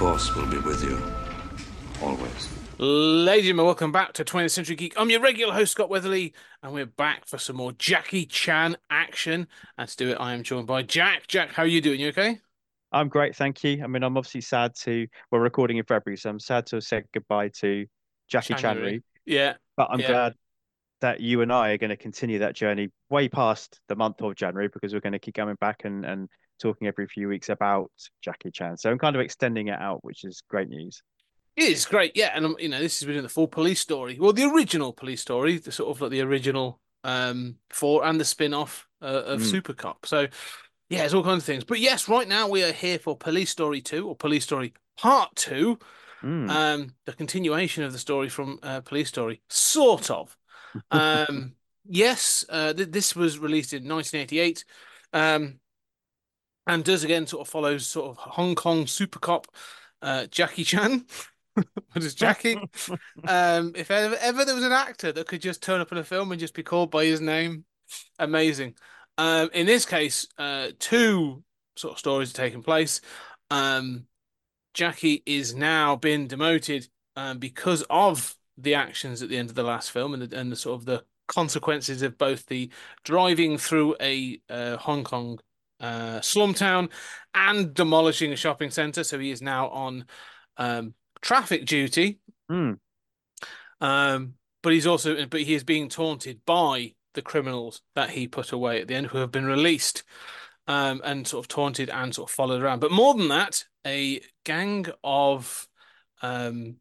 [0.00, 0.98] The Force will be with you.
[2.02, 2.48] Always.
[2.78, 4.94] Ladies and gentlemen, welcome back to 20th Century Geek.
[4.96, 6.32] I'm your regular host, Scott Weatherly,
[6.62, 9.46] and we're back for some more Jackie Chan action.
[9.76, 11.26] And to do it, I am joined by Jac.
[11.26, 12.00] Jac, how are you doing?
[12.00, 12.38] You okay?
[12.90, 13.84] I'm great, thank you.
[13.84, 16.84] I mean, I'm obviously sad to, we're recording in February, so I'm sad to have
[16.84, 17.84] said goodbye to
[18.26, 18.90] Jackie January.
[18.92, 19.02] Chanry.
[19.26, 19.56] Yeah.
[19.76, 20.06] But I'm Yeah.
[20.06, 20.34] glad
[21.02, 24.34] that you and I are going to continue that journey way past the month of
[24.34, 26.30] January because we're going to keep coming back and, and
[26.60, 27.90] talking every few weeks about
[28.22, 28.76] Jackie Chan.
[28.78, 31.02] So I'm kind of extending it out, which is great news.
[31.56, 34.16] It is great, yeah, and you know this has been in the full police story,
[34.20, 38.24] well, the original police story, the sort of like the original um for and the
[38.24, 39.44] spin-off uh, of Mm.
[39.50, 40.06] Super Cop.
[40.06, 40.26] So
[40.90, 41.64] yeah, it's all kinds of things.
[41.64, 45.34] But yes, right now we are here for Police Story Two or Police Story Part
[45.36, 45.78] Two,
[46.22, 46.50] Mm.
[46.50, 50.36] um, the continuation of the story from uh, Police Story, sort of.
[50.92, 54.64] Um, yes, uh, th- this was released in 1988,
[55.12, 55.58] um,
[56.70, 59.48] and does again sort of follows sort of Hong Kong Super Cop,
[60.02, 61.04] uh, Jackie Chan.
[61.54, 62.54] what is Jackie?
[63.28, 66.04] um, if ever, ever there was an actor that could just turn up in a
[66.04, 67.64] film and just be called by his name,
[68.20, 68.74] amazing.
[69.18, 71.42] Um, in this case, uh, two
[71.74, 73.00] sort of stories are taking place.
[73.50, 74.06] Um,
[74.72, 79.64] Jackie is now been demoted um, because of the actions at the end of the
[79.64, 82.70] last film and the, and the sort of the consequences of both the
[83.02, 85.40] driving through a uh, Hong Kong
[85.80, 86.88] uh, slum town
[87.34, 89.04] and demolishing a shopping center.
[89.04, 90.04] So he is now on
[90.56, 92.20] um, traffic duty.
[92.50, 92.78] Mm.
[93.80, 98.52] Um, but he's also, but he is being taunted by the criminals that he put
[98.52, 100.02] away at the end, who have been released,
[100.66, 102.80] um, and sort of taunted and sort of followed around.
[102.80, 105.66] But more than that, a gang of
[106.22, 106.76] um,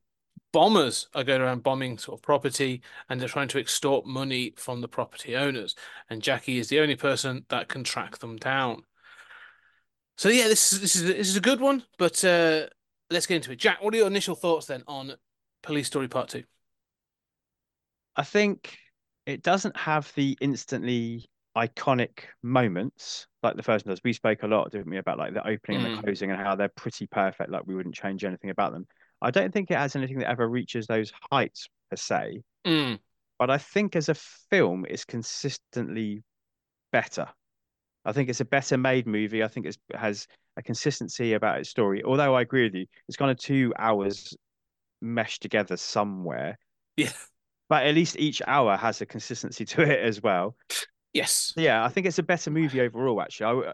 [0.51, 4.81] bombers are going around bombing sort of property, and they're trying to extort money from
[4.81, 5.75] the property owners.
[6.09, 8.83] And Jackie is the only person that can track them down.
[10.17, 11.83] So yeah, this is this is this is a good one.
[11.97, 12.67] But uh,
[13.09, 13.59] let's get into it.
[13.59, 15.13] Jac, what are your initial thoughts then on
[15.63, 16.43] Police Story Part Two?
[18.15, 18.77] I think
[19.25, 24.01] it doesn't have the instantly iconic moments like the first one does.
[24.03, 25.97] We spoke a lot, didn't we, about like the opening and Mm.
[25.97, 27.49] the closing and how they're pretty perfect.
[27.49, 28.87] Like we wouldn't change anything about them.
[29.21, 32.99] I don't think it has anything that ever reaches those heights per se, Mm.
[33.37, 36.23] but I think as a film, it's consistently
[36.91, 37.27] better.
[38.05, 39.43] I think it's a better made movie.
[39.43, 40.25] I think it has
[40.57, 42.03] a consistency about its story.
[42.03, 44.35] Although I agree with you, it's kind of two hours
[45.01, 46.57] meshed together somewhere.
[46.97, 47.11] Yeah.
[47.67, 50.55] But at least each hour has a consistency to it as well.
[51.13, 51.53] Yes.
[51.55, 53.21] Yeah, I think it's a better movie overall.
[53.21, 53.73] Actually, I,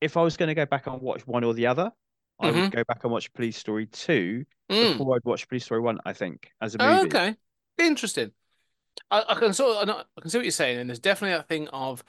[0.00, 1.90] if I was going to go back and watch one or the other,
[2.44, 2.62] I Mhm.
[2.62, 4.98] would go back and watch Police Story two Mm.
[4.98, 5.98] before I'd watch Police Story one.
[6.04, 7.08] I think as a Oh, movie.
[7.08, 7.36] okay.
[7.78, 8.32] Interesting.
[9.10, 11.48] I, I can sort of, I can see what you're saying, and there's definitely that
[11.48, 12.04] thing of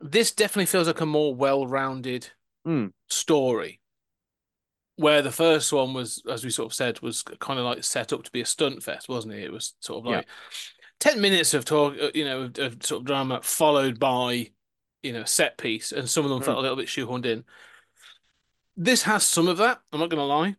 [0.00, 2.30] this definitely feels like a more well-rounded
[2.66, 2.92] Mm.
[3.08, 3.80] story.
[4.96, 8.12] Where the first one was, as we sort of said, was kind of like set
[8.12, 9.44] up to be a stunt fest, wasn't it?
[9.44, 10.16] It was sort of Yeah.
[10.18, 10.28] like
[11.00, 14.52] 10 minutes of talk, uh, you know, of, of sort of drama followed by,
[15.02, 17.44] you know, a set piece, and some of them felt a little bit shoehorned in.
[18.76, 20.56] This has some of that, I'm not going to lie.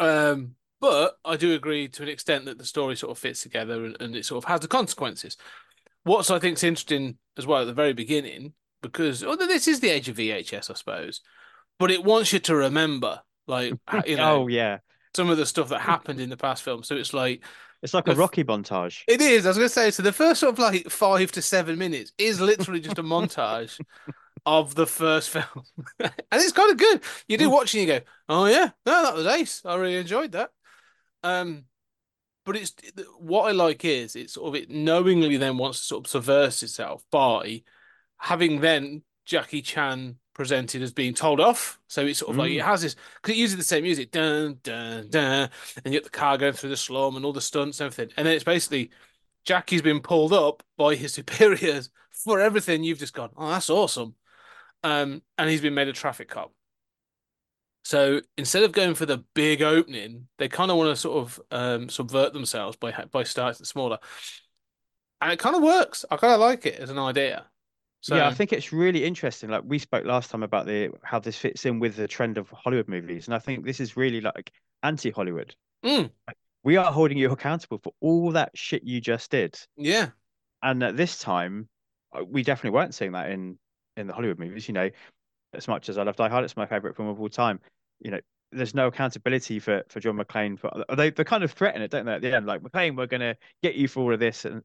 [0.00, 3.84] Um, but I do agree to an extent that the story sort of fits together
[3.84, 5.36] and, and it sort of has the consequences.
[6.02, 9.80] What's I think is interesting as well at the very beginning, because although this is
[9.80, 11.22] the age of VHS, I suppose,
[11.78, 13.74] but it wants you to remember, like
[14.06, 14.78] you know, Oh yeah,
[15.14, 16.82] some of the stuff that happened in the past film.
[16.82, 17.42] So it's like
[17.82, 19.02] it's like a Rocky montage.
[19.06, 19.46] it is.
[19.46, 22.12] I was going to say, so the first sort of like five to seven minutes
[22.18, 23.80] is literally just a montage
[24.46, 25.64] of the first film,
[26.00, 27.00] and it's kind of good.
[27.28, 29.62] You do watch and you go, "Oh yeah, no, that was ace.
[29.64, 30.50] I really enjoyed that."
[31.22, 31.64] Um,
[32.44, 32.74] but it's
[33.18, 36.62] what I like is it sort of it knowingly then wants to sort of subvert
[36.62, 37.62] itself by
[38.18, 41.78] having then Jackie Chan presented as being told off.
[41.88, 42.56] So it's sort of like Mm.
[42.56, 46.04] it has this because it uses the same music, dun dun dun, and you get
[46.04, 48.44] the car going through the slum and all the stunts and everything, and then it's
[48.44, 48.90] basically
[49.44, 52.82] Jackie's been pulled up by his superiors for everything.
[52.84, 54.14] You've just gone, oh, that's awesome,
[54.84, 56.52] um, and he's been made a traffic cop.
[57.84, 61.40] So instead of going for the big opening, they kind of want to sort of
[61.50, 63.98] um, subvert themselves by by starting smaller,
[65.20, 66.04] and it kind of works.
[66.10, 67.46] I kind of like it as an idea.
[68.00, 69.50] So yeah, I think it's really interesting.
[69.50, 72.48] Like we spoke last time about the how this fits in with the trend of
[72.50, 74.52] Hollywood movies, and I think this is really like
[74.82, 75.54] anti-Hollywood.
[75.84, 76.10] Mm,
[76.62, 80.08] We are holding you accountable for all that shit you just did, yeah,
[80.62, 81.68] and at this time,
[82.14, 83.58] uh, we definitely weren't seeing that in
[83.96, 84.68] in the Hollywood movies.
[84.68, 84.90] You know,
[85.52, 87.60] as much as I love Die Hard, it's my favorite film of all time.
[88.00, 88.20] You know,
[88.52, 92.06] there's no accountability for for John McClane for they they kind of threaten it, don't
[92.06, 92.12] they?
[92.12, 94.62] At the end, like McClane, we're gonna get you for all of this, and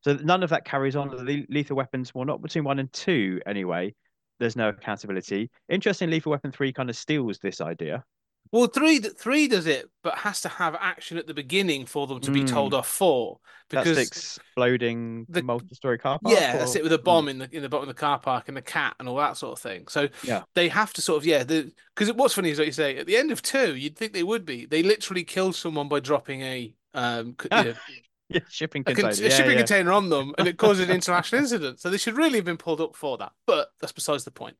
[0.00, 1.08] so none of that carries on.
[1.08, 3.94] The Lethal Weapons, well, not between one and two anyway.
[4.38, 5.50] There's no accountability.
[5.68, 8.04] Interesting, Lethal Weapon three kind of steals this idea.
[8.52, 12.20] Well, three three does it, but has to have action at the beginning for them
[12.20, 12.48] to be Mm.
[12.48, 16.34] told off for because the exploding the- multi-story car park.
[16.34, 18.48] yeah, that's it with a bomb in the in the bottom of the car park
[18.48, 19.86] and the cat and all that sort of thing.
[19.88, 20.42] So Yeah.
[20.54, 23.16] they have to sort of yeah, because what's funny is what you say at the
[23.16, 24.66] end of two, you'd think they would be.
[24.66, 27.74] They literally killed someone by dropping a um you know,
[28.30, 29.26] Yeah, shipping a, con- container.
[29.26, 29.56] a shipping yeah.
[29.58, 31.80] container on them, and it causes an international incident.
[31.80, 33.32] So they should really have been pulled up for that.
[33.46, 34.56] But that's besides the point.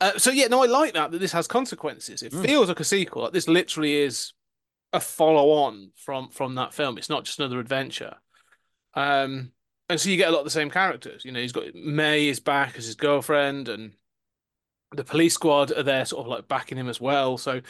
[0.00, 2.22] Uh, so yeah, no, I like that that this has consequences.
[2.22, 2.44] It Mm.
[2.44, 3.22] feels like a sequel.
[3.22, 4.32] Like this literally is
[4.92, 6.98] a follow on from from that film.
[6.98, 8.16] It's not just another adventure.
[8.94, 9.52] Um,
[9.88, 11.24] and so you get a lot of the same characters.
[11.24, 13.92] You know, he's got May is back as his girlfriend, and
[14.92, 17.38] the police squad are there, sort of like backing him as well.
[17.38, 17.60] So,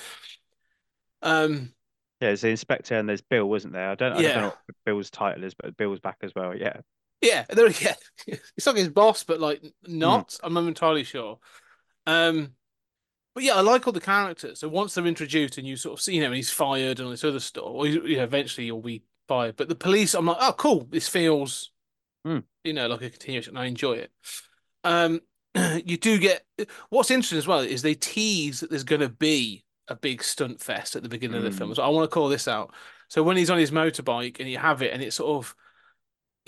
[1.23, 1.73] um,
[2.21, 3.91] Yeah, there's the inspector and there's Bill, wasn't there?
[3.91, 4.35] I don't, I Yeah.
[4.35, 6.56] don't know what Bill's title is, but Bill's back as well.
[6.56, 6.81] Yeah.
[7.21, 7.94] Yeah, there, yeah,
[8.26, 9.93] it's like his boss, but like Hmm.
[9.93, 10.38] not.
[10.43, 11.38] I'm not entirely sure.
[12.09, 12.53] Um,
[13.35, 14.61] but yeah, I like all the characters.
[14.61, 17.07] So once they're introduced and you sort of see, you know, and he's fired and
[17.07, 19.57] all this other stuff, or you know, eventually he'll be fired.
[19.57, 20.89] But the police, I'm like, oh, cool.
[20.91, 21.71] This feels,
[22.25, 22.39] Hmm.
[22.65, 23.57] you know, like a continuation.
[23.57, 24.11] I enjoy it.
[24.85, 25.21] Um,
[25.85, 26.45] you do get
[26.89, 30.61] what's interesting as well is they tease that there's going to be a big stunt
[30.61, 31.71] fest at the beginning of the film.
[31.71, 31.77] Mm.
[31.77, 32.75] So I want to call this out.
[33.09, 35.55] So when he's on his motorbike and you have it, and it's sort of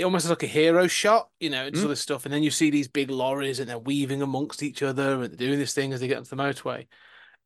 [0.00, 1.81] it almost looks like a hero shot, you know, and Mm.
[1.81, 2.25] sort of stuff.
[2.25, 5.47] And then you see these big lorries and they're weaving amongst each other and they're
[5.49, 6.87] doing this thing as they get onto the motorway.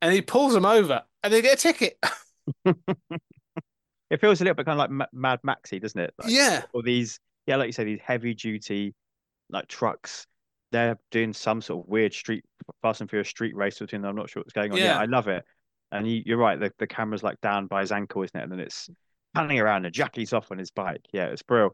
[0.00, 1.98] And he pulls them over and they get a ticket.
[4.10, 6.14] It feels a little bit kind of like Mad Maxy, doesn't it?
[6.22, 6.62] Like, yeah.
[6.72, 8.94] Or these, yeah, like you say, these heavy duty
[9.50, 10.26] like trucks.
[10.70, 12.44] They're doing some sort of weird street,
[12.82, 14.10] Fast and Furious street race between them.
[14.10, 14.78] I'm not sure what's going on.
[14.78, 14.98] Yeah, Yeah.
[15.00, 15.44] I love it.
[15.90, 16.60] And you, you're right.
[16.60, 18.42] The, the camera's like down by his ankle, isn't it?
[18.42, 18.88] And then it's
[19.34, 21.04] panning around and Jackie's off on his bike.
[21.12, 21.72] Yeah, it's brilliant.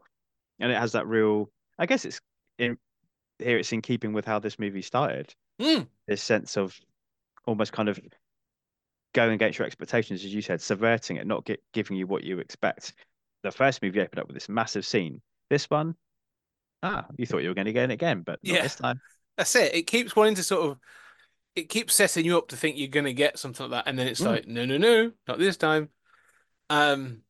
[0.59, 1.49] And it has that real,
[1.79, 2.19] I guess it's
[2.57, 2.77] in
[3.39, 5.33] here, it's in keeping with how this movie started.
[5.59, 5.87] Mm.
[6.07, 6.77] This sense of
[7.45, 7.99] almost kind of
[9.13, 12.39] going against your expectations, as you said, subverting it, not get, giving you what you
[12.39, 12.93] expect.
[13.43, 15.21] The first movie opened up with this massive scene.
[15.49, 15.95] This one,
[16.83, 18.61] ah, you thought you were going to get it again, but not Yeah.
[18.61, 19.01] this time.
[19.37, 19.73] That's it.
[19.73, 20.77] It keeps wanting to sort of,
[21.55, 23.89] it keeps setting you up to think you're going to get something like that.
[23.89, 24.25] And then it's Mm.
[24.27, 25.89] like, no, no, no, not this time.
[26.69, 27.23] Um,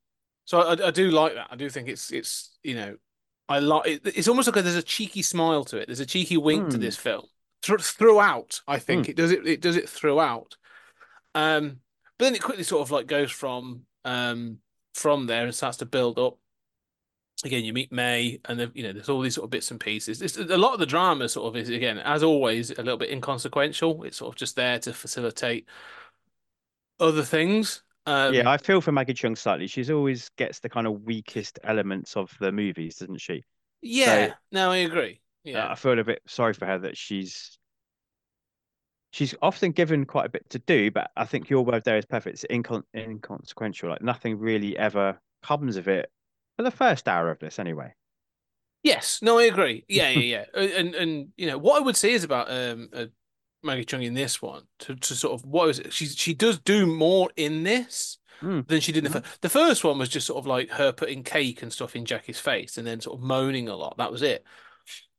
[0.46, 1.48] so I, I do like that.
[1.50, 2.98] I do think it's, it's, you know,
[3.52, 4.02] I like it.
[4.06, 5.88] It's almost like there's a cheeky smile to it.
[5.88, 6.82] There's a cheeky wink to Mm.
[6.82, 7.26] this film
[7.62, 8.62] Thr throughout.
[8.68, 9.46] I think it does it.
[9.46, 10.58] It does it throughout.
[11.36, 11.80] Um,
[12.18, 14.58] but then it quickly sort of like goes from um
[14.94, 16.38] from there and starts to build up.
[17.44, 19.80] Again, you meet May, and then you know there's all these sort of bits and
[19.80, 20.22] pieces.
[20.22, 23.10] It's, a lot of the drama sort of is again, as always, a little bit
[23.10, 24.04] inconsequential.
[24.04, 25.68] It's sort of just there to facilitate
[27.00, 27.82] other things.
[28.06, 29.68] Um, yeah, I feel for Maggie Cheung slightly.
[29.68, 33.44] She's always gets the kind of weakest elements of the movies, doesn't she?
[33.82, 34.34] yeah.
[34.52, 35.22] No, I agree.
[35.44, 37.58] Yeah, Uh, I feel a bit sorry for her that she's
[39.12, 42.06] she's often given quite a bit to do, but I think your word there is
[42.06, 42.44] perfect.
[42.44, 43.90] It's incon inconsequential.
[43.90, 46.12] Like nothing really ever comes of it
[46.58, 47.94] for the first hour of this, anyway.
[48.84, 49.86] Yes, no, I agree.
[49.88, 50.46] Yeah, yeah, yeah.
[50.56, 52.90] Uh, and and you know what I would say is about um
[53.64, 55.94] Maggie Cheung in this one to to sort of what was it?
[55.94, 58.68] She she does do more in this Mm.
[58.68, 59.42] than she did in the first.
[59.42, 62.40] The first one was just sort of like her putting cake and stuff in Jackie's
[62.40, 63.98] face and then sort of moaning a lot.
[63.98, 64.44] That was it.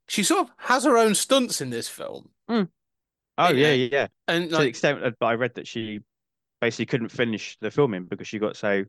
[0.09, 2.67] She sort of has her own stunts in this film, Oh
[3.39, 3.73] Yeah.
[3.73, 4.07] yeah, yeah.
[4.27, 6.01] and To the like extent that I read that she
[6.61, 8.85] basically couldn't finish the filming because she got so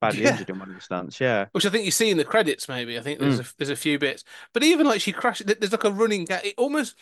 [0.00, 0.32] badly Yeah.
[0.32, 1.20] injured in one of the stunts.
[1.20, 1.46] Yeah.
[1.52, 2.68] which I think you see in the credits.
[2.68, 5.46] Maybe I think there's a there's a few bits, but even like she crashes.
[5.46, 6.44] There's like a running gag.
[6.44, 6.96] It almost.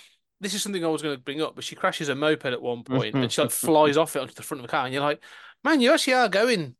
[0.44, 2.62] This is something I was going to bring up, but she crashes a moped at
[2.62, 4.94] one point and she like flies off it onto the front of the car, and
[4.94, 5.22] you're like,
[5.64, 6.76] man, you actually are going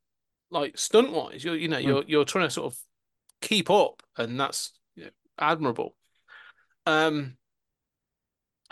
[0.50, 1.42] like stunt wise.
[1.44, 1.84] You're you know Mm.
[1.84, 2.78] you're you're trying to sort of
[3.40, 5.96] keep up, and that's you know, admirable.
[6.86, 7.36] Um.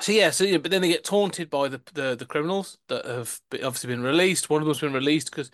[0.00, 3.04] So yeah, so yeah, but then they get taunted by the the, the criminals that
[3.04, 4.50] have obviously been released.
[4.50, 5.50] One of them's been released because,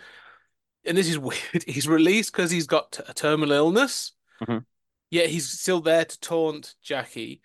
[0.84, 1.64] and this is weird.
[1.66, 4.12] He's released because he's got a terminal illness.
[4.42, 4.64] Mhm.
[5.10, 7.40] Yet he's still there to taunt Jackie,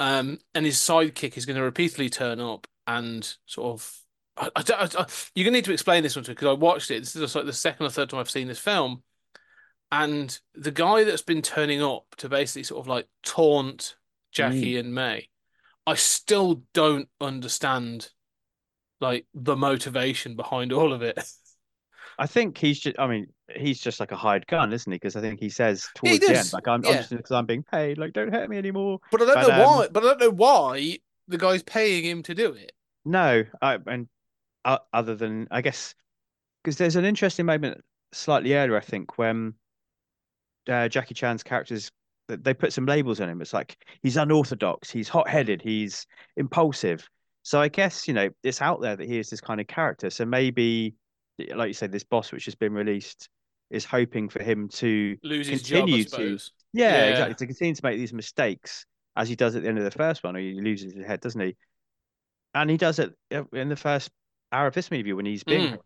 [0.00, 3.98] um, and his sidekick is going to repeatedly turn up and sort of.
[4.36, 6.52] I, I, don't- I, you're gonna need to explain this one to me because I
[6.52, 7.00] watched it.
[7.00, 9.02] This is just like the second or third time I've seen this film,
[9.92, 13.96] and the guy that's been turning up to basically sort of like taunt
[14.32, 15.28] Jackie and May.
[15.86, 18.10] I still don't understand
[19.00, 21.18] like the motivation behind all of it.
[22.18, 22.98] I think he's just.
[22.98, 24.96] I mean, he's just like a hired gun, isn't he?
[24.96, 26.90] Because I think he says Yeah, he towards the end, like, "I'm, Yeah.
[26.90, 27.98] I'm just because I'm being paid.
[27.98, 29.88] Like, don't hurt me anymore." But I don't But, know um, why.
[29.88, 32.72] But I don't know why the guy's paying him to do it.
[33.04, 34.08] No, I and
[34.64, 35.94] uh, other than I guess
[36.62, 39.54] because there's an interesting moment slightly earlier, I think, when
[40.68, 41.90] uh, Jackie Chan's characters
[42.28, 43.42] they put some labels on him.
[43.42, 46.06] It's like he's unorthodox, he's hot-headed, he's
[46.36, 47.06] impulsive.
[47.42, 50.08] So I guess you know it's out there that he is this kind of character.
[50.08, 50.94] So maybe,
[51.54, 53.28] like you said, this boss which has been released
[53.70, 56.38] is hoping for him to Lose his job, continue to
[56.72, 57.04] yeah, Yeah.
[57.10, 58.86] exactly to continue to make these mistakes
[59.16, 61.20] as he does at the end of the first one, or he loses his head,
[61.20, 61.56] doesn't he?
[62.54, 64.10] And he does it uh, in the first
[64.52, 65.78] hour of this movie when he's being, Mm.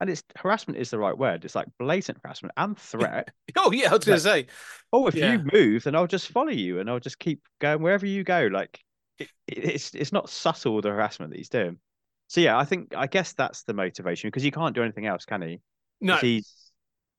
[0.00, 1.44] and it's harassment is the right word.
[1.44, 3.30] It's like blatant harassment and threat.
[3.56, 4.46] Oh yeah, I was gonna say.
[4.92, 5.32] oh, if Yeah.
[5.32, 8.48] you move, then I'll just follow you and I'll just keep going wherever you go.
[8.50, 8.80] Like
[9.18, 11.78] it- it's it's not subtle the harassment that he's doing.
[12.28, 15.24] So yeah, I think I guess that's the motivation because he can't do anything else,
[15.24, 15.60] can he?
[16.00, 16.72] No, he's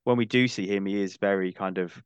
[0.04, 2.02] when we do see him, he is very kind of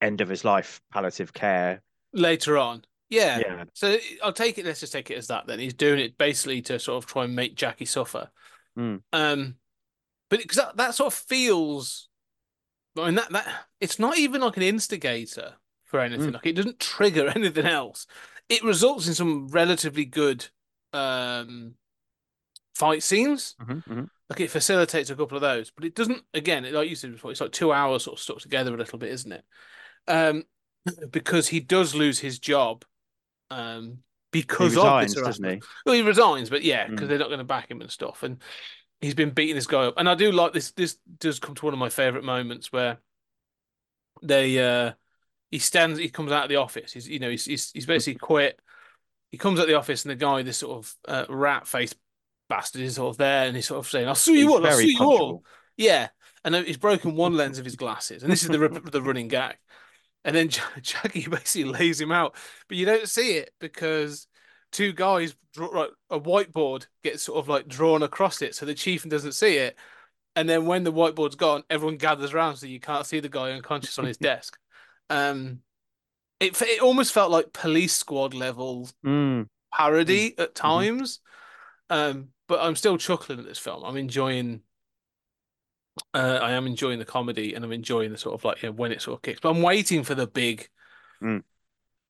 [0.00, 1.82] end of his life palliative care.
[2.12, 2.84] later on.
[3.10, 3.38] Yeah.
[3.38, 3.64] Yeah.
[3.74, 4.64] So I'll take it.
[4.64, 5.46] Let's just take it as that.
[5.46, 8.30] Then he's doing it basically to sort of try and make Jackie suffer.
[8.78, 9.02] Mm.
[9.12, 9.56] Um,
[10.30, 12.08] but because that, that sort of feels,
[12.98, 13.46] I mean that that
[13.80, 15.54] it's not even like an instigator
[15.84, 16.30] for anything.
[16.30, 16.34] Mm.
[16.34, 18.06] Like it doesn't trigger anything else.
[18.48, 20.48] It results in some relatively good
[20.94, 21.74] um
[22.74, 23.56] fight scenes.
[23.60, 24.08] Mhm, mhm.
[24.30, 26.22] Like it facilitates a couple of those, but it doesn't.
[26.32, 28.98] Again, like you said before, it's like two hours sort of stuck together a little
[28.98, 29.44] bit, isn't it?
[30.08, 30.44] Um,
[31.10, 32.84] because he does lose his job,
[33.50, 33.98] um,
[34.32, 35.60] He because of resigns, this doesn't he?
[35.84, 37.08] Well, he resigns, but yeah, because Mm.
[37.10, 38.22] they're not going to back him and stuff.
[38.22, 38.42] And
[39.00, 39.94] he's been beating this guy up.
[39.96, 40.72] And I do like this.
[40.72, 42.98] This does come to one of my favorite moments where
[44.22, 44.92] they, uh,
[45.50, 46.92] he stands, he comes out of the office.
[46.92, 48.60] He's, you know, he's he's, he's basically quit.
[49.34, 51.96] He comes of the office, and the guy, this sort of uh, rat faced
[52.48, 54.64] bastard, is sort of there, and he's sort of saying, "I'll sue you He's all.
[54.64, 55.44] I'll sue you all."
[55.76, 56.08] Yeah,
[56.44, 59.56] and he's broken one lens of his glasses, and this is the the running gag.
[60.24, 62.36] And then Ja- Jackie basically lays him out,
[62.68, 64.28] but you don't see it because
[64.70, 68.72] two guys draw like, a whiteboard gets sort of like drawn across it, so the
[68.72, 69.76] chief doesn't see it.
[70.36, 73.50] And then when the whiteboard's gone, everyone gathers around so you can't see the guy
[73.50, 74.56] unconscious on his desk.
[75.10, 75.58] Um,
[76.44, 81.20] it it almost felt like Police Squad level Mm, parody at times.
[81.90, 83.84] Um, but I'm still chuckling at this film.
[83.84, 84.60] I'm enjoying.
[86.12, 88.72] Uh, I am enjoying the comedy, and I'm enjoying the sort of like you know,
[88.74, 89.40] when it sort of kicks.
[89.40, 90.68] But I'm waiting for the big,
[91.22, 91.42] Mm.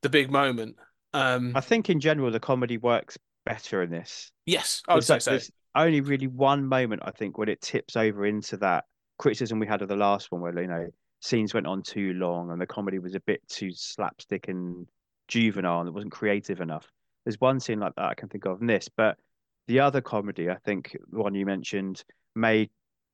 [0.03, 0.77] the big moment.
[1.13, 4.33] Um, I think in general the comedy works better in this.
[4.47, 5.31] yes, I would say like- so.
[5.33, 8.85] there's only really one moment I think when it tips over into that
[9.19, 10.89] criticism we had of the last one, where you know
[11.25, 14.87] scenes went on too long and the comedy was a bit too slapstick and
[15.27, 16.87] juvenile and it wasn't creative enough.
[17.25, 19.17] There's one scene like that I can think of in this, but
[19.67, 22.05] the other comedy, I think the one you mentioned,
[22.35, 22.69] May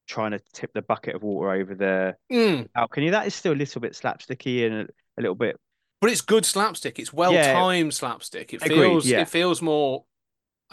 [0.09, 2.67] trying to tip the bucket of water over the Mm.
[2.75, 4.87] balcony, that is still a little bit slapsticky and a,
[5.19, 5.57] a little bit
[6.01, 6.99] But it's good slapstick.
[6.99, 7.53] It's well Yeah.
[7.53, 8.53] timed slapstick.
[8.53, 9.21] It Agreed, feels yeah.
[9.21, 10.05] it feels more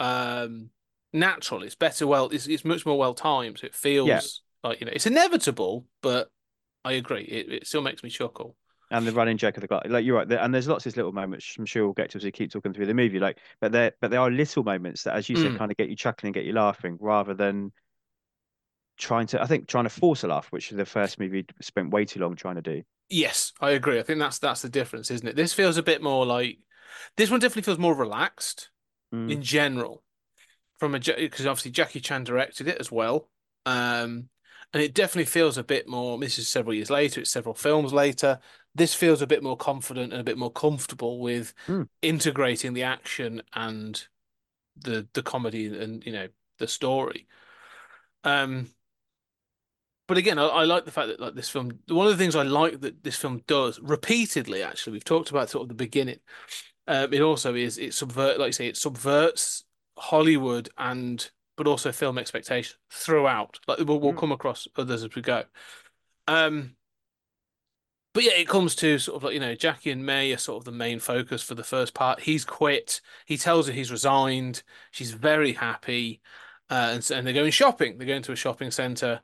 [0.00, 0.70] um
[1.12, 1.62] natural.
[1.62, 3.60] It's better well it's it's much more well timed.
[3.60, 6.30] So it feels like you know it's inevitable, but
[6.84, 7.22] I agree.
[7.22, 8.56] It it still makes me chuckle.
[8.90, 9.82] and the running joke of the glass.
[9.86, 11.54] Like you're right, and there's lots of these little moments.
[11.58, 13.18] I'm sure we'll get to as we keep talking through the movie.
[13.18, 15.58] Like, but there, but there are little moments that, as you said, Mm.
[15.58, 17.72] kind of get you chuckling, and get you laughing, rather than
[18.96, 19.42] trying to.
[19.42, 22.34] I think trying to force a laugh, which the first movie spent way too long
[22.34, 22.82] trying to do.
[23.10, 23.98] Yes, I agree.
[23.98, 25.36] I think that's that's the difference, isn't it?
[25.36, 26.58] This feels a bit more like
[27.16, 28.70] this one definitely feels more relaxed
[29.14, 29.30] Mm.
[29.32, 30.02] in general
[30.78, 33.30] from a because obviously Jackie Chan directed it as well.
[33.64, 34.28] Um
[34.72, 37.92] and it definitely feels a bit more this is several years later, it's several films
[37.92, 38.38] later.
[38.74, 41.88] This feels a bit more confident and a bit more comfortable with Mm.
[42.02, 44.06] integrating the action and
[44.76, 47.26] the the comedy and you know the story.
[48.24, 48.68] Um
[50.06, 51.70] but again, I, I like the fact that like this film.
[51.88, 55.50] One of the things I like that this film does repeatedly, actually, we've talked about
[55.50, 56.18] sort of the beginning.
[56.86, 59.64] Um, it also is it subvert, like you say, it subverts
[59.98, 63.58] Hollywood and but also film expectation throughout.
[63.68, 64.18] Like we'll, we'll Mm.
[64.18, 65.44] come across others as we go.
[66.26, 66.76] Um,
[68.14, 70.58] but yeah, it comes to sort of like you know Jackie and May are sort
[70.58, 72.20] of the main focus for the first part.
[72.20, 73.00] He's quit.
[73.26, 74.62] He tells her he's resigned.
[74.90, 76.20] She's very happy,
[76.70, 77.98] uh, and so, and they're going shopping.
[77.98, 79.20] They're going to a shopping center.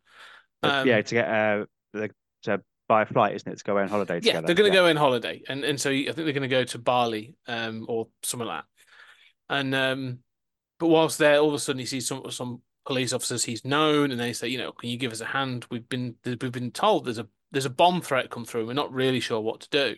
[0.63, 2.11] Um, yeah, to get uh, the,
[2.43, 4.41] to buy a flight, isn't it, to go on holiday Together.
[4.41, 6.49] Yeah, they're going to go on holiday, and and so I think they're going to
[6.49, 8.67] go to Bali, um, or something like that.
[9.57, 10.19] And um,
[10.79, 14.11] but whilst there, all of a sudden he sees some some police officers he's known,
[14.11, 15.67] and they say, you know, can you give us a hand?
[15.71, 18.67] We've been we've been told there's a there's a bomb threat come through.
[18.67, 19.97] We're not really sure what to do.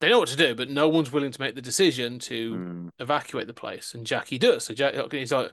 [0.00, 2.90] they know what to do, but no one's willing to make the decision to Mm.
[2.98, 4.64] evacuate the place, and Jackie does.
[4.64, 5.52] So Jack, he's like,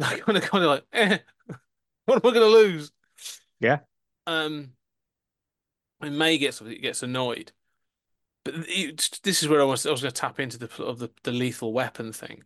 [0.00, 1.18] kind of, kind of like, eh,
[2.06, 2.90] what am I going to lose?
[3.60, 3.78] Yeah.
[4.26, 4.70] Um,
[6.00, 7.52] and May gets gets annoyed,
[8.44, 10.98] but it, this is where I was I was going to tap into the of
[10.98, 12.42] the, the lethal weapon thing.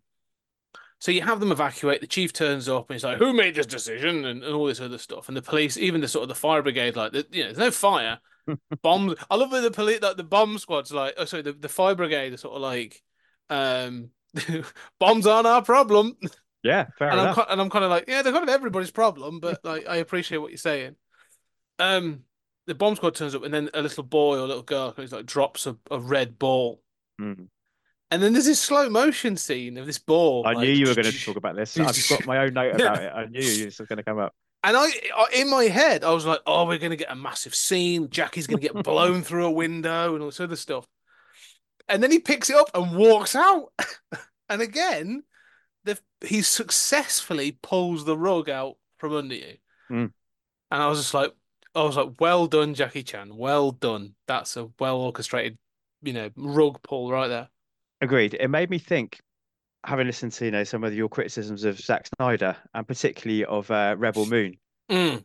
[1.01, 2.01] So you have them evacuate.
[2.01, 4.81] The chief turns up and he's like, "Who made this decision?" and, and all this
[4.81, 5.29] other stuff.
[5.29, 7.59] And the police, even the sort of the fire brigade, like, the, you know, there's
[7.59, 8.19] no fire.
[8.83, 9.15] Bombs.
[9.31, 11.95] I love when the police, like the bomb squad's like, oh, sorry, the, the fire
[11.95, 13.03] brigade are sort of like,
[13.51, 14.11] um,
[14.99, 16.17] bombs aren't our problem.
[16.63, 17.47] Yeah, fair and I'm enough.
[17.49, 20.39] and I'm kind of like, yeah, they're kind of everybody's problem, but like, I appreciate
[20.39, 20.97] what you're saying.
[21.79, 22.25] Um,
[22.67, 25.27] the bomb squad turns up, and then a little boy or little girl who's like
[25.27, 26.83] drops a, a red ball,
[27.21, 27.49] Mm.
[28.11, 30.45] And then there's this slow motion scene of this ball.
[30.47, 31.79] I like, knew you were going to talk about this.
[31.79, 33.13] I've got my own note about it.
[33.15, 34.35] I knew this was going to come up.
[34.65, 37.17] And I, I- in my head, I was like, "Oh, we're going to get a
[37.17, 38.09] massive scene.
[38.09, 40.87] Jackie's going to get blown through a window and all this other stuff."
[41.89, 43.73] And then he picks it up and walks out.
[44.49, 45.23] and again,
[45.85, 49.55] the he successfully pulls the rug out from under you.
[49.91, 50.13] Mm.
[50.71, 51.33] And I was just like,
[51.75, 53.37] I was like, "Well done, Jackie Chan.
[53.37, 54.15] Well done.
[54.27, 55.59] That's a well orchestrated,
[56.03, 57.49] you know, rug pull right there."
[58.01, 58.35] Agreed.
[58.35, 59.19] It made me think,
[59.85, 63.71] having listened to you know some of your criticisms of Zack Snyder and particularly of
[63.71, 64.57] uh, Rebel Moon,
[64.91, 65.23] Mm.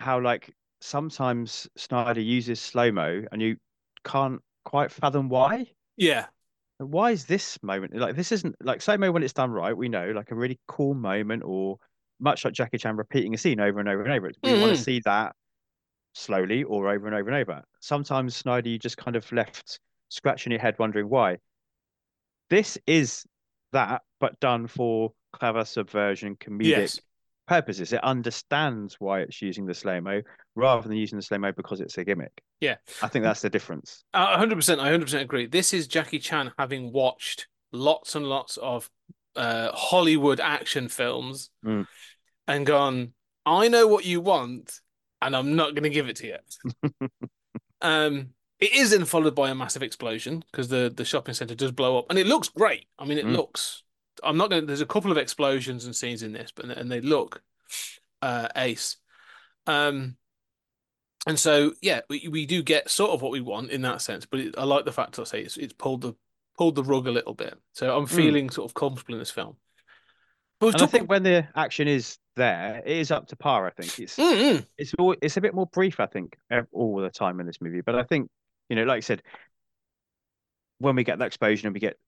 [0.00, 3.56] how like sometimes Snyder uses slow mo and you
[4.04, 5.66] can't quite fathom why.
[5.96, 6.26] Yeah.
[6.78, 9.76] Why is this moment like this isn't like slow mo when it's done right?
[9.76, 11.76] We know like a really cool moment or
[12.18, 14.30] much like Jackie Chan repeating a scene over and over and over.
[14.42, 14.76] We want Mhm.
[14.76, 15.36] to see that
[16.14, 17.62] slowly or over and over and over.
[17.80, 19.78] Sometimes Snyder, you just kind of left
[20.08, 21.36] scratching your head wondering why.
[22.50, 23.24] This is
[23.72, 27.00] that, but done for clever subversion, comedic Yes.
[27.46, 27.92] purposes.
[27.92, 30.20] It understands why it's using the slow mo
[30.56, 32.42] rather than using the slow mo because it's a gimmick.
[32.60, 32.76] Yeah.
[33.02, 34.04] I think that's the difference.
[34.12, 34.80] A hundred percent.
[34.80, 35.46] I hundred percent agree.
[35.46, 38.90] This is Jackie Chan having watched lots and lots of
[39.36, 41.86] uh, Hollywood action films Mm.
[42.48, 43.12] and gone.
[43.46, 44.80] I know what you want,
[45.22, 47.08] and I'm not going to give it to you.
[47.80, 51.72] um, it is then followed by a massive explosion because the the shopping center does
[51.72, 52.86] blow up, and it looks great.
[52.98, 53.32] I mean, it Mm.
[53.36, 53.82] looks.
[54.22, 54.62] I'm not going.
[54.62, 57.42] to There's a couple of explosions and scenes in this, but and they look
[58.22, 58.96] uh, ace.
[59.66, 60.16] Um,
[61.26, 64.26] and so, yeah, we, we do get sort of what we want in that sense,
[64.26, 66.14] but it, I like the fact I say it's it's pulled the
[66.56, 67.58] pulled the rug a little bit.
[67.72, 69.56] So I'm feeling sort of comfortable in this film.
[70.58, 73.66] But we've I think when the action is there, it is up to par.
[73.66, 74.66] I think it's Mm, mm.
[74.76, 76.00] it's all, it's a bit more brief.
[76.00, 76.36] I think
[76.72, 78.28] all the time in this movie, but I think
[78.70, 79.22] you know, like I said,
[80.78, 81.98] when we get that explosion and we get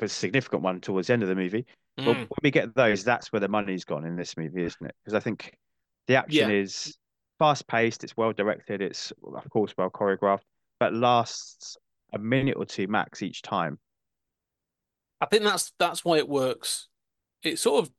[0.00, 1.66] a significant one towards the end of the movie,
[2.04, 2.28] but Mm.
[2.28, 4.94] when we get those, that's where the money's gone in this movie, isn't it?
[5.04, 5.56] Because I think
[6.08, 6.56] the action Yeah.
[6.62, 6.98] is
[7.38, 10.42] fast paced, it's well directed, it's of course well choreographed,
[10.80, 11.76] but lasts
[12.12, 13.78] a minute or two max each time.
[15.20, 16.88] I think that's that's why it works.
[17.42, 17.92] It sort of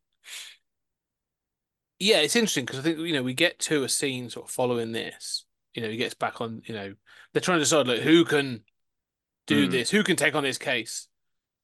[1.99, 4.51] yeah, it's interesting because I think you know we get to a scene sort of
[4.51, 5.45] following this.
[5.73, 6.61] You know, he gets back on.
[6.65, 6.93] You know,
[7.33, 8.63] they're trying to decide like who can
[9.47, 9.71] do Mm.
[9.71, 11.07] this, who can take on this case.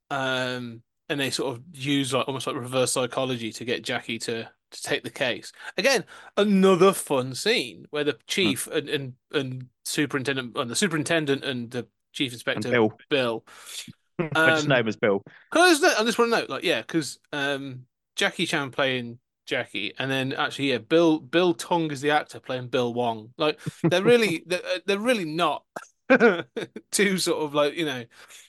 [0.10, 4.50] Um, and they sort of use like almost like reverse psychology to get Jackie to
[4.72, 5.52] to take the case.
[5.78, 6.04] Again,
[6.38, 11.88] another fun scene where the chief and and, and superintendent and the superintendent and the
[12.12, 12.94] chief inspector Bill.
[13.10, 13.46] Bill
[14.20, 15.22] I just Um, know him as Bill.
[15.52, 20.10] Cause I just want to note, like, yeah, because um, Jackie Chan playing Jackie, and
[20.10, 23.34] then actually, yeah, Bill Bill Tung is the actor playing Bill Wong.
[23.38, 25.64] Like, they're really they're, they're really not
[26.92, 28.04] too sort of like you know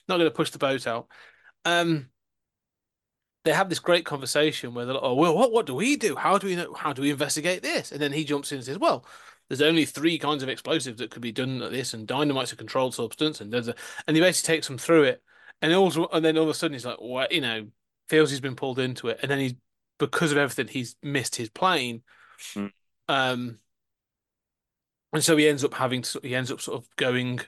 [0.07, 1.07] not going to push the boat out.
[1.65, 2.09] Um,
[3.43, 6.15] they have this great conversation where they're like, "Oh, well, what what do we do?
[6.15, 6.73] How do we know?
[6.73, 9.05] How do we investigate this?" And then he jumps in and says, "Well."
[9.49, 12.57] There's only three kinds of explosives that could be done at this, and dynamite's a
[12.57, 15.23] controlled substance, and there's a, and he basically takes them through it,
[15.61, 17.67] and also, and then all of a sudden he's like, what, you know,
[18.09, 19.53] feels he's been pulled into it, and then he's
[19.99, 22.03] because of everything he's missed his plane,
[22.53, 22.71] Mm.
[23.07, 23.57] um,
[25.13, 27.39] and so he ends up having to, he ends up sort of going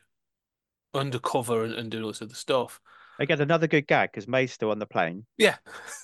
[0.94, 2.80] undercover and, and doing all this other stuff.
[3.20, 5.26] Again, another good gag because May's still on the plane.
[5.38, 5.58] Yeah,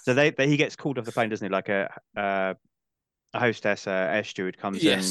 [0.03, 1.51] So they, they he gets called off the plane, doesn't he?
[1.51, 2.53] Like a uh,
[3.33, 5.03] a hostess, uh, air steward comes in,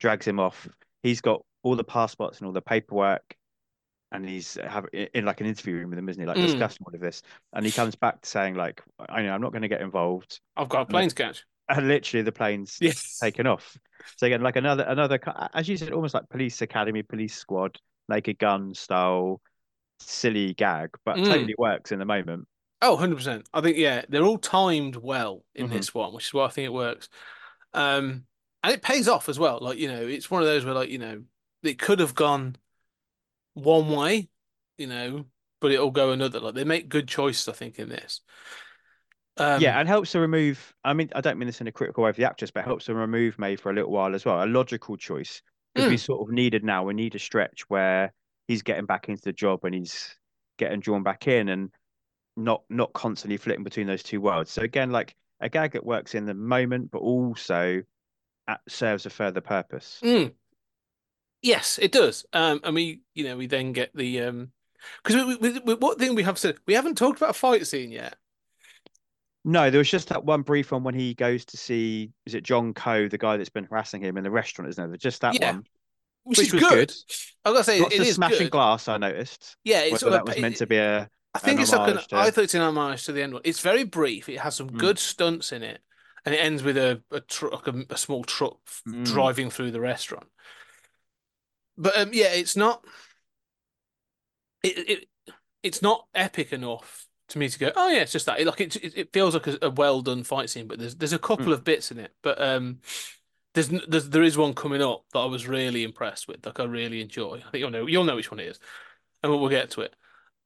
[0.00, 0.68] drags him off.
[1.02, 3.36] He's got all the passports and all the paperwork,
[4.14, 6.26] and he's have in like an interview room with him, isn't he?
[6.26, 6.40] Like Mm.
[6.40, 7.22] discussing all of this,
[7.52, 10.68] and he comes back saying like, "I know I'm not going to get involved." I've
[10.68, 11.44] got a plane to catch.
[11.68, 13.76] And literally, the plane's Yes, taken off.
[14.16, 15.18] So again, like another another,
[15.54, 19.40] as you said, almost like police academy, police squad, Naked Gun style,
[20.00, 21.24] silly gag, but Mm.
[21.24, 22.48] totally works in the moment.
[22.82, 23.48] Oh, 100%.
[23.54, 25.70] I think, yeah, they're all timed well in Mhm.
[25.70, 27.08] this one, which is why I think it works.
[27.72, 28.26] Um,
[28.62, 29.58] and it pays off as well.
[29.60, 31.24] Like, you know, it's one of those where, like, you know,
[31.62, 32.56] it could have gone
[33.54, 34.28] one way,
[34.78, 35.24] you know,
[35.60, 36.40] but it'll go another.
[36.40, 38.20] Like they make good choices, I think, in this.
[39.36, 40.74] Um, yeah, and helps to remove.
[40.84, 42.84] I mean, I don't mean this in a critical way of the actress, but helps
[42.84, 44.42] to remove May for a little while as well.
[44.42, 45.42] A logical choice
[45.74, 46.00] because we Mm.
[46.00, 46.84] sort of needed now.
[46.84, 48.12] We need a stretch where
[48.46, 50.16] he's getting back into the job and he's
[50.56, 51.70] getting drawn back in, and
[52.36, 54.50] not not constantly flitting between those two worlds.
[54.50, 57.82] So again, like a gag that works in the moment, but also
[58.46, 59.98] at, serves a further purpose.
[60.02, 60.32] Mm.
[61.44, 62.24] Yes, it does.
[62.32, 64.50] Um, and we, you know, we then get the um,
[65.04, 65.36] because
[65.78, 68.16] what thing we have said we haven't talked about a fight scene yet.
[69.44, 72.44] No, there was just that one brief one when he goes to see, is it
[72.44, 74.96] John Coe, the guy that's been harassing him in the restaurant, isn't there?
[74.96, 75.64] Just that Yeah, one.
[76.22, 76.88] which, Which is was good.
[76.88, 76.92] good.
[77.44, 78.50] I gotta say, Lots it is smashing good.
[78.52, 79.56] glass, I noticed.
[79.64, 81.90] Yeah, it's sort that of, was it- meant to be a I think it's like
[81.94, 82.00] an.
[82.08, 83.42] to- I thought it's an homage to the end one.
[83.44, 84.30] It's very brief.
[84.30, 84.78] It has some Mm.
[84.78, 85.80] good stunts in it,
[86.24, 89.04] and it ends with a a truck, a, a small truck Mm.
[89.04, 90.28] driving through the restaurant.
[91.76, 92.84] But um, yeah, it's not.
[94.62, 95.08] It, it
[95.62, 97.72] it's not epic enough to me to go.
[97.74, 98.40] Oh yeah, it's just that.
[98.40, 100.94] It, like it, it it feels like a, a well done fight scene, but there's
[100.96, 101.52] there's a couple Mm.
[101.54, 102.12] of bits in it.
[102.22, 102.80] But um,
[103.54, 106.44] there's, there's there is one coming up that I was really impressed with.
[106.44, 107.42] Like I really enjoy.
[107.46, 108.58] I think you'll know you'll know which one it is,
[109.22, 109.94] and we'll, we'll get to it.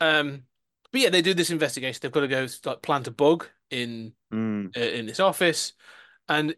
[0.00, 0.44] Um,
[0.92, 2.00] but yeah, they do this investigation.
[2.02, 4.76] They've got to go like plant a bug in Mm.
[4.76, 5.72] uh, in this office,
[6.28, 6.54] and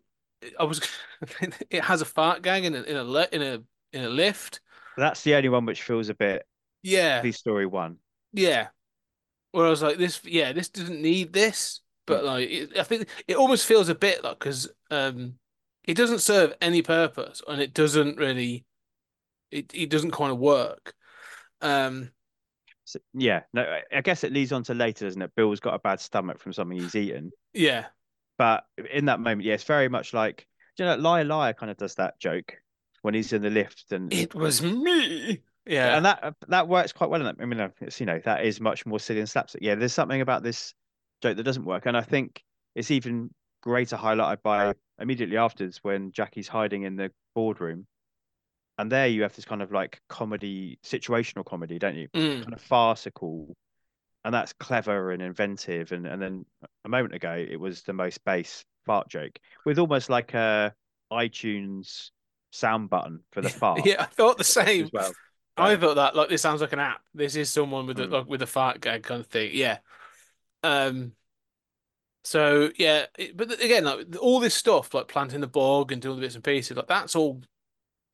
[0.59, 0.81] I was
[1.71, 4.61] it has a fart gag in a in a in a in a lift.
[4.97, 6.47] That's the only one which feels a bit
[6.83, 7.99] Yeah, police story one.
[8.33, 8.69] yeah.
[9.53, 13.09] Where I was like, this, yeah, this doesn't need this, but like, it, I think
[13.27, 15.35] it almost feels a bit like because um,
[15.85, 18.65] it doesn't serve any purpose, and it doesn't really,
[19.51, 20.95] it it doesn't kind of work.
[21.61, 22.11] Um,
[22.85, 25.35] So, yeah, no, I- I guess it leads on to later, doesn't it?
[25.35, 27.33] Bill's got a bad stomach from something he's eaten.
[27.53, 27.87] yeah,
[28.39, 31.77] But in that moment, yeah, it's very much like, you know, Liar Liar kind of
[31.77, 32.57] does that joke
[33.03, 35.43] when he's in the lift and it was me.
[35.67, 37.37] Yeah, and that that works quite well in that.
[37.41, 39.63] I mean, it's you know that is much more silly and slapstick.
[39.63, 40.75] Yeah, there's something about this
[41.23, 42.43] joke that doesn't work, and I think
[42.75, 43.31] it's even
[43.63, 47.87] greater highlighted by immediately afterwards when Jackie's hiding in the boardroom,
[48.79, 52.09] and there you have this kind of like comedy, situational comedy, don't you?
[52.15, 52.43] Mm.
[52.43, 53.55] Kind of farcical,
[54.25, 55.93] and that's clever and inventive.
[55.93, 56.47] And and then
[56.85, 60.75] a moment ago, it was the most base fart joke with almost like a
[61.13, 62.11] iTunes
[62.51, 64.03] sound button for the fart yeah.
[64.03, 64.85] I thought the same.
[64.85, 65.13] as well.
[65.57, 67.03] I thought that like this sounds like an app.
[67.15, 68.11] This is someone with a Mm.
[68.13, 69.51] like with a fart gag kind of thing.
[69.55, 69.79] Yeah.
[70.63, 71.13] Um.
[72.25, 76.17] So yeah, it, but again, like all this stuff, like planting the bog and doing
[76.17, 77.41] the bits and pieces, like that's all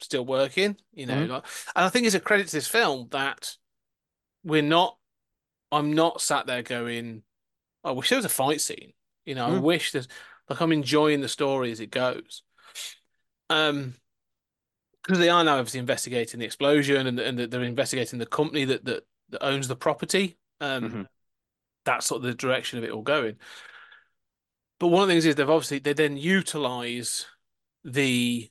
[0.01, 0.77] still working.
[0.93, 1.29] You know, Mhm.
[1.29, 1.45] like,
[1.75, 3.57] and I think it's a credit to this film that
[4.45, 4.97] we're not.
[5.73, 7.25] I'm not sat there going,
[7.83, 8.93] "I wish there was a fight scene."
[9.25, 9.63] You know, I Mm.
[9.63, 10.09] wish there's
[10.49, 12.43] like I'm enjoying the story as it goes.
[13.51, 13.95] Um
[15.07, 18.85] because they are now obviously investigating the explosion and and they're investigating the company that
[18.85, 20.37] that, that owns the property.
[20.61, 21.07] Um, Mhm.
[21.85, 23.37] that's sort of the direction of it all going.
[24.81, 27.27] But one of the things is they've obviously they then utilize
[27.85, 28.51] the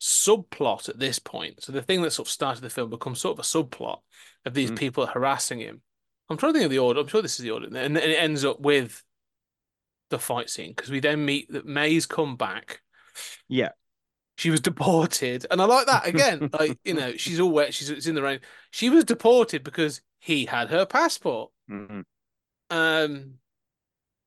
[0.00, 1.62] subplot at this point.
[1.62, 4.00] So the thing that sort of started the film becomes sort of a subplot
[4.46, 4.78] of these Mm.
[4.78, 5.82] people harassing him.
[6.30, 7.00] I'm trying to think of the order.
[7.00, 9.02] I'm sure this is the order, and then it ends up with
[10.08, 12.80] the fight scene because we then meet that May's come back
[13.48, 13.70] Yeah.
[14.40, 16.48] She was deported, and I like that again.
[16.58, 17.74] like you know, she's all wet.
[17.74, 18.40] She's it's in the rain.
[18.70, 21.50] She was deported because he had her passport.
[21.70, 22.04] Mhm.
[22.70, 23.34] Um,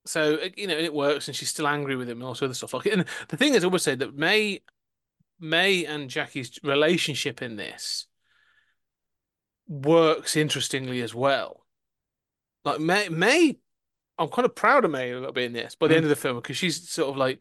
[0.05, 2.35] so uh, you know, and it works, and she's still angry with him and all
[2.35, 2.75] sort of stuff.
[2.75, 4.61] Like, and the thing is, I would say that May,
[5.39, 8.05] May and Jackie's relationship in this
[9.67, 11.65] works interestingly as well.
[12.65, 13.57] Like May, May,
[14.19, 15.97] I'm kind of proud of May a little bit in this by the Mm.
[15.97, 17.39] end of the film because she's sort of like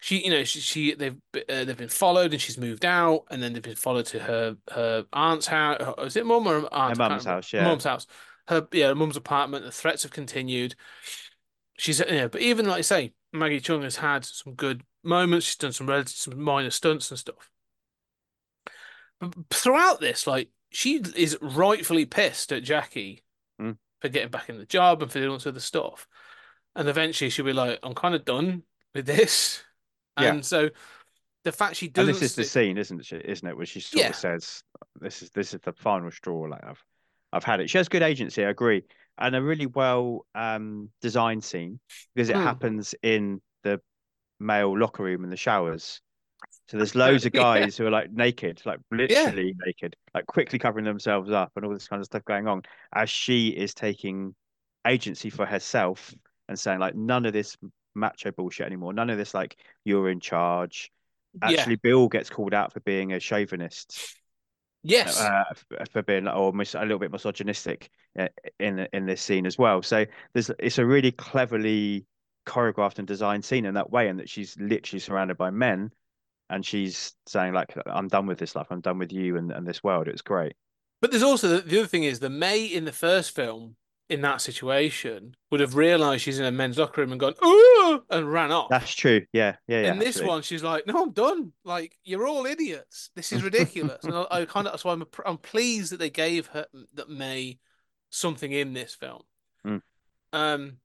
[0.00, 3.42] she, you know, she, she they've uh, they've been followed and she's moved out and
[3.42, 5.82] then they've been followed to her her aunt's house.
[5.98, 6.98] Is it mum or aunt?
[6.98, 7.64] Mum's house, yeah.
[7.64, 8.06] Mum's house.
[8.46, 9.64] Her yeah, mum's apartment.
[9.64, 10.74] The threats have continued.
[11.78, 15.46] She's yeah, but even like I say, Maggie Cheung has had some good moments.
[15.46, 17.50] She's done some relative, some minor stunts and stuff.
[19.20, 23.24] But throughout this, like she is rightfully pissed at Jackie
[23.60, 23.76] Mm.
[24.00, 26.06] for getting back in the job and for doing all sort of stuff.
[26.76, 28.62] And eventually she'll be like, I'm kind of done
[28.94, 29.64] with this.
[30.20, 30.32] Yeah.
[30.32, 30.70] And so
[31.44, 33.24] the fact she doesn't this is the scene, isn't it?
[33.26, 33.56] Isn't it?
[33.56, 34.10] Where she sort Yeah.
[34.10, 34.62] of says,
[35.00, 36.42] "This is this is the final straw.
[36.42, 36.84] Like I've
[37.32, 38.84] I've had it." She has good agency, I agree,
[39.18, 41.80] and a really well um designed scene
[42.14, 42.42] because it Mm.
[42.44, 43.80] happens in the
[44.40, 46.00] male locker room in the showers.
[46.68, 50.84] So there's loads of guys who are like naked, like literally naked, like quickly covering
[50.84, 52.62] themselves up and all this kind of stuff going on
[52.94, 54.34] as she is taking
[54.86, 56.14] agency for herself
[56.48, 57.56] and saying like none of this
[57.98, 58.92] macho bullshit anymore.
[58.92, 60.90] None of this like you're in charge.
[61.42, 61.60] Yeah.
[61.60, 64.16] Actually, Bill gets called out for being a chauvinist
[64.82, 65.20] Yes.
[65.20, 65.44] uh,
[65.90, 69.82] for being or mis- a little bit misogynistic uh, in in this scene as well.
[69.82, 72.06] So there's it's a really cleverly
[72.46, 75.90] choreographed and designed scene in that way, and that she's literally surrounded by men,
[76.48, 78.68] and she's saying like, "I'm done with this life.
[78.70, 80.54] I'm done with you and, and this world." It's great.
[81.00, 83.76] But there's also the, the other thing is the May in the first film
[84.08, 88.00] in that situation would have realized she's in a men's locker room and gone oh
[88.10, 88.68] and ran off.
[88.70, 89.22] That's true.
[89.32, 89.92] Yeah, yeah, yeah.
[89.92, 90.28] in this absolutely.
[90.30, 91.52] one, she's like, "No, I'm done.
[91.64, 93.10] Like, you're all idiots.
[93.14, 96.46] This is ridiculous." and I, I kind of so I'm I'm pleased that they gave
[96.48, 97.58] her that May
[98.10, 99.22] something in this film.
[99.66, 99.82] Mm.
[100.32, 100.78] Um,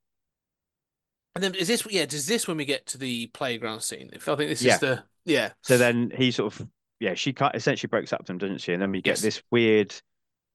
[1.34, 2.06] and then is this yeah?
[2.06, 4.10] Does this when we get to the playground scene?
[4.12, 4.74] If I think this Yeah.
[4.74, 6.66] is the yeah So then he sort of,
[7.00, 8.72] yeah, she essentially breaks up with them, doesn't she?
[8.74, 9.20] And then we get Yes.
[9.22, 9.94] this weird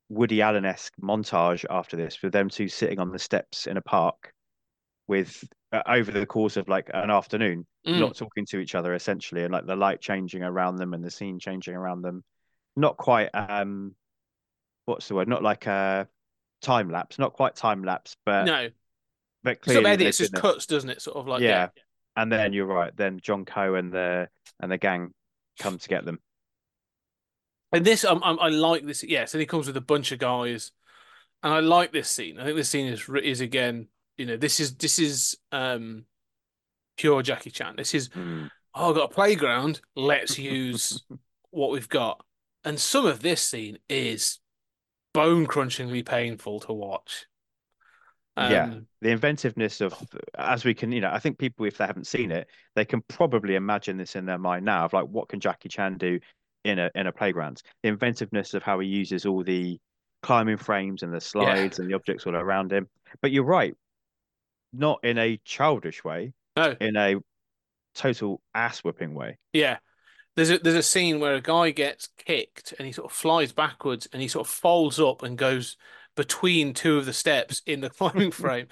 [0.10, 4.34] Woody Allen-esque montage after this with them two sitting on the steps in a park
[5.08, 8.00] with uh, over the course of like an afternoon, Mm.
[8.00, 11.10] not talking to each other essentially, and like the light changing around them and the
[11.12, 12.24] scene changing around them.
[12.76, 13.96] Not quite, um,
[14.86, 15.28] what's the word?
[15.30, 16.08] Not like a
[16.62, 18.70] time lapse, not quite time lapse, but no
[19.44, 21.02] but sort of clearly edits they've just been- cuts, doesn't it?
[21.02, 21.70] Sort of like yeah.
[22.16, 22.96] And then you're right.
[22.96, 24.28] Then John Coe and the
[24.60, 25.14] and the gang
[25.60, 26.20] come to get them.
[27.72, 29.04] And this, um, um, I like this.
[29.04, 30.72] Yes, and he comes with a bunch of guys,
[31.44, 32.40] and I like this scene.
[32.40, 36.06] I think this scene is is again, you know, this is this is um
[36.98, 37.76] pure Jackie Chan.
[37.78, 38.50] This is Mm.
[38.74, 39.82] oh, I've got a playground.
[39.96, 41.04] Let's use
[41.52, 42.24] what we've got.
[42.64, 44.40] And some of this scene is
[45.14, 47.26] bone crunchingly painful to watch.
[48.38, 48.64] Yeah.
[48.64, 49.94] Um, the inventiveness of
[50.38, 53.02] as we can you know i think people if they haven't seen it they can
[53.10, 56.22] probably imagine this in their mind now of like what can jackie chan do
[56.70, 57.62] in a in a playground.
[57.84, 59.80] The inventiveness of how he uses all the
[60.22, 62.88] climbing frames and the slides and the objects all around him.
[63.22, 63.76] But you're right.
[64.74, 66.34] Not in a childish way.
[66.56, 67.16] No, in a
[67.96, 69.38] total ass whipping way.
[69.54, 69.78] Yeah.
[70.36, 73.52] There's a there's a scene where a guy gets kicked and he sort of flies
[73.52, 75.76] backwards and he sort of folds up and goes
[76.16, 78.68] between two of the steps in the climbing frame.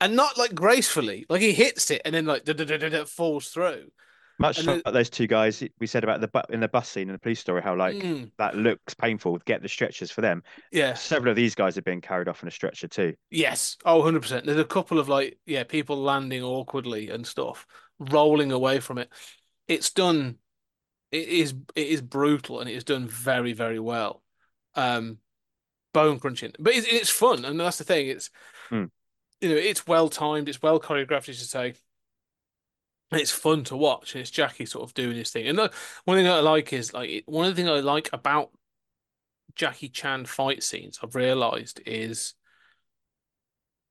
[0.00, 2.88] And not like gracefully, like he hits it and then like da, da, da, da,
[2.88, 3.90] da, falls through.
[4.38, 6.88] Much And like the- those two guys we said about the bu- in the bus
[6.88, 10.20] scene in the police story how like Mm, that looks painful get the stretchers for
[10.22, 10.42] them
[10.72, 10.94] yeah.
[10.94, 13.76] several of these guys are being carried off in a stretcher too Yes.
[13.84, 14.44] Oh, 100%.
[14.44, 17.66] There's a couple of like, yeah, people landing awkwardly and stuff,
[17.98, 19.08] rolling away from it.
[19.68, 20.36] It's done,
[21.10, 24.22] it is, it is brutal and it is done very, very well.
[24.74, 25.18] Um,
[25.92, 27.44] bone crunching, but it's, it's fun.
[27.44, 28.08] And that's the thing.
[28.08, 28.30] It's,
[28.68, 28.84] Hmm.
[29.40, 31.74] you know, it's well timed, it's well choreographed, as you say.
[33.14, 35.46] It's fun to watch, and it's Jackie sort of doing his thing.
[35.46, 35.72] And the,
[36.04, 38.50] one thing I like is like one of the things I like about
[39.54, 40.98] Jackie Chan fight scenes.
[41.02, 42.34] I've realized is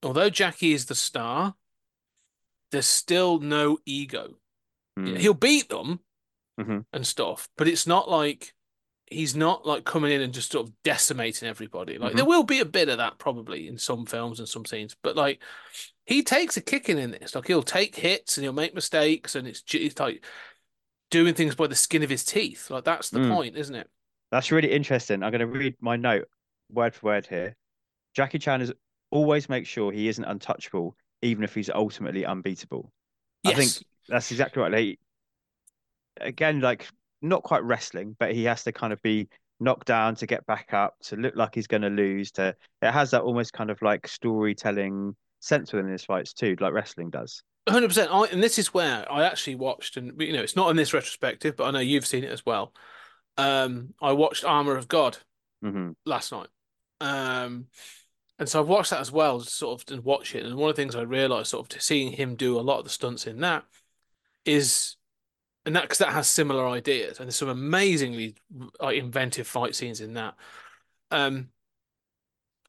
[0.02, 1.56] although Jackie is the star,
[2.72, 4.36] there's still no ego.
[5.00, 5.18] Mm.
[5.18, 6.02] He'll beat them
[6.60, 6.86] Mhm.
[6.92, 8.54] and stuff, but it's not like
[9.14, 11.98] he's not like coming in and just sort of decimating everybody.
[11.98, 14.96] Like there will be a bit of that probably in some films and some scenes,
[15.02, 15.42] but like
[16.06, 17.36] he takes a kicking in this.
[17.36, 20.24] Like he'll take hits and he'll make mistakes, and it's, j- it's like
[21.12, 22.70] doing things by the skin of his teeth.
[22.70, 23.34] Like that's the Mm.
[23.36, 23.90] point, isn't it?
[24.32, 25.22] That's really interesting.
[25.24, 26.28] I'm going to read my note
[26.70, 27.56] word for word here.
[28.16, 28.74] Jackie Chan is
[29.12, 32.92] always make sure he isn't untouchable, even if he's ultimately unbeatable.
[33.46, 33.58] I Yes.
[33.58, 34.72] think that's exactly right.
[34.72, 35.00] Like,
[36.20, 36.88] again, like
[37.24, 40.74] not quite wrestling, but he has to kind of be knocked down to get back
[40.74, 42.32] up, to look like he's going to lose.
[42.34, 46.74] To it has that almost kind of like storytelling sense within his fights too, like
[46.74, 47.44] wrestling does.
[47.68, 48.12] Hundred percent.
[48.12, 50.94] I and this is where I actually watched, and you know, it's not in this
[50.94, 52.74] retrospective, but I know you've seen it as well.
[53.38, 55.18] Um, I watched Armor of God
[55.62, 56.50] hmm last night,
[57.00, 57.68] um,
[58.38, 60.46] and so I've watched that as well, sort of, and watch it.
[60.46, 62.84] And one of the things I realized, sort of, seeing him do a lot of
[62.84, 63.64] the stunts in that,
[64.44, 64.98] is,
[65.66, 68.36] and that because that has similar ideas, and there's some amazingly
[68.82, 70.36] like inventive fight scenes in that.
[71.12, 71.50] Um,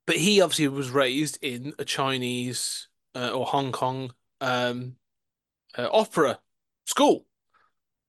[0.06, 4.96] but he obviously was raised in a Chinese uh, or Hong Kong um,
[5.78, 6.40] uh, opera
[6.86, 7.26] school.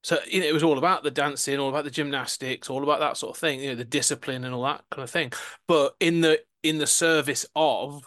[0.04, 3.00] So you know, it was all about the dancing, all about the gymnastics, all about
[3.02, 5.34] that sort of thing, you know, the discipline and all that kind of thing.
[5.68, 8.06] But in the in the service of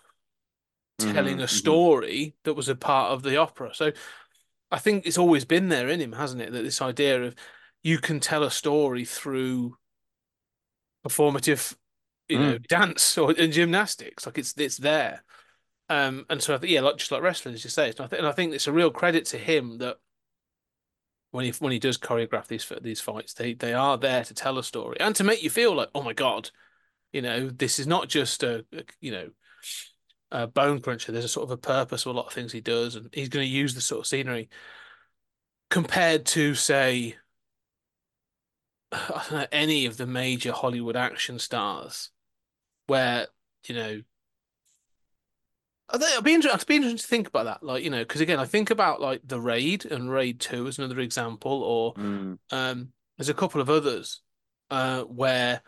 [0.99, 3.75] telling Mhm, a story that was a part of the opera.
[3.75, 3.93] So
[4.71, 6.53] I think it's always been there in him, hasn't it?
[6.53, 7.35] That this idea of
[7.83, 9.77] you can tell a story through
[11.07, 11.75] performative,
[12.29, 14.27] you know, dance or and gymnastics.
[14.27, 15.25] Like it's it's there.
[15.89, 18.07] Um, and so I think yeah, like just like wrestling, as you say, and I
[18.07, 19.97] think and I think it's a real credit to him that
[21.31, 24.59] when he when he does choreograph these these fights, they they are there to tell
[24.59, 26.51] a story and to make you feel like, oh my God,
[27.13, 29.31] you know, this is not just a, a you know
[30.31, 31.13] a bone cruncher.
[31.13, 33.29] There's a sort of a purpose to a lot of things he does, and he's
[33.29, 34.49] going to use the sort of scenery
[35.71, 37.17] compared to say,
[38.93, 42.11] I don't know, any of the major Hollywood action stars
[42.87, 43.27] where,
[43.67, 44.01] you know,
[45.91, 47.63] I think I'd be interested, I'd be interested to think about that.
[47.63, 50.79] Like, you know, because again, I think about like The Raid and Raid 2 as
[50.79, 52.39] another example, or Mm.
[52.51, 54.21] um, there's a couple of others
[54.71, 55.63] uh, where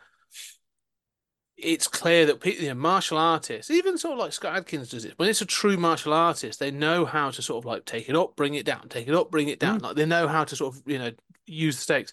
[1.62, 5.04] it's clear that people, you know, martial artists, even sort of like Scott Adkins does
[5.04, 8.08] it, when it's a true martial artist, they know how to sort of like take
[8.08, 9.78] it up, bring it down, take it up, bring it down.
[9.78, 11.10] Like they know how to sort of, you know,
[11.46, 12.12] use the stakes.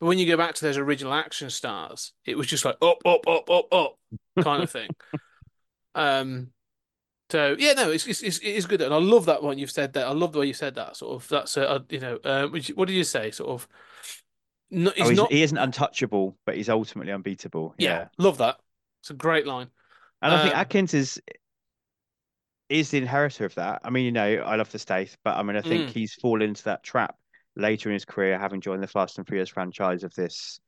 [0.00, 2.98] But when you go back to those original action stars, it was just like up,
[3.06, 3.98] up, up, up, up
[4.42, 4.90] kind of thing.
[5.94, 6.48] um,
[7.30, 9.70] so yeah, no, it's, it's it's it is good, and I love that one you've
[9.70, 10.06] said that.
[10.06, 10.96] I love the way you said that.
[10.96, 13.32] Sort of that's a you know, uh, which- what did you say?
[13.32, 13.66] Sort of,
[14.70, 15.32] no, Oh, he's, not.
[15.32, 17.74] he isn't untouchable, but he's ultimately unbeatable.
[17.78, 18.08] yeah, Yeah.
[18.18, 18.58] love that.
[19.00, 19.68] It's a great line.
[20.22, 21.20] And I think Um, Adkins is
[22.68, 23.80] is the inheritor of that.
[23.84, 25.92] I mean, you know, I love the Stath, but I mean, I think Mm.
[25.92, 27.16] he's fallen into that trap
[27.54, 30.58] later in his career, having joined the Fast and Furious franchise of this.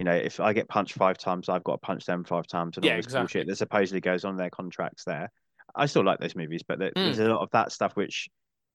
[0.00, 2.76] You know, if I get punched five times, I've got to punch them five times,
[2.76, 3.22] and all Yeah, this exactly.
[3.22, 5.04] bullshit that supposedly goes on their contracts.
[5.04, 5.30] There,
[5.74, 7.26] I still like those movies, but there- there's Mm.
[7.26, 8.28] a lot of that stuff which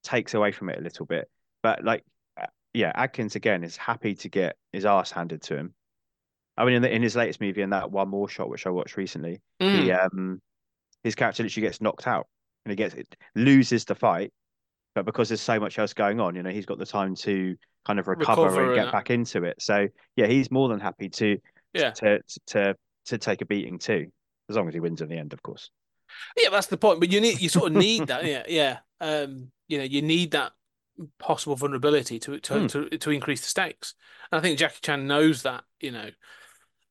[0.03, 1.29] takes away from it a little bit.
[1.61, 2.05] But like,
[2.73, 5.73] yeah, Adkins again is happy to get his ass handed to him.
[6.57, 8.69] I mean, in, the, in his latest movie, in that one more shot which I
[8.69, 9.81] watched recently, Mm.
[9.81, 10.41] he um
[11.03, 12.27] his character literally gets knocked out
[12.65, 12.95] and he gets
[13.35, 14.31] loses the fight,
[14.93, 17.55] but because there's so much else going on, you know, he's got the time to
[17.85, 18.91] kind of recover, Recover and and get that.
[18.91, 19.55] back into it.
[19.59, 21.37] So yeah, he's more than happy to
[21.73, 21.91] Yeah.
[21.91, 24.11] to to to take a beating too,
[24.49, 25.71] as long as he wins in the end, of course.
[26.37, 26.99] Yeah, that's the point.
[26.99, 28.25] But you need you sort of need that.
[28.25, 28.77] Yeah, yeah.
[28.99, 30.51] Um, you know, you need that
[31.19, 32.67] possible vulnerability to to Hmm.
[32.67, 33.95] to, to increase the stakes.
[34.31, 36.09] And I think Jackie Chan knows that, you know,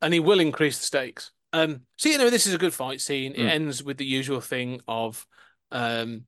[0.02, 1.32] and he will increase the stakes.
[1.52, 3.32] Um, so you know, this is a good fight scene.
[3.32, 3.48] It Hmm.
[3.48, 5.26] ends with the usual thing of
[5.72, 6.26] um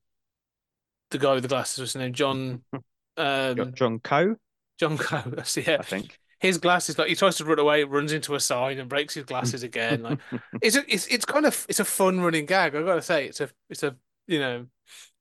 [1.11, 2.13] the guy with the glasses, what's his name?
[2.13, 2.83] John Jo-
[3.19, 4.37] um John Coe,
[4.79, 5.23] John Crow.
[5.27, 5.77] That's yeah.
[5.81, 6.19] I think.
[6.41, 9.25] his glasses like he tries to run away, runs into a sign and breaks his
[9.33, 10.03] glasses again.
[10.03, 10.19] Like
[10.61, 12.75] it's a, it's it's kind of it's a fun running gag.
[12.75, 14.67] I've got to say it's a it's a you know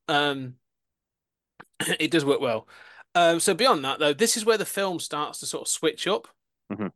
[0.07, 0.55] um
[1.99, 2.67] it does work well.
[3.15, 6.07] Um so beyond that though, this is where the film starts to sort of switch
[6.07, 6.27] up.
[6.69, 6.91] Mhm.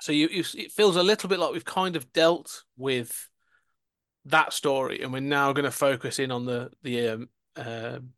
[0.00, 3.28] So you, you it feels a little bit like we've kind of dealt with
[4.26, 8.10] that story and we're now going to focus in on the the um, um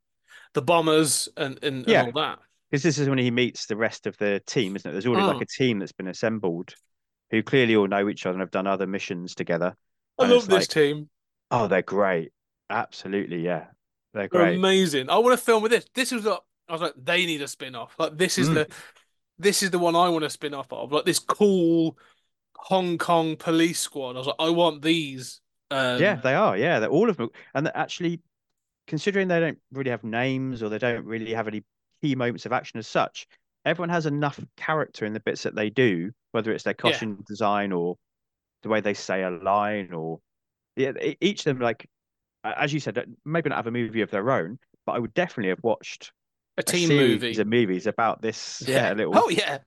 [0.54, 2.38] the bombers and and, and all that.
[2.70, 4.92] Because this is when he meets the rest of the team, isn't it?
[4.92, 6.74] There's already like a team that's been assembled
[7.30, 9.74] who clearly all know each other and have done other missions together.
[10.18, 11.08] I And love this like, team.
[11.50, 12.32] Oh, they're great.
[12.68, 13.66] Absolutely, yeah.
[14.14, 15.10] They're They're amazing.
[15.10, 15.86] I want to film with this.
[15.94, 16.94] This is what I was like.
[16.96, 17.94] They need a spin off.
[17.98, 18.54] Like this is Mm.
[18.54, 18.68] the
[19.38, 20.90] this is the one I want to spin off of.
[20.92, 21.96] Like this cool
[22.56, 24.16] Hong Kong police squad.
[24.16, 25.40] I was like, I want these.
[25.70, 26.56] Um, Yeah, they are.
[26.56, 27.28] Yeah, they're all of them.
[27.54, 28.20] And actually,
[28.86, 31.62] considering they don't really have names or they don't really have any
[32.02, 33.28] key moments of action as such,
[33.64, 36.90] everyone has enough character in the bits that they do, whether it's their Yeah.
[36.90, 37.96] costume design or
[38.62, 40.20] the way they say a line or
[40.74, 41.88] yeah, each of them like
[42.44, 45.50] as you said, maybe not have a movie of their own, but I would definitely
[45.50, 46.12] have watched
[46.56, 47.40] a a series movie.
[47.40, 48.62] of movies about this.
[48.66, 49.16] Yeah, little.
[49.16, 49.58] Oh yeah.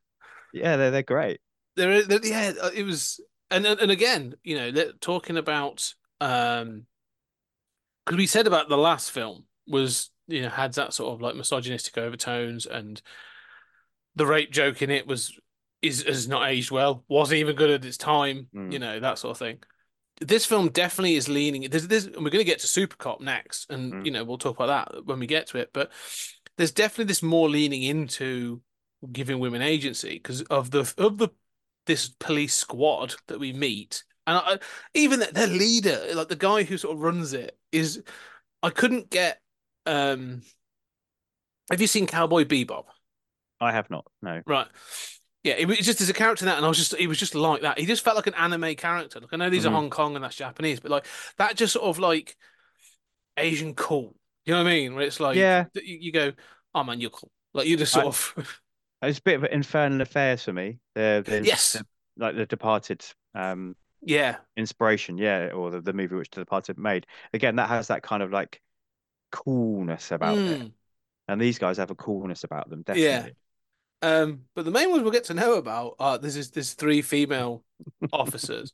[0.53, 1.39] yeah, they're they're great.
[1.75, 2.51] There, yeah.
[2.61, 6.85] uh, It was, and and again, you know, talking about um,
[8.05, 11.35] because we said about the last film was you know had that sort of like
[11.35, 13.01] misogynistic overtones and
[14.15, 15.37] the rape joke in it was
[15.81, 18.71] is has not aged well wasn't even good at its time Mm.
[18.71, 19.59] you know that sort of thing
[20.21, 23.69] this film definitely is leaning there's this and we're going to get to Supercop next
[23.69, 24.05] and Mm.
[24.05, 25.91] you know we'll talk about that when we get to it but
[26.57, 28.61] there's definitely this more leaning into
[29.11, 31.29] giving women agency because of the of the
[31.87, 34.59] this police squad that we meet and I,
[34.93, 38.03] even th- their leader like the guy who sort of runs it is
[38.61, 39.41] I couldn't get
[39.87, 40.43] um
[41.71, 42.85] have you seen Cowboy Bebop
[43.59, 44.05] I have not.
[44.23, 44.41] No.
[44.47, 44.67] Right.
[45.43, 47.17] Yeah, it was just as a character in that, and I was just he was
[47.17, 47.79] just like that.
[47.79, 49.19] He just felt like an anime character.
[49.19, 49.69] Like I know these Mhm.
[49.69, 52.35] are Hong Kong and that's Japanese, but like that just sort of like
[53.37, 54.15] Asian cool.
[54.45, 54.95] You know what I mean?
[54.95, 55.65] Where it's like Yeah.
[55.73, 56.31] you, you go,
[56.75, 57.31] oh man, you're cool.
[57.53, 58.61] Like you just sort I- of
[59.03, 60.77] It's a bit of an infernal affairs for me.
[60.93, 61.85] The, the yes, the-
[62.17, 67.05] like the Departed um yeah, inspiration, yeah, or the, the movie which The Departed made.
[67.33, 68.61] Again, that has that kind of like
[69.31, 70.61] coolness about it.
[70.61, 70.71] Mm.
[71.27, 73.27] And these guys have a coolness about them, Yeah.
[74.01, 77.01] Um, but the main ones we'll get to know about are there's this, there's three
[77.01, 77.63] female
[78.13, 78.73] officers,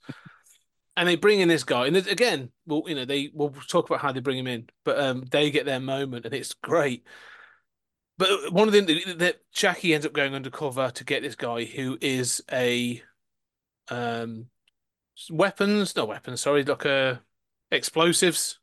[0.95, 4.01] and they bring in this guy, and again, well, you know, they we'll talk about
[4.01, 7.03] how they bring him in, but um, they get their moment, and it's great.
[8.17, 11.97] But one of them that Jackie ends up going undercover to get this guy who
[12.01, 13.01] is a
[13.89, 14.47] um
[15.29, 17.21] weapons, no weapons, sorry, like a
[17.71, 18.59] explosives.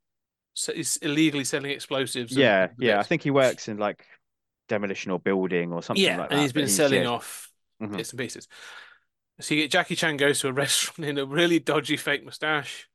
[0.54, 2.36] So he's illegally selling explosives.
[2.36, 3.00] Yeah, yeah.
[3.00, 4.06] I think he works in like
[4.68, 6.42] demolition or building or something yeah, like and that.
[6.42, 7.08] he's but been selling yeah.
[7.08, 7.50] off
[7.82, 7.96] Mhm.
[7.96, 8.48] bits and pieces.
[9.40, 12.88] So you get Jackie Chan goes to a restaurant in a really dodgy fake mustache.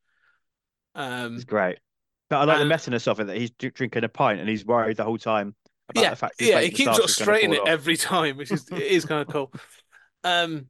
[0.95, 1.79] Um, It's great.
[2.29, 4.97] But I like the messiness of it that he's drinking a pint and he's worried
[4.97, 5.55] the whole time
[5.89, 7.67] about yeah, the fact yeah, he keeps sort of straightening it off.
[7.67, 9.51] every time, which is it is kind of cool.
[10.23, 10.67] Um,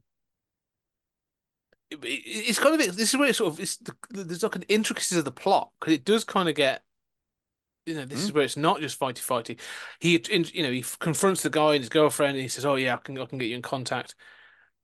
[1.90, 4.62] it- it's kind of this is where it sort of it's the, there's like an
[4.68, 6.82] intricacies of the plot because it does kind of get
[7.90, 9.58] you know this is where it's not just fighty fighty.
[9.98, 10.22] He
[10.54, 12.96] you know he confronts the guy and his girlfriend and he says, "Oh yeah, I
[12.98, 14.14] can I can get you in contact,"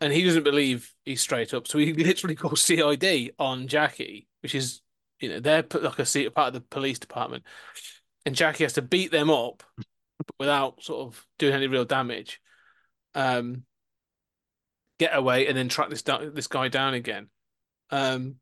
[0.00, 4.54] and he doesn't believe he's straight up, so he literally calls CID on Jackie, which
[4.54, 4.82] is
[5.20, 7.44] you know they're like a part of the police department,
[8.24, 9.62] and Jackie has to beat them up
[10.38, 12.40] without sort of doing any real damage.
[13.14, 13.64] Um,
[14.98, 17.28] get away and then track this this guy down again.
[17.90, 18.36] Um,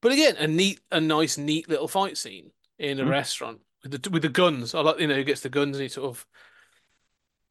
[0.00, 3.10] but again, a neat, a nice, neat little fight scene in a Mhm.
[3.10, 4.74] restaurant with the with the guns.
[4.74, 6.26] I like you know he gets the guns and he sort of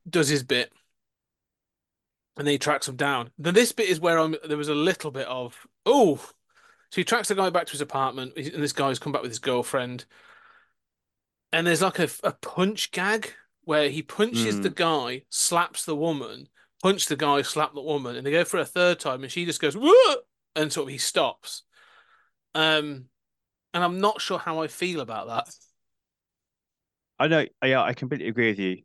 [0.10, 0.72] does his bit,
[2.38, 3.32] and then he tracks him down.
[3.38, 4.36] Then this bit is where I'm.
[4.46, 7.82] There was a little bit of oh, so he tracks the guy back to his
[7.82, 10.06] apartment, and this guy's come back with his girlfriend,
[11.52, 14.64] and there's like a, a punch gag where he punches Mm.
[14.64, 16.50] the guy, slaps the woman,
[16.82, 19.46] punch the guy, slap the woman, and they go for a third time, and she
[19.46, 20.16] just goes Whoa!
[20.56, 21.64] and sort of he stops.
[22.54, 23.06] Um,
[23.74, 25.56] and I'm not sure how I feel about that.
[27.20, 28.84] I know, yeah, I completely agree with you.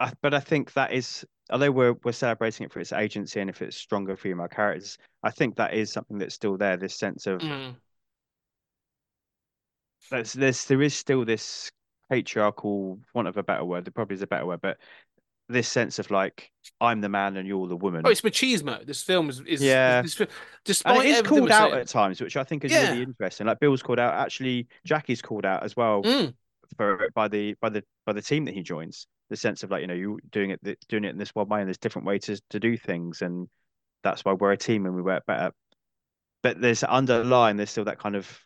[0.00, 3.48] I, but I think that is, although we're we're celebrating it for its agency and
[3.50, 6.76] if it's stronger female characters, I think that is something that's still there.
[6.76, 7.76] This sense of Mm.
[10.10, 11.70] there's there's there is still this
[12.10, 14.78] patriarchal, want of a better word, there probably is a better word, but
[15.48, 16.50] this sense of like
[16.80, 18.02] I'm the man and you're the woman.
[18.04, 18.84] Oh, it's machismo.
[18.86, 20.00] This film is, is Yeah.
[20.02, 20.28] This, And
[20.64, 22.90] despite it is called out saying- at times, which I think is Yeah.
[22.90, 23.46] really interesting.
[23.46, 26.34] Like Bill's called out, actually Jackie's called out as well Mm.
[26.76, 29.06] For by the by the by the team that he joins.
[29.30, 31.60] The sense of like you know you doing it doing it in this one way
[31.60, 33.48] and there's different ways to to do things and
[34.02, 35.52] that's why we're a team and we work better.
[36.42, 38.38] But there's underlying there's still that kind of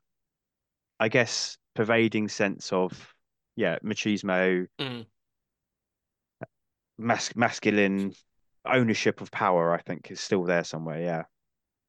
[1.00, 3.14] I guess pervading sense of
[3.56, 5.06] yeah machismo, Mm.
[6.98, 8.14] mas- masculine
[8.64, 9.74] ownership of power.
[9.74, 11.00] I think is still there somewhere.
[11.00, 11.22] Yeah.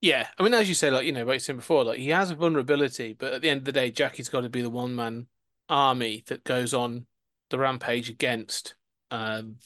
[0.02, 2.10] Yeah, I mean, as you say, like you know, like you said before, like he
[2.10, 4.70] has a vulnerability, but at the end of the day, Jackie's got to be the
[4.70, 5.28] one man
[5.70, 7.05] army that goes on
[7.49, 8.76] the rampage against,
[9.11, 9.57] um,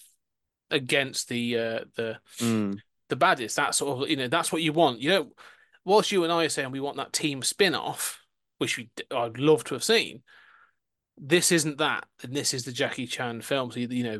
[0.69, 2.77] against the uh the Mm.
[3.09, 3.55] the baddest.
[3.55, 4.99] That sort of you know, that's what you want.
[4.99, 5.31] You know,
[5.85, 8.19] whilst you and I are saying we want that team spin off,
[8.57, 10.23] which we I'd love to have seen.
[11.17, 13.71] This isn't that, and this is the Jackie Chan film.
[13.71, 14.19] So you, you know,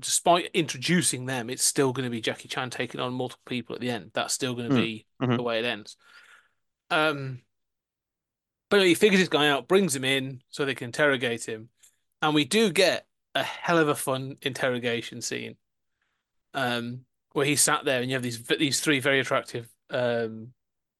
[0.00, 3.80] despite introducing them, it's still going to be Jackie Chan taking on multiple people at
[3.80, 4.10] the end.
[4.12, 4.82] That's still going to Mm.
[4.82, 5.36] be Mhm.
[5.36, 5.96] the way it ends.
[6.90, 7.42] Um,
[8.72, 11.68] but anyway, he figures this guy out, brings him in so they can interrogate him,
[12.22, 15.56] and we do get a hell of a fun interrogation scene.
[16.54, 17.00] Um,
[17.32, 20.48] where he sat there and you have these these three very attractive um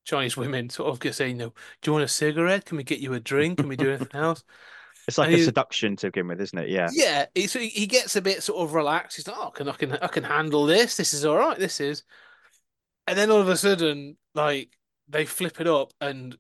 [0.05, 2.67] Chinese women sort of just saying, "No, do you want a cigarette?
[2.67, 3.59] Can we get you a drink?
[3.59, 4.45] Can we do anything else?"
[5.09, 6.69] It's like And a he- seduction to begin with, isn't it?
[6.69, 6.89] Yeah.
[6.93, 9.17] Yeah, he, so he- he gets a bit sort of relaxed.
[9.17, 10.97] He's like, "Oh, I can I can I can handle this.
[10.97, 11.59] This is all right.
[11.59, 12.05] This is,"
[13.09, 14.71] and then all of a sudden, like
[15.09, 16.37] they flip it up and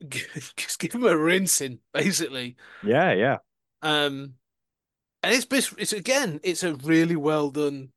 [0.08, 2.56] just give him a rinsing, basically.
[2.82, 3.38] Yeah, yeah.
[3.82, 4.34] Um,
[5.22, 7.90] and it's it's again, it's a really well done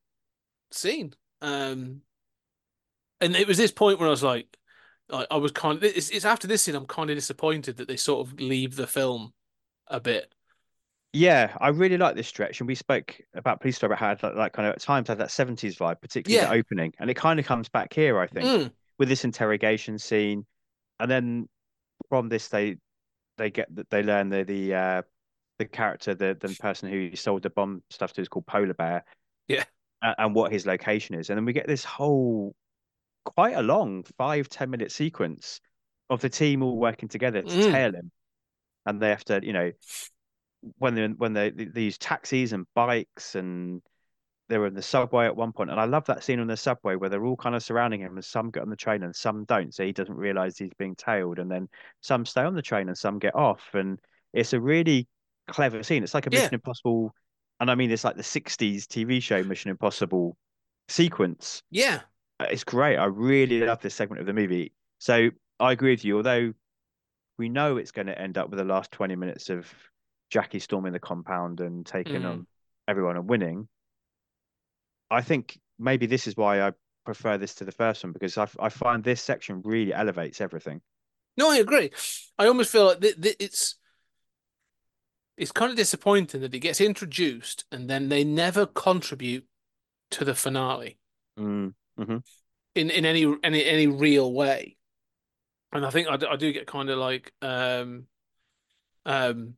[0.70, 1.14] scene.
[1.40, 2.02] Um,
[3.20, 4.56] and it was this point where I was like,
[5.12, 7.88] I, I was kind of it's, it's after this scene I'm kind of disappointed that
[7.88, 9.32] they sort of leave the film
[9.88, 10.32] a bit.
[11.14, 14.36] Yeah, I really like this stretch, and we spoke about Police Story about how like,
[14.36, 17.38] like kind of at times had that seventies vibe, particularly the opening, and it kind
[17.38, 20.46] of comes back here, I think, Mm, with this interrogation scene,
[21.00, 21.48] and then
[22.08, 22.76] from this they
[23.38, 25.02] they get that they learn the the uh
[25.58, 29.04] the character the the person who sold the bomb stuff to is called Polar Bear,
[29.48, 29.64] Yeah.
[30.02, 32.54] and, and what his location is, and then we get this whole
[33.24, 35.60] quite a long five ten minute sequence
[36.10, 37.72] of the team all working together to Mm.
[37.72, 38.10] tail him,
[38.86, 39.70] and they have to you know
[40.78, 43.82] when they when they they use taxis and bikes and
[44.52, 46.58] they were in the subway at one point and I love that scene on the
[46.58, 49.16] subway where they're all kind of surrounding him and some get on the train and
[49.16, 51.70] some don't so he doesn't realize he's being tailed and then
[52.02, 53.98] some stay on the train and some get off and
[54.34, 55.08] it's a really
[55.48, 56.40] clever scene it's like a Yeah.
[56.40, 57.14] Mission Impossible
[57.60, 60.36] and I mean it's like the 60s TV show Mission Impossible
[60.88, 62.00] sequence yeah,
[62.38, 66.04] Uh, it's great I really love this segment of the movie so I agree with
[66.04, 66.52] you although
[67.38, 69.66] we know it's going to end up with the last 20 minutes of
[70.30, 72.30] Jackie storming the compound and taking Mm.
[72.30, 72.46] on
[72.88, 73.68] everyone and winning.
[75.12, 76.72] I think maybe this is why I
[77.04, 80.80] prefer this to the first one because I, I find this section really elevates everything.
[81.36, 81.90] no, I agree.
[82.38, 83.76] I almost feel like th th it's
[85.36, 89.46] it's kind of disappointing that it gets introduced and then they never contribute
[90.10, 90.98] to the finale.
[91.38, 92.22] Mm, mhm.
[92.74, 94.76] in in any any any real way.
[95.72, 98.06] And I think I do, I do get kind of like um
[99.06, 99.56] um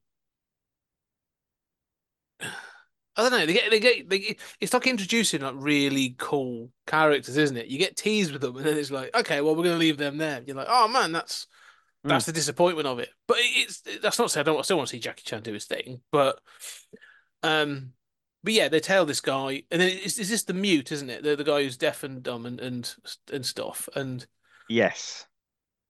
[3.16, 3.46] I don't know.
[3.46, 7.66] They get they get they get, it's like introducing like really cool characters, isn't it?
[7.66, 10.18] You get teased with them, and then it's like, okay, well, we're gonna leave them
[10.18, 10.42] there.
[10.46, 11.46] You're like, oh man, that's
[12.02, 13.08] that's the disappointment of it.
[13.26, 15.42] But it's that's not to say I don't I still want to see Jackie Chan
[15.42, 16.38] do his thing, but
[17.42, 17.92] um,
[18.42, 21.22] but yeah, they tell this guy, and then it's, it's just the mute, isn't it?
[21.22, 22.94] The the guy who's deaf and dumb and and
[23.32, 24.26] and stuff, and
[24.68, 25.26] Yes.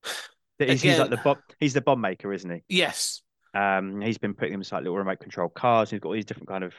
[0.57, 1.35] He's, he's like the bomb.
[1.59, 2.63] He's the bomb maker, isn't he?
[2.69, 3.21] yes,
[3.53, 5.89] Um, he's been putting them in like little remote control cars.
[5.89, 6.73] He's got all these different kind of.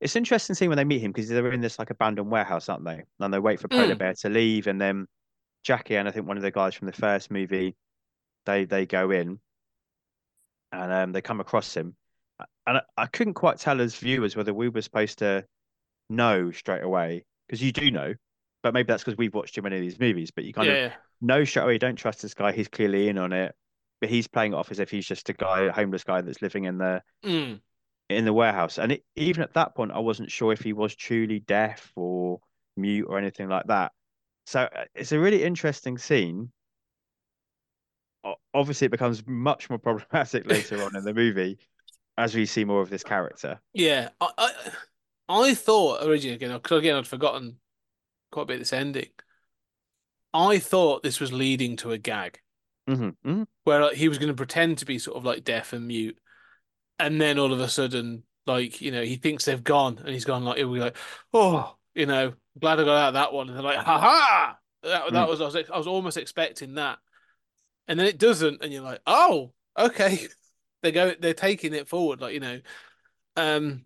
[0.00, 2.68] It- It's interesting seeing when they meet him because they're in this like abandoned warehouse,
[2.68, 3.02] aren't they?
[3.20, 3.98] And they wait for Polar Mm.
[3.98, 5.06] Bear to leave, and then
[5.64, 7.76] Jackie and I think one of the guys from the first movie,
[8.46, 9.40] they they go in,
[10.72, 11.96] and um, they come across him,
[12.66, 15.44] and I, I couldn't quite tell as viewers whether we were supposed to
[16.08, 18.14] know straight away because you do know,
[18.62, 20.30] but maybe that's because we've watched too many of these movies.
[20.30, 20.96] But you kind yeah, of yeah.
[21.20, 21.78] no straight away.
[21.78, 22.52] Don't trust this guy.
[22.52, 23.54] He's clearly in on it,
[24.00, 26.40] but he's playing it off as if he's just a guy, a homeless guy that's
[26.42, 27.60] living in the Mm.
[28.08, 28.78] In the warehouse.
[28.78, 32.40] And it, even at that point, I wasn't sure if he was truly deaf or
[32.76, 33.92] mute or anything like that.
[34.46, 36.50] So uh, it's a really interesting scene.
[38.52, 41.58] Obviously, it becomes much more problematic later on in the movie
[42.16, 43.60] as we see more of this character.
[43.72, 44.52] Yeah, I, I,
[45.28, 47.58] I thought originally again because again I'd forgotten
[48.32, 49.10] quite a bit of this ending.
[50.34, 52.40] I thought this was leading to a gag
[52.86, 55.72] hmm hmm where like, he was going to pretend to be sort of like deaf
[55.72, 56.18] and mute,
[56.98, 60.24] and then all of a sudden, like you know, he thinks they've gone, and he's
[60.24, 60.96] gone like he'll be like,
[61.32, 64.58] oh, you know, glad I got out of that one, and they're like, ha ha.
[64.82, 65.28] That that Mm.
[65.28, 66.98] was I was I was almost expecting that,
[67.88, 70.28] and then it doesn't, and you're like, oh, okay.
[70.80, 72.60] They go, they're taking it forward, like you know,
[73.34, 73.84] um,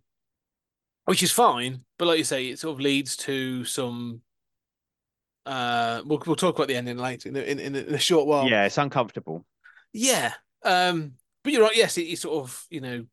[1.07, 1.87] which is fine.
[1.99, 4.21] But like you say, it sort of leads to some.
[5.47, 8.47] Uh, we'll we'll talk about the ending later in in, in, in a short while.
[8.47, 9.47] Yeah, it's uncomfortable.
[9.93, 10.35] Yeah.
[10.65, 11.77] Um, but you're right.
[11.77, 13.05] Yes, it, it sort of, you know,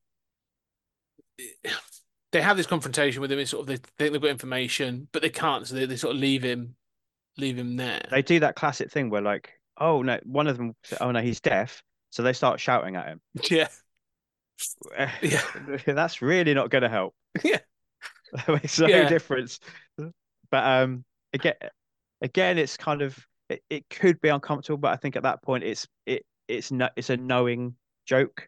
[2.31, 3.39] they have this confrontation with him.
[3.39, 6.15] It's sort of they think they've got information, but they can't, so they, they sort
[6.15, 6.75] of leave him,
[7.37, 8.05] leave him there.
[8.11, 11.39] They do that classic thing where like, oh no, one of them, oh no, he's
[11.39, 13.21] deaf, so they start shouting at him.
[13.49, 13.67] Yeah.
[15.21, 15.41] Yeah.
[15.85, 17.15] That's really not going to help.
[17.43, 17.59] Yeah.
[18.33, 19.07] That makes no Yeah.
[19.07, 19.59] difference.
[19.97, 20.11] But
[20.65, 21.03] um,
[21.33, 21.53] again,
[22.21, 23.17] again, it's kind of
[23.49, 26.89] it, it could be uncomfortable, but I think at that point it's it it's no,
[26.95, 27.75] it's a knowing
[28.09, 28.47] joke.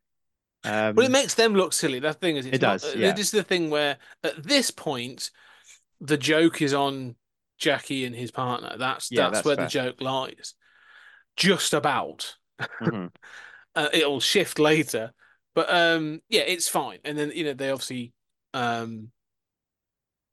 [0.64, 2.00] Um, But it makes them look silly.
[2.00, 3.14] That thing is, it's It does, uh, yeah.
[3.14, 5.32] This is the thing where at this point,
[6.00, 7.16] the joke is on
[7.58, 8.76] Jackie and his partner.
[8.78, 9.66] That's Yeah, that's, that's where fair.
[9.66, 10.56] the joke lies.
[11.38, 12.36] Just about.
[12.82, 13.12] mhm.
[13.76, 15.12] uh, it'll shift later.
[15.54, 17.00] But um, yeah, it's fine.
[17.04, 18.14] And then you know they obviously
[18.54, 19.12] um,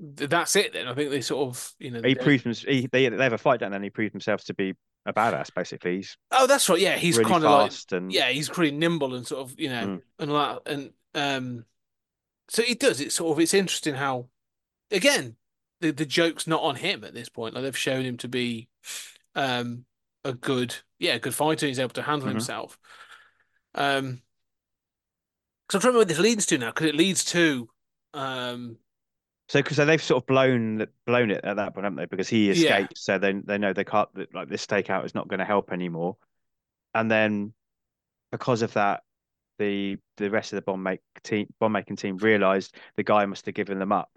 [0.00, 0.72] that's it.
[0.72, 3.38] Then I think they sort of you know he they- proves they they have a
[3.38, 4.74] fight, and he proves himself to be
[5.06, 5.52] a badass.
[5.54, 6.80] Basically, he's Oh, that's right.
[6.80, 9.68] Yeah, he's really kind of like and yeah, he's pretty nimble and sort of you
[9.68, 10.02] know Mm.
[10.18, 10.62] and that.
[10.66, 11.64] And um,
[12.48, 13.00] so it does.
[13.00, 14.28] It's sort of it's interesting how
[14.90, 15.36] again
[15.80, 17.54] the the joke's not on him at this point.
[17.54, 18.68] Like they've shown him to be
[19.34, 19.84] um
[20.24, 21.66] a good yeah a good fighter.
[21.66, 22.32] He's able to handle Mhm.
[22.32, 22.78] himself.
[23.74, 24.22] Um,
[25.66, 26.70] because I'm trying to remember what this leads to now.
[26.70, 27.68] Because it leads to
[28.14, 28.78] um
[29.48, 32.04] So, because they've sort of blown blown it at that point, haven't they?
[32.04, 32.76] Because he Yeah.
[32.76, 35.72] escapes, so they they know they can't like this stakeout is not going to help
[35.72, 36.16] anymore.
[36.94, 37.54] And then
[38.30, 39.02] because of that,
[39.58, 43.46] the the rest of the bomb make team bomb making team realized the guy must
[43.46, 44.10] have given them up.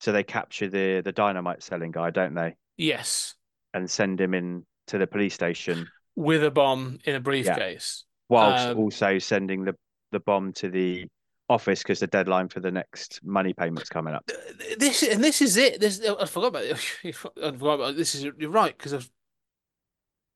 [0.00, 2.54] So they capture the the dynamite selling guy, don't they?
[2.76, 3.34] yes
[3.74, 8.04] And send him in to the police station, with a bomb in a briefcase.
[8.28, 9.74] whilst Um, also sending the
[10.12, 11.06] the bomb to the
[11.50, 14.30] office because the deadline for the next money payment's coming up.
[14.78, 15.80] This and this is it.
[15.80, 16.78] This I forgot about it.
[17.04, 17.96] I forgot about it.
[17.96, 18.14] this.
[18.14, 19.10] Is you're right because of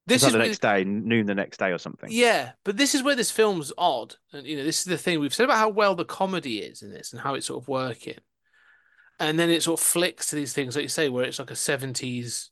[0.06, 2.10] This is the next day, noon the next day or something.
[2.12, 4.16] Yeah, but this is where this film's odd.
[4.32, 6.82] And you know, this is the thing we've said about how well the comedy is
[6.82, 8.18] in this and how it's sort of working.
[9.20, 11.52] And then it sort of flicks to these things, like you say, where it's like
[11.52, 12.48] a 70s,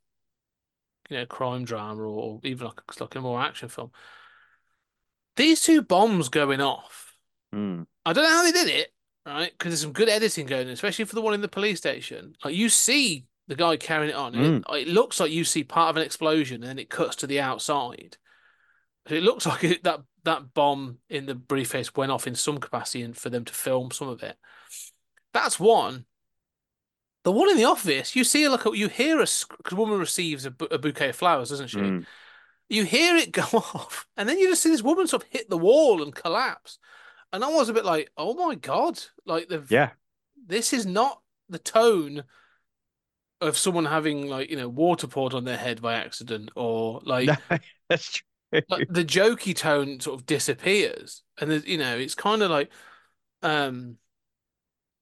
[1.10, 3.90] you know, crime drama or even like, like a more action film.
[5.34, 7.14] These two bombs going off.
[7.52, 7.86] Mm.
[8.04, 8.92] I don't know how they did it,
[9.26, 9.52] right?
[9.56, 12.34] Because there's some good editing going, on, especially for the one in the police station.
[12.44, 14.34] Like you see the guy carrying it on.
[14.34, 17.16] and It, it looks like you see part of an explosion, and then it cuts
[17.16, 18.16] to the outside.
[19.08, 22.58] So it looks like it, that that bomb in the briefcase went off in some
[22.58, 24.36] capacity, and for them to film some of it.
[25.32, 26.04] That's one.
[27.24, 29.26] The one in the office, you see like you hear a
[29.56, 31.78] because woman receives a, bu- a bouquet of flowers, doesn't she?
[31.78, 32.06] Mm.
[32.68, 35.48] You hear it go off, and then you just see this woman sort of hit
[35.48, 36.78] the wall and collapse.
[37.32, 39.90] And I was a bit like, "Oh my god!" Like the Yeah.
[40.46, 42.24] this is not the tone
[43.40, 47.28] of someone having like you know water poured on their head by accident, or like
[47.88, 48.12] that's
[48.52, 48.60] true.
[48.68, 52.70] like the jokey tone sort of disappears, and there's, you know it's kind of like,
[53.42, 53.96] um,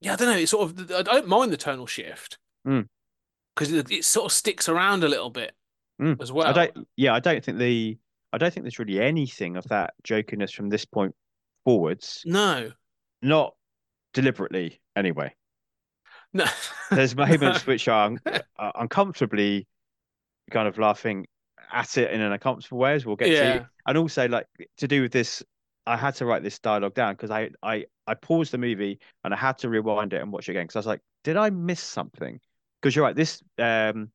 [0.01, 0.39] yeah, I don't know.
[0.39, 2.87] It's sort of I don't mind the tonal shift Mm.
[3.55, 5.53] because it, it sort of sticks around a little bit
[6.01, 6.21] Mm.
[6.23, 6.47] as well.
[6.47, 6.89] I don't.
[6.97, 7.99] Yeah, I don't think the.
[8.33, 11.15] I don't think there's really anything of that jokiness from this point
[11.65, 12.23] forwards.
[12.25, 12.71] No,
[13.23, 13.55] Not
[14.15, 15.35] deliberately, anyway.
[16.33, 16.45] no.
[16.91, 18.13] There's moments which are
[18.57, 19.67] are uncomfortably
[20.51, 21.27] kind of laughing
[21.73, 23.59] at it in an uncomfortable way, as we'll get Yeah.
[23.61, 23.69] to.
[23.87, 24.47] And also, like
[24.79, 25.43] to do with this,
[25.87, 29.33] I had to write this dialogue down because I I I paused the movie and
[29.33, 31.51] I had to rewind it and watch it again because I was like, did I
[31.51, 32.41] miss something?
[32.81, 34.11] Because you're right, this um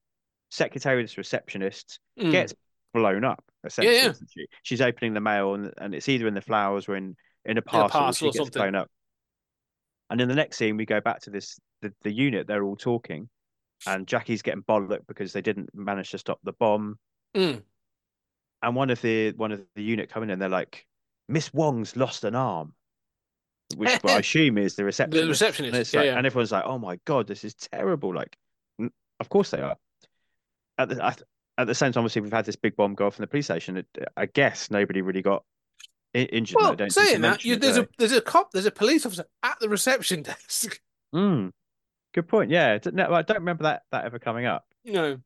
[0.52, 2.32] secretary, this receptionist Mm.
[2.32, 2.54] gets
[2.94, 3.98] blown up essentially.
[3.98, 4.10] yeah.
[4.10, 4.46] isn't she?
[4.64, 7.16] She's opening the mail and, and it's either in the flowers or in
[7.46, 8.00] in a parcel.
[8.00, 8.60] parcel or something.
[8.60, 8.90] blown up.
[10.10, 12.48] And in the next scene, we go back to this the, the unit.
[12.48, 13.30] They're all talking,
[13.88, 16.98] and Jackie's getting bollocked because they didn't manage to stop the bomb.
[17.36, 17.64] Mm.
[18.62, 20.86] And one of the one of the unit coming in, they're like,
[21.28, 22.74] "Miss Wong's lost an arm,"
[23.76, 25.24] which I assume is the receptionist.
[25.24, 26.18] The receptionist, And, yeah, like, yeah.
[26.18, 28.36] and everyone's like, "Oh my god, this is terrible!" Like,
[29.20, 29.76] of course they are.
[30.78, 31.16] At the
[31.58, 33.46] at, the same time, obviously, we've had this big bomb go off in the police
[33.46, 33.78] station.
[33.78, 35.44] It, I guess nobody really got
[36.24, 36.58] injured.
[36.60, 39.26] Well, don't seem saying that, you, there's a there's a cop, there's a police officer
[39.44, 40.80] at the reception desk.
[41.14, 41.52] Mm,
[42.14, 42.52] good point.
[42.52, 44.66] Yeah, no, I don't remember that that ever coming up.
[44.84, 45.18] No,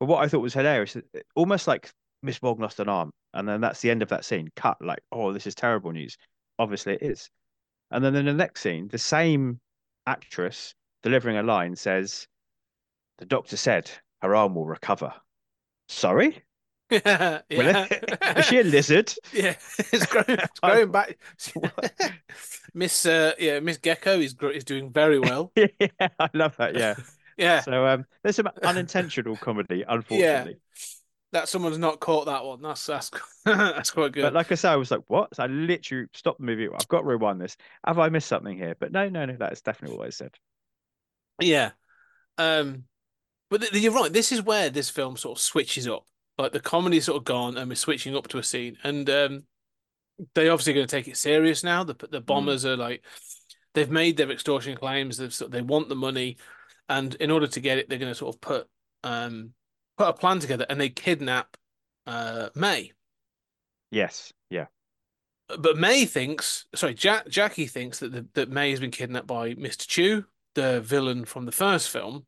[0.00, 0.96] But what I thought was hilarious,
[1.36, 1.92] almost like
[2.24, 4.48] Miss Wong lost an arm, and then that's the end of that scene.
[4.56, 6.16] Cut, like, oh, this is terrible news.
[6.58, 7.30] Obviously, it is.
[7.92, 9.60] And then in the next scene, the same
[10.08, 12.26] actress delivering a line says,
[13.18, 13.88] "The doctor said
[14.22, 15.14] her arm will recover."
[15.88, 16.42] Sorry,
[16.90, 18.18] yeah, Will it?
[18.36, 19.12] is she a lizard?
[19.32, 19.54] yeah,
[19.92, 21.18] it's growing, it's growing back.
[22.74, 25.52] Miss, uh, yeah, Miss Gecko is is doing very well.
[25.56, 25.66] yeah,
[26.18, 26.74] I love that.
[26.76, 26.94] Yeah.
[27.38, 30.52] Yeah, So um, there's some unintentional comedy, unfortunately.
[30.52, 30.78] Yeah.
[31.32, 32.62] that someone's not caught that one.
[32.62, 33.10] That's that's
[33.44, 34.22] that's quite good.
[34.22, 36.68] But like I said, I was like, "What?" So I literally stopped the movie.
[36.72, 37.56] I've got to rewind this.
[37.86, 38.74] Have I missed something here?
[38.78, 39.36] But no, no, no.
[39.36, 40.30] That is definitely what I said.
[41.40, 41.72] Yeah.
[42.38, 42.84] Um,
[43.50, 44.12] but th- you're right.
[44.12, 46.06] This is where this film sort of switches up.
[46.38, 48.76] Like the comedy's sort of gone, and we're switching up to a scene.
[48.84, 49.44] And um,
[50.34, 51.84] they obviously going to take it serious now.
[51.84, 53.04] The the bombers are like,
[53.74, 55.16] they've made their extortion claims.
[55.16, 56.36] They've they want the money,
[56.88, 58.68] and in order to get it, they're going to sort of put
[59.04, 59.52] um
[59.96, 61.56] put a plan together, and they kidnap
[62.06, 62.92] uh May.
[63.90, 64.32] Yes.
[64.50, 64.66] Yeah.
[65.58, 69.54] But May thinks, sorry, Jack Jackie thinks that the, that May has been kidnapped by
[69.54, 69.86] Mr.
[69.86, 70.24] Chu,
[70.54, 72.26] the villain from the first film,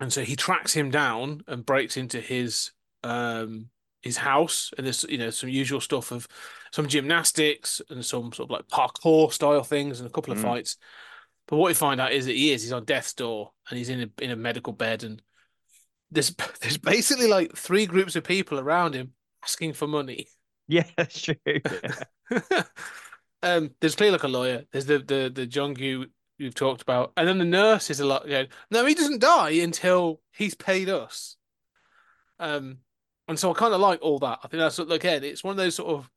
[0.00, 2.70] and so he tracks him down and breaks into his
[3.04, 3.70] um
[4.02, 6.28] his house, and there's you know some usual stuff of
[6.72, 10.42] some gymnastics and some sort of like parkour style things and a couple of Mm.
[10.42, 10.76] fights.
[11.46, 13.88] But what we find out is that he is he's on death's door and he's
[13.88, 15.22] in a in a medical bed and
[16.10, 20.28] there's there's basically like three groups of people around him asking for money.
[20.66, 21.34] Yeah, that's true.
[21.46, 22.04] Yeah.
[23.42, 24.64] um, there's clearly like a lawyer.
[24.72, 26.06] There's the the the Junggu
[26.38, 28.48] you've talked about, and then the nurse is a lot going.
[28.70, 31.36] No, he doesn't die until he's paid us.
[32.38, 32.78] Um,
[33.28, 34.40] and so I kind of like all that.
[34.42, 35.24] I think that's what again.
[35.24, 36.10] It's one of those sort of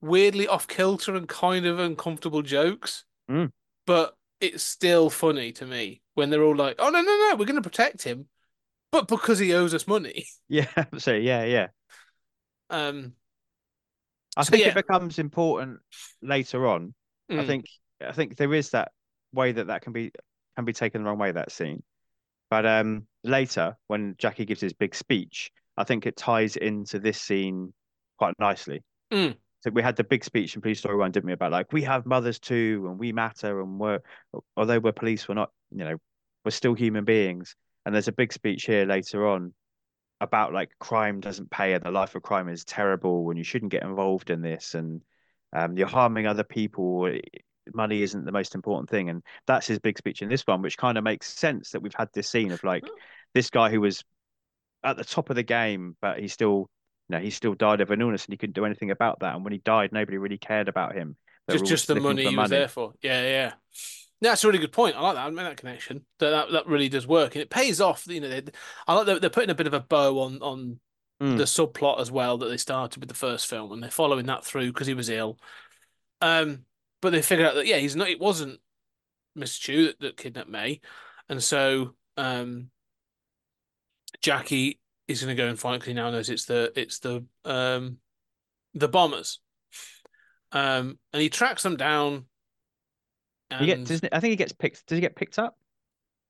[0.00, 3.48] weirdly off kilter and kind of uncomfortable jokes, Mm.
[3.86, 7.46] but it's still funny to me when they're all like, "Oh no, no, no, we're
[7.46, 8.28] going to protect him,"
[8.92, 10.26] but because he owes us money.
[10.48, 10.66] yeah.
[10.98, 11.68] So yeah, yeah.
[12.70, 13.14] Um,
[14.36, 14.66] I So, think yeah.
[14.66, 15.80] it becomes important
[16.22, 16.94] later on.
[17.36, 17.66] I mm, think
[18.00, 18.92] I think there is that
[19.32, 20.12] way that that can be
[20.56, 21.82] can be taken the wrong way that scene.
[22.50, 27.20] But um later when Jackie gives his big speech, I think it ties into this
[27.20, 27.72] scene
[28.18, 28.82] quite nicely.
[29.12, 29.36] Mm.
[29.60, 31.32] So we had the big speech in Police Story One, didn't we?
[31.32, 34.00] About like we have mothers too, and we matter, and we're
[34.56, 35.96] although we're police, we're not, you know,
[36.44, 37.54] we're still human beings.
[37.86, 39.54] And there's a big speech here later on
[40.20, 43.70] about like crime doesn't pay and the life of crime is terrible and you shouldn't
[43.70, 45.00] get involved in this and
[45.54, 47.10] um, you're harming other people.
[47.72, 49.08] Money isn't the most important thing.
[49.08, 51.94] And that's his big speech in this one, which kind of makes sense that we've
[51.94, 52.84] had this scene of like
[53.32, 54.02] this guy who was
[54.90, 56.68] at the top of the game, but he still,
[57.08, 59.34] you know, he still died of an illness and he couldn't do anything about that.
[59.34, 61.16] And when he died, nobody really cared about him.
[61.46, 62.92] They just just the money he was there for.
[63.02, 63.52] Yeah, yeah.
[64.20, 64.96] That's a really good point.
[64.96, 65.26] I like that.
[65.26, 66.04] I made that connection.
[66.18, 68.04] That that, that really does work, and it pays off.
[68.06, 68.42] You know, they,
[68.86, 70.80] I like that they're putting a bit of a bow on on
[71.20, 71.36] Mm.
[71.36, 74.44] the subplot as well that they started with the first film, and they're following that
[74.44, 75.36] through because he was ill.
[76.20, 76.64] Um,
[77.02, 78.08] but they figured out that yeah, he's not.
[78.08, 78.60] It wasn't
[79.36, 79.58] Mr.
[79.58, 80.80] Chu that, that kidnapped May,
[81.28, 82.70] and so um,
[84.22, 87.24] Jackie is going to go and find because he now knows it's the it's the
[87.44, 87.98] um
[88.74, 89.40] the bombers.
[90.52, 92.24] Um, and he tracks them down.
[93.50, 94.86] And doesn't, I think he gets picked.
[94.86, 95.56] Does he get picked up?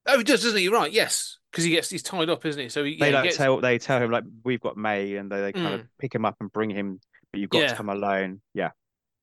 [0.07, 0.65] Oh, he does, doesn't he?
[0.65, 0.91] You're right.
[0.93, 2.69] Yes, because he gets he's tied up, isn't he?
[2.69, 5.17] So he, yeah, They he like gets- tell they tell him like we've got May,
[5.17, 7.01] and they, they kind of pick him up and bring him,
[7.33, 7.69] but you've got Yeah.
[7.69, 8.41] to come alone.
[8.55, 8.71] Yeah,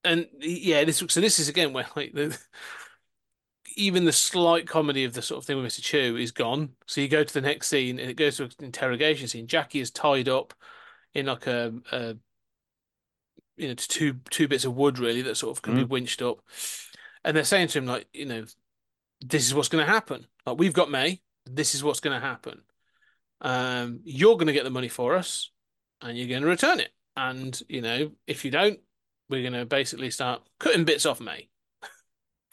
[0.03, 2.38] and yeah, this so this is again where like the
[3.76, 5.82] even the slight comedy of the sort of thing with Mr.
[5.82, 6.69] Chu is gone.
[6.86, 9.47] So you go to the next scene and it goes to an interrogation scene.
[9.47, 10.53] Jackie is tied up
[11.13, 12.15] in like a, a
[13.57, 16.39] you know two two bits of wood really that sort of can be winched up,
[17.23, 18.45] and they're saying to him like you know
[19.21, 20.28] this is what's going to happen.
[20.45, 21.21] Like we've got May.
[21.45, 22.61] This is what's going to happen.
[23.41, 25.51] Um, you're going to get the money for us,
[26.01, 26.89] and you're going to return it.
[27.15, 28.80] And you know if you don't,
[29.30, 31.49] we're going to basically start cutting bits off May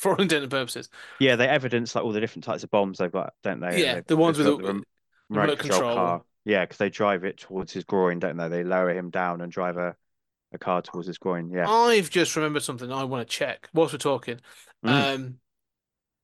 [0.03, 0.88] for all intents and purposes.
[1.20, 1.36] yeah.
[1.36, 3.82] They evidence like all the different types of bombs they've got, don't they?
[3.82, 4.84] Yeah, They- the ones with the- rem-
[5.30, 5.94] remote control.
[5.94, 6.22] car.
[6.44, 8.48] Yeah, because they drive it towards his groin, don't they?
[8.48, 9.94] They lower him down and drive a,
[10.53, 11.50] a car towards his groin.
[11.50, 11.68] Yeah.
[11.70, 14.40] I've just remembered something I want to check whilst we're talking.
[14.84, 15.14] Mm.
[15.14, 15.34] Um,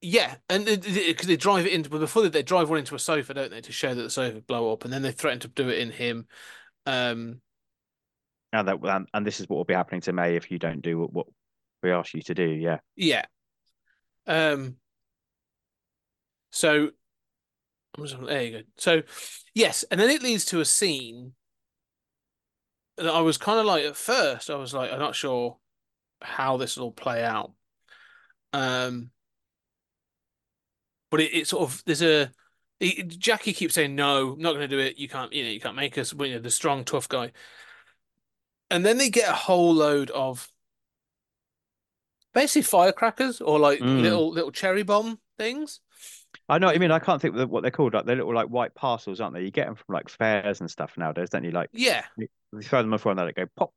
[0.00, 3.32] yeah, and because they drive it into, but before they drive one into a sofa,
[3.34, 5.68] don't they, to show that the sofa blow up, and then they threaten to do
[5.68, 6.26] it in him.
[6.84, 7.40] Um,
[8.52, 10.80] And that and, and this is what will be happening to May if you don't
[10.82, 11.26] do what, what
[11.82, 12.44] we ask you to do.
[12.44, 12.78] Yeah.
[12.96, 13.24] yeah.
[14.28, 14.76] Um.
[16.50, 16.90] So,
[17.96, 18.62] there you go.
[18.76, 19.02] So,
[19.54, 21.32] yes, and then it leads to a scene
[22.96, 25.58] that I was kind of like at first, I was like, I'm not sure
[26.22, 27.52] how this will play out.
[28.52, 29.10] Um,
[31.10, 32.30] but it, it sort of there's a
[32.80, 34.98] he- Jackie keeps saying no, I'm not going to do it.
[34.98, 36.12] You can't, you know, you can't make us.
[36.12, 37.32] You know, the strong, tough guy.
[38.70, 40.48] And then they get a whole load of
[42.34, 44.02] basically firecrackers or like Mm.
[44.02, 45.80] little little cherry bomb things.
[46.48, 46.90] I know what you mean.
[46.90, 47.94] I can't think of what they're called.
[47.94, 49.42] Like they're little like white parcels, aren't they?
[49.42, 51.50] You get them from like fairs and stuff nowadays, don't you?
[51.50, 52.28] Like Yeah, you
[52.62, 53.72] throw them off and they go pop.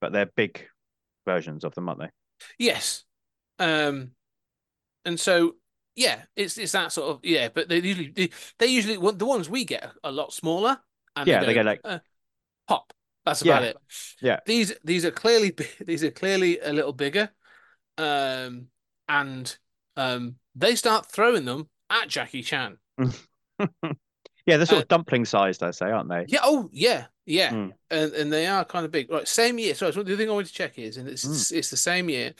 [0.00, 0.66] But they're big
[1.26, 2.10] versions of them, aren't they?
[2.58, 3.04] yes.
[3.58, 4.10] Um,
[5.06, 5.56] and so
[5.94, 7.48] yeah, it's it's that sort of yeah.
[7.48, 10.78] But they usually they, they usually the ones we get are a lot smaller.
[11.16, 11.98] And Yeah, they go, go like- uh,
[12.68, 12.92] pop.
[13.24, 13.68] That's about Yeah.
[13.70, 13.76] it.
[14.20, 14.40] Yeah.
[14.44, 15.54] These these are clearly
[15.86, 17.30] these are clearly a little bigger,
[17.98, 18.66] um,
[19.08, 19.56] and
[19.96, 22.78] um, they start throwing them at Jackie Chan.
[24.46, 26.24] Yeah, they're sort Uh, of dumpling sized, I say, aren't they?
[26.28, 26.38] Yeah.
[26.44, 27.72] Oh, yeah, yeah, Mm.
[27.90, 29.10] and and they are kind of big.
[29.10, 29.26] Right.
[29.26, 29.74] Same year.
[29.74, 31.56] So the thing I wanted to check is, and it's Mm.
[31.56, 32.32] it's the same year,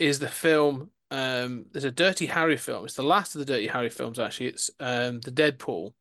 [0.00, 0.90] is the film.
[1.12, 2.84] Um, there's a Dirty Harry film.
[2.86, 4.18] It's the last of the Dirty Harry films.
[4.18, 5.94] Actually, it's um the Dead Pool,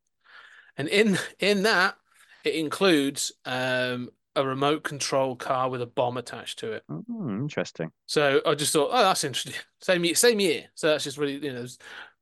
[0.76, 1.98] and in in that
[2.44, 6.84] it includes um a remote control car with a bomb attached to it.
[6.90, 7.92] Mm, interesting.
[8.06, 9.54] So I just thought, oh, that's interesting.
[9.82, 10.66] Same year, same year.
[10.76, 11.66] So that's just really, you know,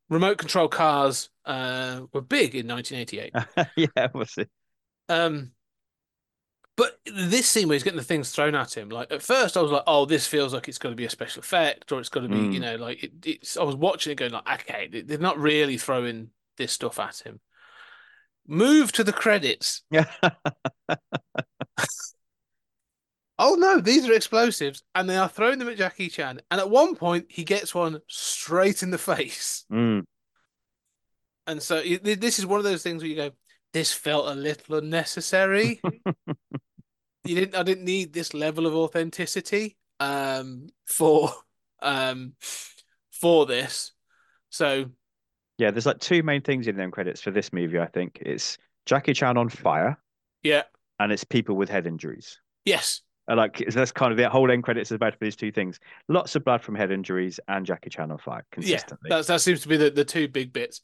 [0.08, 3.68] remote control cars uh were big in 1988.
[3.96, 4.46] yeah, we'll see.
[5.08, 5.52] Um,
[6.76, 9.62] but this scene where he's getting the things thrown at him, like at first I
[9.62, 12.10] was like, oh, this feels like it's going to be a special effect or it's
[12.10, 12.62] going to be, you Mm.
[12.62, 13.56] know, like it, it's.
[13.56, 17.18] I was watching it going like, okay, they- they're not really throwing this stuff at
[17.20, 17.40] him.
[18.46, 19.82] Move to the credits.
[23.38, 26.40] Oh no, these are explosives, and they are throwing them at Jackie Chan.
[26.50, 29.66] And at one point, he gets one straight in the face.
[29.70, 30.04] Mm.
[31.46, 33.30] And so this is one of those things where you go,
[33.74, 35.80] this felt a little unnecessary.
[37.24, 41.30] you didn't I didn't need this level of authenticity um for
[41.82, 42.32] um
[43.12, 43.92] for this.
[44.48, 44.86] So
[45.58, 48.18] Yeah, there's like two main things in them credits for this movie, I think.
[48.22, 48.56] It's
[48.86, 49.98] Jackie Chan on fire
[50.42, 50.62] yeah.
[50.98, 52.40] And it's people with head injuries.
[52.64, 53.02] Yes.
[53.28, 55.80] And like that's kind of the whole end credits is about for these two things.
[56.08, 59.08] Lots of blood from head injuries and Jackie Chan on fire consistently.
[59.10, 59.16] Yeah.
[59.16, 60.80] That's that seems to be the, the two big bits.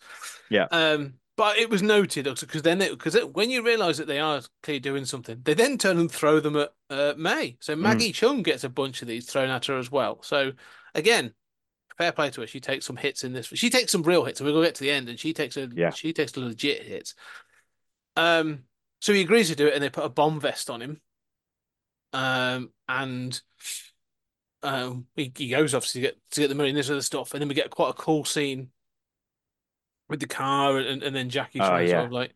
[0.50, 0.66] Yeah.
[0.70, 4.80] Um but it was noted because then because when you realize that they are clearly
[4.80, 7.56] doing something, they then turn and throw them at uh, May.
[7.60, 7.80] So Mm.
[7.80, 10.20] Maggie Cheung gets a bunch of these thrown at her as well.
[10.22, 10.52] So
[10.94, 11.32] again,
[11.96, 12.46] fair play to her.
[12.46, 13.46] She takes some hits in this.
[13.46, 15.56] She takes some real hits, and we're gonna get to the end, and she takes
[15.56, 15.90] a Yeah.
[15.90, 17.14] she takes a legit hits.
[18.16, 18.64] Um,
[19.02, 21.00] so he agrees to do it, and they put a bomb vest on him.
[22.12, 23.40] Um, and
[24.62, 27.34] um, he, he goes obviously to get to get the money and this other stuff,
[27.34, 28.68] and then we get quite a cool scene
[30.08, 31.88] with the car, and, and then Jackie Oh, yeah.
[31.88, 32.32] sort of like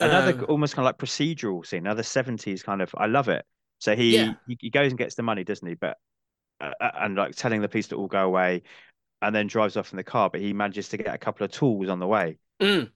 [0.00, 3.44] Another um, almost kind of like procedural scene, another 70s kind of I love it.
[3.80, 4.34] So he Yeah.
[4.46, 5.74] he, he goes and gets the money, doesn't he?
[5.74, 5.98] But
[6.58, 8.62] uh, uh, and like telling the police to all go away
[9.20, 11.50] and then drives off in the car, but he manages to get a couple of
[11.50, 12.38] tools on the way.
[12.62, 12.90] Mm.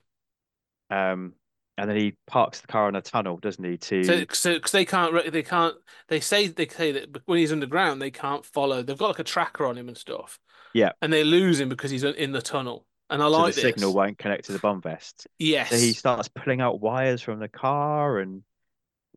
[0.88, 1.34] Um
[1.78, 3.76] and then he parks the car in a tunnel, doesn't he?
[3.78, 5.74] To So, so because they can't, they can't.
[6.08, 8.82] They say they say that when he's underground, they can't follow.
[8.82, 10.38] They've got like a tracker on him and stuff.
[10.74, 10.92] Yeah.
[11.02, 12.86] and they lose him because he's in the tunnel.
[13.10, 13.74] And I so like the this.
[13.74, 15.26] signal won't connect to the bomb vest.
[15.38, 18.42] Yes, So he starts pulling out wires from the car and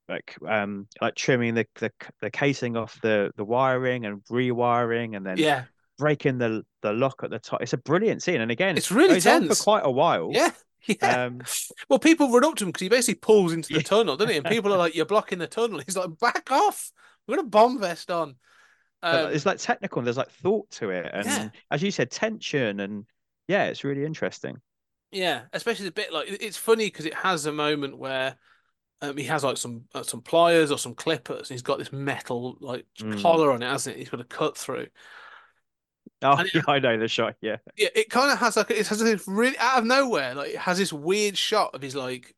[0.09, 1.91] like um like trimming the the,
[2.21, 5.63] the casing off the the wiring and rewiring and then yeah,
[5.97, 7.61] breaking the the lock at the top.
[7.61, 10.29] It's a brilliant scene, and again, It's really on for quite a while.
[10.31, 10.51] Yeah,
[11.01, 11.25] yeah.
[11.25, 11.41] Um,
[11.89, 13.81] well, people run up to him because he basically pulls into the Yeah.
[13.81, 14.37] tunnel, doesn't he?
[14.37, 16.91] And people are like, "You're blocking the tunnel." He's like, "Back off!
[17.27, 18.35] We've got a bomb vest on."
[19.03, 21.49] Um, it's like technical and there's like thought to it and Yeah.
[21.69, 23.05] as you said tension and
[23.47, 24.57] yeah it's really interesting
[25.11, 28.35] Yeah, especially the bit like it's funny because it has a moment where
[29.01, 31.49] um, he has like some uh, some pliers or some clippers.
[31.49, 33.21] And he's got this metal like Mm.
[33.21, 33.99] collar on it, hasn't it?
[33.99, 34.87] He's got to cut through.
[36.37, 38.87] oh it- yeah i know the shot yeah Yeah, it kind of has like it
[38.87, 42.33] has this really out of nowhere like it has this weird shot of his like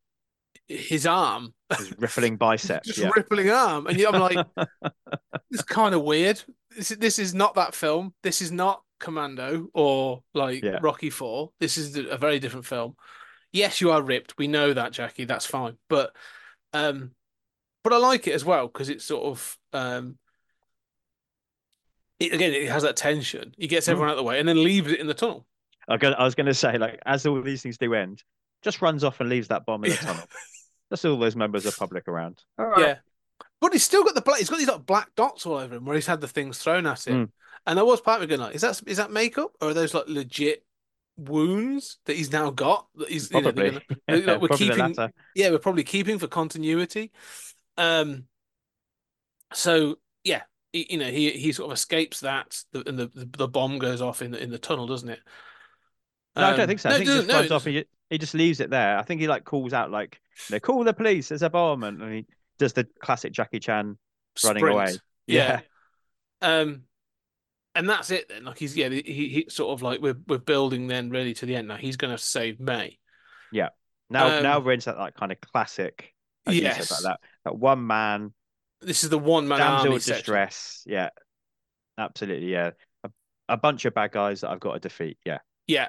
[0.68, 4.46] his arm, his rippling biceps just yeah rippling arm, and I'm like,
[5.50, 6.44] it's kind of weird.
[6.76, 8.14] This is, this is not that film.
[8.22, 10.80] This is not Commando or like Yeah.
[10.82, 11.52] Rocky Four.
[11.62, 12.98] This is a very different film.
[13.54, 14.38] Yes, you are ripped.
[14.38, 15.24] We know that, Jackie.
[15.24, 15.78] That's fine.
[15.88, 16.14] But
[16.74, 17.12] um,
[17.82, 20.18] but I like it as well because it's sort of um,
[22.20, 23.54] it, again, it has that tension.
[23.58, 23.92] He gets Mm.
[23.92, 25.46] everyone out of the way and then leaves it in the tunnel.
[25.88, 28.24] I I was going to say like as all these things do end
[28.64, 30.02] just runs off and leaves that bomb in the Yeah.
[30.02, 30.24] tunnel
[30.90, 32.96] that's all those members of public around all right Yeah.
[33.62, 34.40] But he's still got the black.
[34.40, 36.86] He's got these like black dots all over him where he's had the things thrown
[36.86, 37.12] at Hmm.
[37.12, 37.34] him.
[37.66, 39.74] And I was part of me going like, is that is that makeup or are
[39.74, 40.64] those like legit
[41.18, 42.88] wounds that he's now got?
[42.96, 45.12] That he's you know, probably gonna- like, we're probably keeping- latter.
[45.36, 47.12] yeah, we're probably keeping for continuity.
[47.78, 48.26] Um.
[49.54, 50.57] So yeah, he,
[50.90, 54.32] you know, he he sort of escapes that, and the the bomb goes off in
[54.32, 55.20] the in the tunnel, doesn't it?
[56.36, 58.18] no i Um, don't think so i no, think it just no, off he, he
[58.18, 60.20] just leaves it there i think he like calls out like
[60.50, 62.26] they call the police there's a bomb and, he
[62.60, 63.98] does the classic jackie chan
[64.44, 64.76] running sprint.
[64.76, 64.94] away.
[65.28, 65.62] Yeah.
[66.42, 66.84] Um,
[67.76, 68.46] and that's it then.
[68.46, 71.56] Like he's yeah, he, he sort of like we're we're building then really to the
[71.56, 71.76] end now.
[71.76, 72.98] He's going to save May.
[73.52, 73.70] Yeah
[74.10, 76.14] now, Um, now we're into that like kind of classic,
[76.46, 76.92] as Yes.
[76.92, 78.34] like that that one man
[78.82, 80.20] This is the one man damsel army in section.
[80.22, 80.84] distress.
[80.86, 81.10] Yeah,
[81.98, 82.52] absolutely.
[82.52, 82.72] Yeah,
[83.04, 83.10] a,
[83.50, 85.18] a bunch of bad guys that I've got to defeat.
[85.26, 85.88] Yeah, Yeah.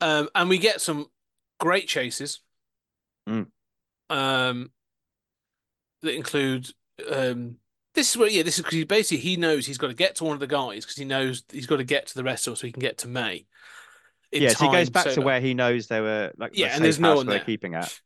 [0.00, 1.06] Um, and we get some
[1.58, 2.40] great chases.
[3.28, 3.46] Mm.
[4.10, 4.70] Um,
[6.02, 6.68] that include
[7.10, 7.56] um.
[7.94, 10.14] This is where yeah, this is because he basically he knows he's got to get
[10.16, 12.46] to one of the guys because he knows he's got to get to the rest
[12.46, 13.46] of them so he can get to May.
[14.30, 14.50] yeah.
[14.50, 16.74] So he goes back so to where he knows they were like the Yeah, and
[16.74, 17.44] safe there's no one they're there.
[17.44, 17.98] keeping at,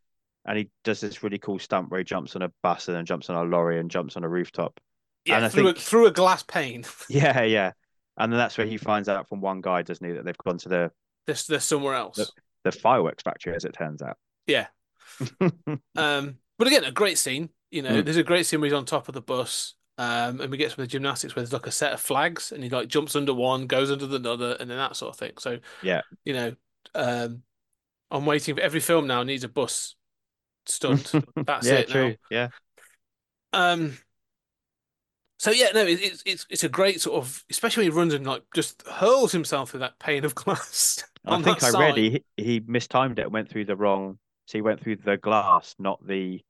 [0.45, 3.05] and he does this really cool stunt where he jumps on a bus and then
[3.07, 4.79] jumps on a lorry and jumps on a rooftop.
[5.25, 6.85] yeah and I through a, through a glass pane.
[7.09, 7.73] Yeah, yeah.
[8.19, 10.59] And then that's where he finds out from one guy, doesn't he, that they've gone
[10.59, 10.91] to the
[11.27, 12.19] there's somewhere else.
[12.19, 12.29] Look.
[12.65, 14.17] the fireworks factory, as it turns out.
[14.47, 14.67] Yeah.
[15.97, 17.49] Um, but again, a great scene.
[17.71, 18.05] You know, Mm.
[18.05, 19.75] there's a great scene where he's on top of the bus.
[19.99, 22.51] Um, and we get some of the gymnastics where there's like a set of flags
[22.51, 25.19] and he like jumps under one, goes under the other, and then that sort of
[25.19, 25.33] thing.
[25.39, 26.01] So Yeah.
[26.25, 26.55] you know,
[26.95, 27.43] um,
[28.11, 29.95] I'm waiting for every film now needs a bus
[30.67, 31.15] stunt.
[31.47, 32.11] That's yeah, it true.
[32.11, 32.17] now.
[32.31, 32.49] Yeah.
[33.53, 33.99] Um,
[35.39, 38.15] so yeah, no, it, it's it's it's a great sort of, especially when he runs
[38.15, 41.05] and like just hurls himself through that pane of glass.
[41.27, 44.19] I think I read he he mistimed it and went through the wrong.
[44.47, 46.45] So he went through the glass, not the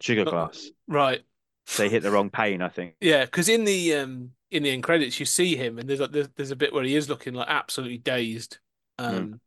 [0.00, 0.72] sugar Uh, glass.
[0.88, 1.22] Right.
[1.66, 2.96] So he hit the wrong pane, I think.
[3.00, 6.12] Yeah, because in the um in the end credits you see him and there's like
[6.12, 8.58] there's, there's a bit where he is looking like absolutely dazed.
[8.98, 9.40] Um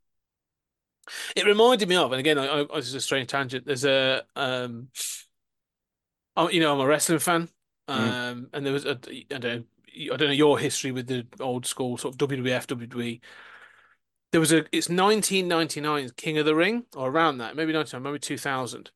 [1.36, 3.66] it reminded me of, and again, I, I, this is a strange tangent.
[3.66, 4.88] There's a um
[6.36, 7.48] oh, you know, I'm a wrestling fan.
[7.88, 9.64] Um and there was a I don't know
[9.96, 13.20] I don't know your history with the old school sort of WWF, WWE.
[14.32, 18.18] There was a it's 1999 King of the Ring or around that, maybe 99, maybe
[18.18, 18.90] 2000.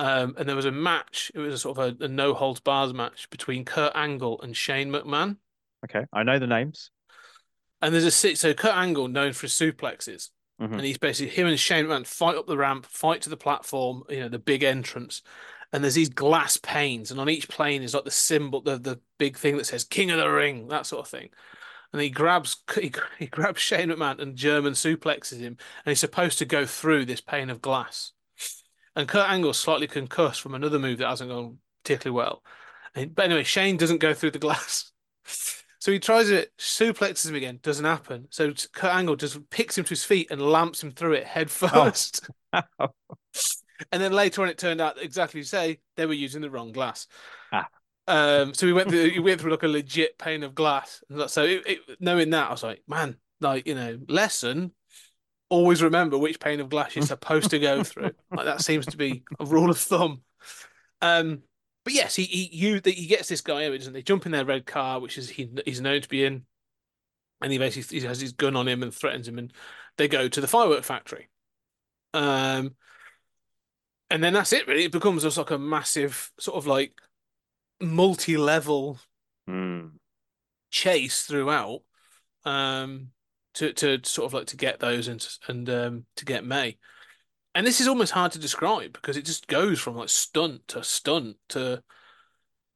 [0.00, 1.32] Um, and there was a match.
[1.34, 4.56] It was a sort of a, a no holds bars match between Kurt Angle and
[4.56, 5.38] Shane McMahon.
[5.84, 6.90] Okay, I know the names.
[7.82, 10.30] And there's a so Kurt Angle known for his suplexes,
[10.60, 10.72] Mhm.
[10.72, 14.02] and he's basically him and Shane McMahon fight up the ramp, fight to the platform,
[14.08, 15.22] you know, the big entrance.
[15.72, 19.00] And there's these glass panes, and on each plane is like the symbol, the the
[19.18, 21.28] big thing that says King of the Ring, that sort of thing.
[21.92, 26.38] And he grabs he, he grabs Shane McMahon and German suplexes him, and he's supposed
[26.38, 28.12] to go through this pane of glass.
[28.96, 32.42] And Kurt Angle's slightly concussed from another move that hasn't gone particularly well.
[32.94, 34.90] And, but anyway, Shane doesn't go through the glass.
[35.88, 38.26] So he tries it, suplexes him again, doesn't happen.
[38.28, 41.50] So Kurt Angle just picks him to his feet and lamps him through it head
[41.50, 42.28] first.
[43.90, 46.72] And then later on, it turned out exactly you say they were using the wrong
[46.72, 47.06] glass.
[47.52, 47.68] Ah.
[48.06, 51.02] Um, so we went through, we went through like a legit pane of glass.
[51.28, 54.72] So it, it, knowing that, I was like, man, like you know, lesson.
[55.48, 58.10] Always remember which pane of glass you're supposed to go through.
[58.30, 60.20] Like that seems to be a rule of thumb.
[61.00, 61.44] Um,
[61.88, 63.94] but yes, he he you he gets this guy over, doesn't?
[63.94, 66.44] They jump in their red car, which is he he's known to be in,
[67.40, 69.52] and he basically he has his gun on him and threatens him, and
[69.96, 71.28] they go to the firework factory.
[72.14, 72.74] Um,
[74.10, 74.66] and then that's it.
[74.66, 76.92] Really, it becomes just like a massive sort of like
[77.80, 78.98] multi-level
[79.46, 79.86] Hmm.
[80.70, 81.80] chase throughout.
[82.44, 83.12] um,
[83.54, 86.76] to to sort of like to get those and and um, to get May.
[87.58, 90.84] And this is almost hard to describe because it just goes from like stunt to
[90.84, 91.82] stunt to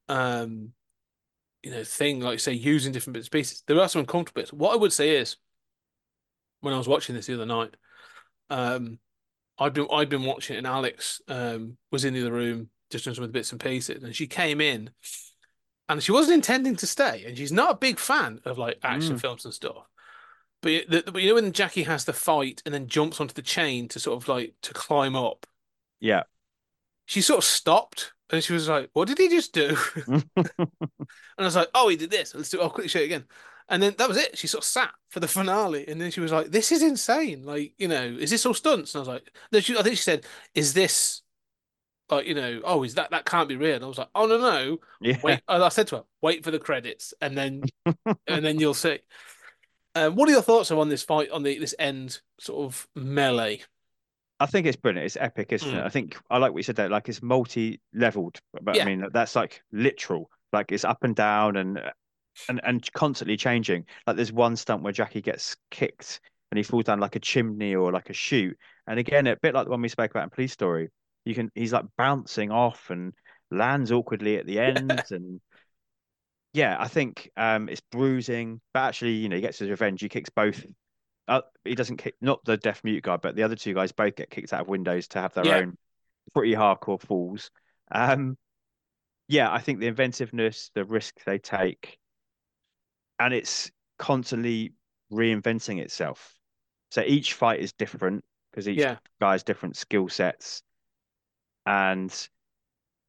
[0.08, 0.72] um
[1.62, 3.62] you know thing like say using different bits and pieces.
[3.68, 4.52] There are some uncomfortable bits.
[4.52, 5.36] What I would say is
[6.62, 7.76] when I was watching this the other night,
[8.50, 8.98] um
[9.56, 13.04] I'd been I'd been watching it and Alex um was in the other room just
[13.04, 14.90] doing some of the bits and pieces and she came in
[15.88, 19.14] and she wasn't intending to stay and she's not a big fan of like action
[19.14, 19.20] Mm.
[19.20, 19.86] films and stuff.
[20.62, 23.42] But, the, but you know when Jackie has the fight and then jumps onto the
[23.42, 25.46] chain to sort of like to climb up,
[26.00, 26.24] Yeah.
[27.06, 30.24] she sort of stopped and she was like, "What did he just do?" and
[31.38, 32.34] I was like, "Oh, he did this.
[32.34, 32.60] Let's do.
[32.60, 32.62] It.
[32.62, 33.24] I'll quickly show it again."
[33.68, 34.36] And then that was it.
[34.38, 37.44] She sort of sat for the finale, and then she was like, "This is insane.
[37.44, 39.96] Like, you know, is this all stunts?" And I was like, no, she, "I think
[39.96, 41.22] she said, is this
[42.10, 44.26] like, you know, oh, is that that can't be real?" And I was like, "Oh
[44.26, 45.18] no, no, Yeah.
[45.22, 47.64] wait." And I said to her, "Wait for the credits, and then
[48.28, 49.00] and then you'll see."
[49.94, 53.62] Um, what are your thoughts on this fight on the this end sort of melee?
[54.40, 55.06] I think it's brilliant.
[55.06, 55.80] It's epic, isn't it?
[55.80, 55.84] Mm.
[55.84, 56.88] I think I like what you said there.
[56.88, 58.82] Like it's multi-leveled, but Yeah.
[58.82, 60.30] I mean that's like literal.
[60.52, 61.80] Like it's up and down and
[62.48, 63.86] and and constantly changing.
[64.06, 66.20] Like there's one stunt where Jackie gets kicked
[66.50, 68.58] and he falls down like a chimney or like a chute.
[68.86, 70.88] And again, a bit like the one we spoke about in Police Story,
[71.24, 73.12] you can he's like bouncing off and
[73.50, 75.40] lands awkwardly at the end and
[76.52, 80.00] yeah, I think um it's bruising, but actually, you know, he gets his revenge.
[80.00, 80.64] He kicks both.
[81.28, 84.16] Uh, he doesn't kick not the deaf mute guy, but the other two guys both
[84.16, 85.52] get kicked out of windows to have their Yeah.
[85.52, 85.76] own
[86.34, 87.50] pretty hardcore falls.
[87.92, 88.38] Um,
[89.28, 91.98] yeah, I think the inventiveness, the risk they take,
[93.18, 94.72] and it's constantly
[95.12, 96.34] reinventing itself.
[96.90, 98.98] So each fight is different because each Yeah.
[99.20, 100.62] guy has different skill sets,
[101.66, 102.28] and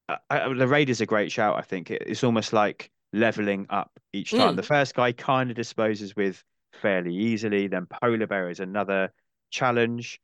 [0.09, 1.57] I, I, the raid is a great shout.
[1.57, 4.53] I think it, it's almost like leveling up each time.
[4.53, 4.55] Mm.
[4.57, 6.43] The first guy kind of disposes with
[6.81, 7.67] fairly easily.
[7.67, 9.13] Then polar bear is another
[9.51, 10.19] challenge,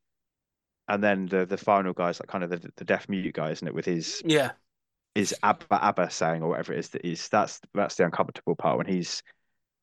[0.87, 3.51] and then the the final guy is like kind of the the deaf mute guy,
[3.51, 3.73] isn't it?
[3.73, 4.51] With his Yeah,
[5.15, 8.77] his abba abba saying or whatever it is that is that's that's the uncomfortable part
[8.77, 9.23] when he's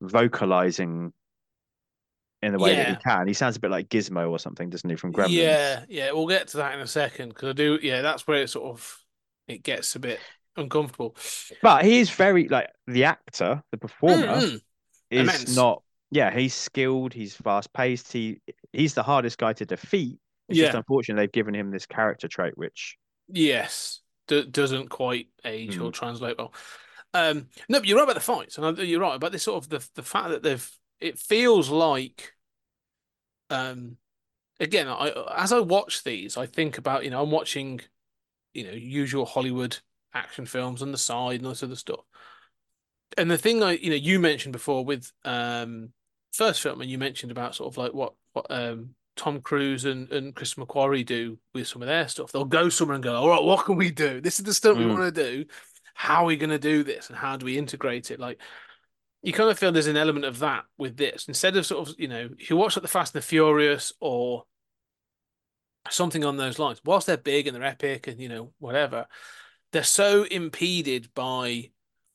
[0.01, 1.13] vocalizing
[2.43, 3.27] in the way that he can.
[3.27, 5.33] He sounds a bit like Gizmo or something, doesn't he, from Gremlins?
[5.33, 6.13] yeah, yeah.
[6.13, 7.79] We'll get to that in a second because I do.
[7.83, 9.03] Yeah, that's where it sort of
[9.49, 10.21] it gets a bit
[10.57, 11.15] uncomfortable.
[11.63, 14.61] But he is very like the actor, the performer Mm, mm.
[15.11, 15.57] is immense.
[15.57, 15.83] not.
[16.11, 17.13] Yeah, he's skilled.
[17.13, 18.13] He's fast paced.
[18.13, 18.41] He
[18.73, 20.19] he's the hardest guy to defeat.
[20.49, 22.97] It's just unfortunate they've given him this character trait, which
[23.29, 25.95] Yes, D doesn't quite age or Mm.
[25.95, 26.53] translate well.
[27.15, 29.71] Um, no, but you're right about the fights, and you're right about this sort of
[29.71, 30.79] the the fact that they've.
[31.01, 32.33] It feels like,
[33.51, 33.97] um,
[34.61, 37.81] again, I as I watch these, I think about you know I'm watching,
[38.55, 39.79] you know, usual Hollywood
[40.17, 42.05] action films on the side and all this other stuff.
[43.17, 45.91] And the thing I you know you mentioned before with um
[46.33, 50.11] first film, and you mentioned about sort of like what what um Tom Cruise and,
[50.13, 52.33] and Chris McQuarrie do with some of their stuff.
[52.33, 54.21] They'll go somewhere and go, all right, what can we do?
[54.21, 54.91] This is the stuff we Mm.
[54.91, 55.47] want to do.
[55.95, 57.09] How are we going to do this?
[57.09, 58.21] And how do we integrate it?
[58.21, 58.39] Like,
[59.23, 61.27] you kind of feel there's an element of that with this.
[61.29, 63.95] Instead of sort of, you know, if you watch like The Fast and the Furious
[64.01, 64.45] or
[65.89, 69.07] something on those lines, whilst they're big and they're epic and, you know, whatever,
[69.73, 71.71] they're so impeded by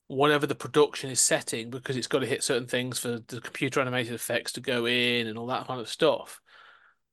[0.08, 3.80] whatever the production is setting because it's got to hit certain things for the computer
[3.80, 6.42] animated effects to go in and all that kind of stuff.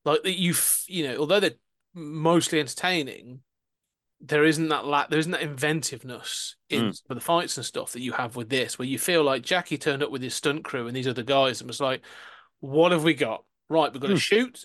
[0.05, 0.55] Like that you,
[0.87, 1.53] you know, although they're
[1.95, 3.41] mostly entertaining,
[4.21, 6.97] there isn't that la there isn't that inventiveness in Mm.
[6.97, 9.79] some the fights and stuff that you have with this, where you feel like Jackie
[9.79, 12.03] turned up with his stunt crew and these other guys and was like,
[12.59, 13.45] "What have we got?
[13.69, 14.21] Right, we've got to Mm.
[14.21, 14.65] shoot.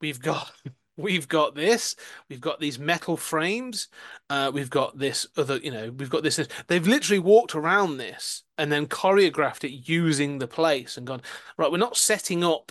[0.00, 0.52] We've got."
[0.96, 1.96] We've got this.
[2.28, 3.88] We've got these metal frames.
[4.30, 6.38] Uh, we've got this other, you know, we've got this.
[6.68, 11.22] They've literally walked around this and then choreographed it using the place and gone,
[11.58, 12.70] right, we're not setting up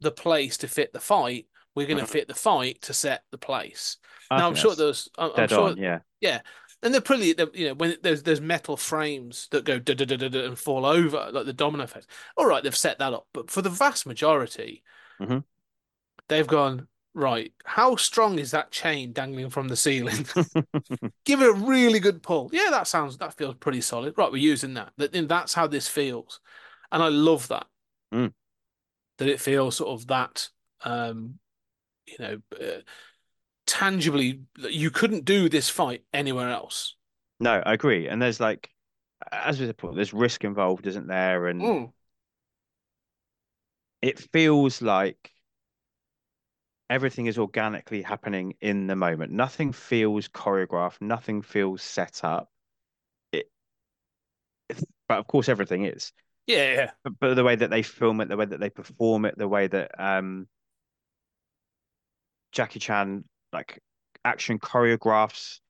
[0.00, 1.46] the place to fit the fight.
[1.76, 2.08] We're going to Mhm.
[2.08, 3.98] fit the fight to set the place.
[4.30, 5.76] I now, I'm sure there's, I'm, I'm sure, on.
[6.20, 6.40] Yeah,
[6.82, 10.16] and they're pretty, you know, when there's there's metal frames that go da da da
[10.28, 12.06] da and fall over, like the domino effect.
[12.36, 14.82] All right, they've set that up, but for the vast majority,
[15.20, 15.44] Mhm.
[16.28, 17.52] they've gone right.
[17.64, 20.26] How strong is that chain dangling from the ceiling?
[21.24, 22.50] Give it a really good pull.
[22.52, 24.14] Yeah, that sounds that feels pretty solid.
[24.16, 24.92] Right, we're using that.
[24.96, 26.40] That that's how this feels,
[26.90, 27.66] and I love that.
[28.12, 28.32] Mm.
[29.18, 30.48] That it feels sort of that,
[30.84, 31.38] um,
[32.06, 32.80] you know, uh,
[33.66, 34.42] tangibly.
[34.58, 36.96] You couldn't do this fight anywhere else.
[37.40, 38.08] no, I agree.
[38.08, 38.70] And there's like,
[39.32, 41.46] as we said there's risk involved, isn't there?
[41.48, 41.92] And Mm.
[44.02, 45.32] it feels like
[46.90, 49.32] everything is organically happening in the moment.
[49.32, 52.48] Nothing feels choreographed, nothing feels set up.
[53.32, 53.46] It,
[55.08, 56.12] but of course, everything is.
[56.46, 56.90] Yeah, yeah.
[57.04, 59.48] but, but the way that they film it, the way that they perform it, the
[59.48, 60.48] way that um
[62.52, 63.80] Jackie Chan like
[64.24, 65.60] action choreographs,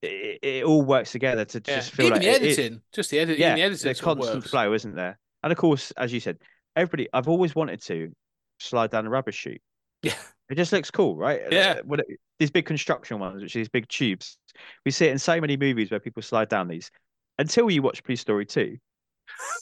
[0.00, 1.76] it, it all works together to yeah.
[1.76, 3.98] just feel Even like the it- it- editing, just the edit, yeah, the editing the
[3.98, 4.50] constant works.
[4.50, 5.18] flow, isn't there?
[5.42, 6.38] And of course, as you said,
[6.76, 8.12] everybody, I've always wanted to
[8.58, 9.60] slide down a rubber chute.
[10.02, 10.14] Yeah.
[10.50, 11.40] It just looks cool, right?
[11.50, 11.76] Yeah.
[11.78, 14.36] Uh, What it- these big construction ones, which are these big tubes,
[14.84, 16.90] we see it in so many movies where people slide down these.
[17.38, 18.76] Until you watch Police Story 2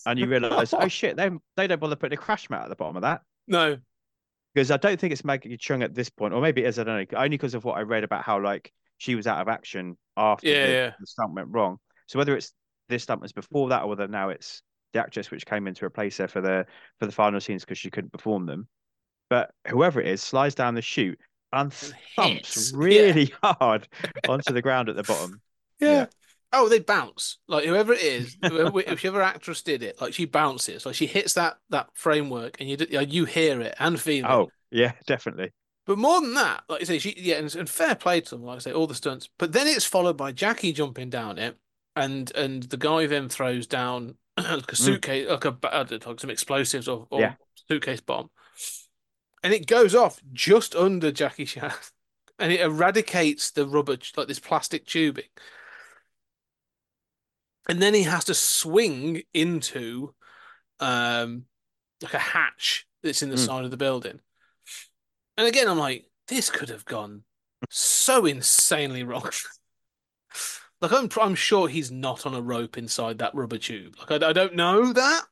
[0.07, 2.76] and you realize, oh shit, they they don't bother putting a crash mat at the
[2.76, 3.20] bottom of that.
[3.47, 3.76] No,
[4.55, 6.84] Because I don't think it's Maggie Cheung at this point, or maybe it is, I
[6.84, 9.49] don't know, only because of what I read about how like she was out of
[9.49, 10.93] action after Yeah, the, yeah.
[10.99, 11.78] the stunt went wrong.
[12.07, 12.53] So whether it's
[12.88, 14.62] this stunt was before that or whether now it's
[14.93, 16.66] the actress which came in to replace her for the
[16.99, 18.66] for the final scenes because she couldn't perform them.
[19.31, 21.18] But whoever it is slides down the chute
[21.53, 22.72] and And thumps hits.
[22.72, 22.78] Yeah.
[22.78, 23.89] really hard
[24.28, 25.41] onto the ground at the bottom.
[25.78, 25.89] Yeah.
[25.89, 26.07] Yeah.
[26.53, 27.39] Oh, they bounce.
[27.49, 31.35] Like whoever it is, whoever- whichever actress did it, like she bounces, like she hits
[31.35, 34.31] that that framework, and you d- you hear it and feel it.
[34.31, 35.53] Oh, yeah, definitely.
[35.87, 38.43] But more than that, like I say, she yeah, and, and fair play to them,
[38.43, 39.28] like I say, all the stunts.
[39.39, 41.57] But then it's followed by Jackie jumping down it,
[41.95, 44.76] and and the guy then throws down like a mm.
[44.76, 45.57] suitcase, like a
[46.07, 47.35] like some explosives or, or Yeah.
[47.68, 48.31] suitcase bomb,
[49.43, 51.72] and it goes off just under Jackie Chan,
[52.38, 55.24] and it eradicates the rubber like this plastic tubing,
[57.68, 60.14] and then he has to swing into
[60.80, 61.45] um
[62.03, 63.38] like a hatch that's in the Mm.
[63.38, 64.20] side of the building.
[65.36, 67.24] And again, I'm like, this could have gone
[67.70, 69.30] so insanely wrong.
[70.80, 73.97] like I'm, I'm sure he's not on a rope inside that rubber tube.
[73.99, 75.22] Like I, I don't know that,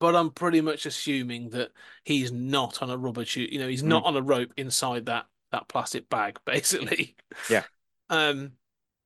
[0.00, 1.72] but I'm pretty much assuming that
[2.04, 3.50] he's not on a rubber tube.
[3.52, 7.16] You know, he's not on a rope inside that that plastic bag, basically.
[7.48, 7.64] Yeah.
[8.10, 8.52] Um,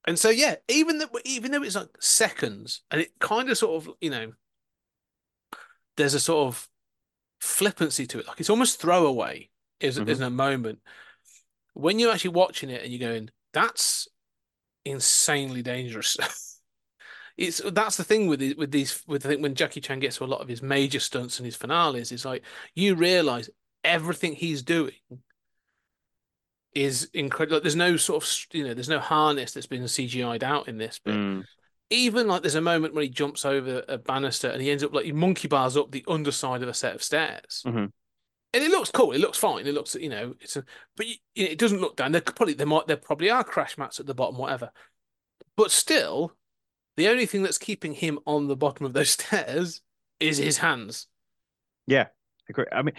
[0.07, 3.83] and so yeah, even that, even though it's like seconds, and it kind of sort
[3.87, 4.33] of, you know,
[5.97, 6.69] there's a sort of
[7.41, 8.29] flippancy to it.
[8.29, 10.07] Like it's almost throwaway is Mhm.
[10.07, 10.81] is a moment
[11.75, 14.09] when you're actually watching it and you're going, that's
[14.85, 16.17] insanely dangerous.
[17.37, 20.19] it's that's the thing with the, with these with I think when Jackie Chan gets
[20.19, 22.43] to a lot of his major stunts and his finales, it's like
[22.75, 23.51] you realize
[23.85, 24.93] everything he's doing
[26.75, 27.61] is incredible.
[27.61, 31.01] There's no sort of you know, there's no harness that's been CGI'd out in this
[31.05, 31.45] but Mm.
[31.91, 34.95] even like there's a moment when he jumps over a banister and he ends up
[34.95, 37.63] like he monkey bars up the underside of a set of stairs.
[37.67, 37.93] Mhm.
[38.55, 39.13] And it looks cool.
[39.13, 39.67] It looks fine.
[39.67, 40.65] It looks, you know, it's a,
[40.97, 42.13] but you it doesn't look down.
[42.13, 44.71] There probably there might there probably are crash mats at the bottom, whatever.
[45.57, 46.35] But still,
[46.97, 49.81] the only thing that's keeping him on the bottom of those stairs
[50.21, 51.07] is his hands.
[51.87, 52.07] Yeah,
[52.49, 52.67] agree.
[52.71, 52.95] I mean,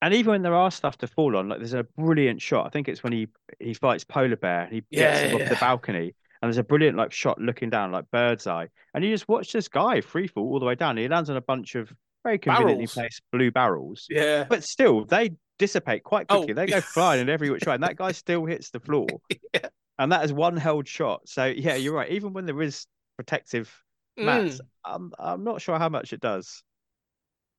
[0.00, 2.66] and even when there are stuff to fall on, like there's a brilliant shot.
[2.66, 3.28] I think it's when he
[3.60, 6.64] he fights Polar Bear and he gets Yeah, him off the balcony, and there's a
[6.64, 10.26] brilliant like shot looking down like bird's eye, and you just watch this guy free
[10.26, 10.96] fall all the way down.
[10.96, 11.92] He lands on a bunch of
[12.24, 12.92] very conveniently Barrels.
[12.94, 14.44] placed blue barrels, Yeah.
[14.48, 16.38] but still they dissipate quite Oh.
[16.38, 16.54] quickly.
[16.54, 19.06] They go flying in every which way, and that guy still hits the floor.
[19.54, 19.68] Yeah.
[19.98, 21.28] And that is one held shot.
[21.28, 22.10] So yeah, you're right.
[22.10, 22.86] Even when there is
[23.22, 23.82] protective
[24.20, 24.66] mats, Mm.
[24.84, 26.62] I'm I'm not sure how much it does.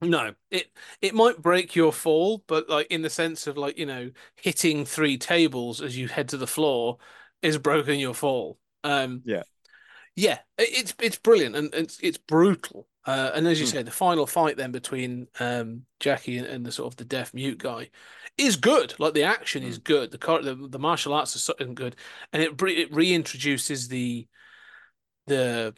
[0.01, 0.69] No, it
[1.01, 4.85] it might break your fall, but like in the sense of like, you know, hitting
[4.85, 6.97] three tables as you head to the floor
[7.41, 8.59] is broken your fall.
[8.83, 9.43] Um Yeah.
[10.15, 12.87] Yeah, it- it's it's brilliant and it's it's brutal.
[13.05, 13.71] Uh, and as you Hmm.
[13.71, 17.33] say, the final fight then between um Jackie and, and the sort of the deaf
[17.33, 17.89] mute guy
[18.37, 18.95] is good.
[18.99, 20.11] Like the action is good.
[20.11, 21.95] The the, the martial arts are so good,
[22.33, 24.27] and it it reintroduces the
[25.27, 25.73] the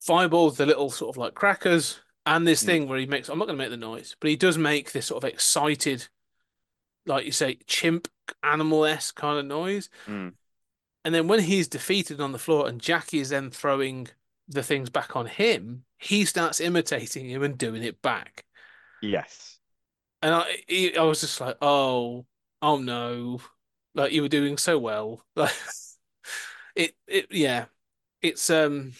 [0.00, 3.28] fireballs, the little sort of like crackers, and this thing where he makes.
[3.28, 6.08] I'm not going to make the noise, but he does make this sort of excited,
[7.06, 8.08] like you say, chimp
[8.42, 9.88] animal esque kind of noise.
[10.06, 10.32] Mm.
[11.04, 14.08] And then when he's defeated on the floor, and Jackie is then throwing
[14.48, 18.44] the things back on him, he starts imitating him and doing it back.
[19.02, 19.58] Yes.
[20.22, 22.24] And I I was just like, oh,
[22.62, 23.40] oh no,
[23.94, 25.22] like you were doing so well.
[25.36, 25.52] Like
[26.74, 27.66] it, it, yeah,
[28.24, 28.92] it's um,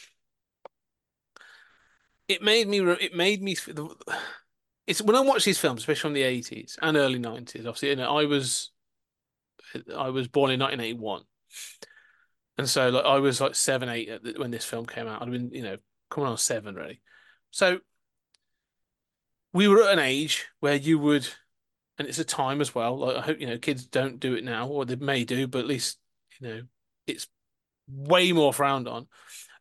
[2.29, 3.57] it made me, it made me.
[4.87, 7.65] It's when I watch these films, especially from the eighties and early nineties.
[7.67, 8.71] Obviously, you know, I was,
[9.97, 11.23] I was born in nineteen eighty one,
[12.59, 15.23] and so like I was like seven, eight when this film came out.
[15.23, 15.79] I'd been, you know,
[16.11, 17.01] coming on seven really.
[17.51, 17.79] So
[19.55, 21.27] we were at an age where you would,
[21.99, 22.99] and it's a time as well.
[22.99, 25.61] Like I hope you know kids don't do it now, or they may do, but
[25.61, 25.99] at least
[26.39, 26.63] you know
[27.07, 27.27] it's
[27.89, 29.07] way more frowned on.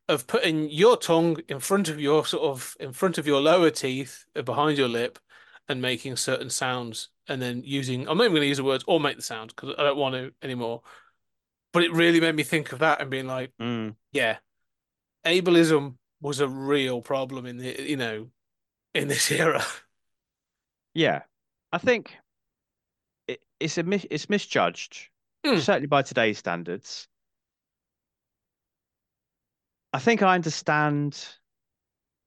[0.10, 3.70] Of putting your tongue in front of your sort of in front of your lower
[3.70, 5.18] teeth, uh, behind your lip,
[5.70, 8.02] and making certain sounds, and then using.
[8.10, 9.98] I'm not even going to use the words or make the sound because I don't
[9.98, 10.82] want to anymore.
[11.72, 13.96] But it really made me think of that and being like, Mm.
[14.12, 14.38] yeah,
[15.26, 18.28] ableism was a real problem in the you know
[18.94, 19.66] in this era.
[20.94, 21.22] Yeah,
[21.72, 22.14] I think
[23.28, 25.10] it, it's a mis- it's misjudged,
[25.46, 25.58] Hmm.
[25.60, 27.08] certainly by today's standards.
[29.94, 31.24] I think I understand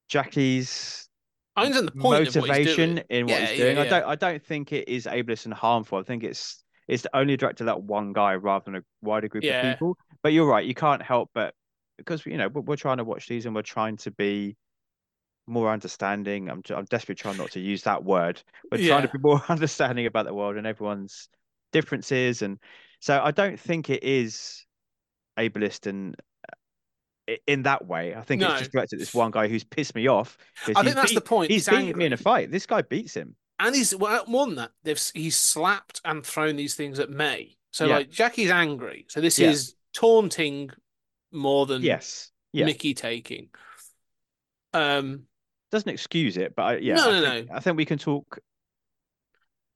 [0.09, 1.09] Jackie's
[1.57, 3.79] I understand the point of what motivation in what Yeah, he's yeah, doing.
[3.79, 5.99] I don't I don't think it is ableist and harmful.
[5.99, 9.45] I think it's it's only directed at that one guy rather than a wider group
[9.45, 9.57] Yeah.
[9.57, 9.97] of people.
[10.23, 11.55] But you're right, you can't help but
[11.97, 14.57] because you know we're, we're trying to watch these and we're trying to be
[15.47, 16.51] more understanding.
[16.51, 18.43] I'm I'm desperately trying not to use that word.
[18.71, 21.29] We're trying to be more understanding about the world and everyone's
[21.73, 22.59] differences, and
[23.01, 24.65] so I don't think it is
[25.39, 26.17] ableist and
[27.47, 28.15] in that way.
[28.15, 28.51] I think No.
[28.51, 30.39] it's just directed at this one guy who's pissed me off.
[30.75, 31.51] I think that's the point.
[31.51, 32.51] He's He's beaten me in a fight.
[32.51, 33.37] This guy beats him.
[33.59, 34.71] And he's well, more than that.
[34.83, 37.57] They've he's slapped and thrown these things at May.
[37.73, 37.97] So Yeah.
[37.97, 39.07] like Jackie's angry.
[39.09, 39.51] So this Yeah.
[39.51, 40.71] is taunting
[41.33, 42.31] more than Yes.
[42.53, 43.51] Mickey taking.
[44.73, 45.27] Um.
[45.73, 48.39] Doesn't excuse it, but I, yeah, No, I no, think, I think we can talk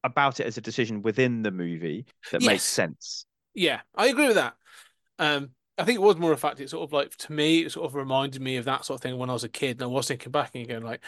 [0.04, 3.26] about it as a decision within the movie that makes sense.
[3.54, 4.54] Yeah, I agree with that.
[5.18, 5.50] Um,
[5.80, 6.60] I think it was more a fact.
[6.60, 9.02] It sort of like to me, it sort of reminded me of that sort of
[9.02, 11.02] thing when I was a kid, and I was thinking back and going like,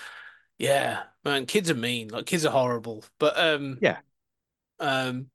[0.58, 2.08] "Yeah, man, kids are mean.
[2.08, 4.00] Like kids are horrible." But um, Yeah.
[4.80, 5.30] um,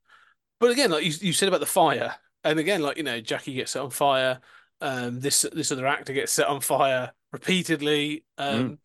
[0.60, 3.54] but again, like you, you said about the fire, and again, like you know, Jackie
[3.56, 4.42] gets set on fire.
[4.82, 8.26] Um, this this other actor gets set on fire repeatedly.
[8.38, 8.80] Um,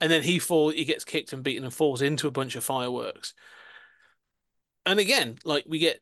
[0.00, 2.64] and then he fall, he gets kicked and beaten and falls into a bunch of
[2.64, 3.34] fireworks.
[4.86, 6.00] And again, like we get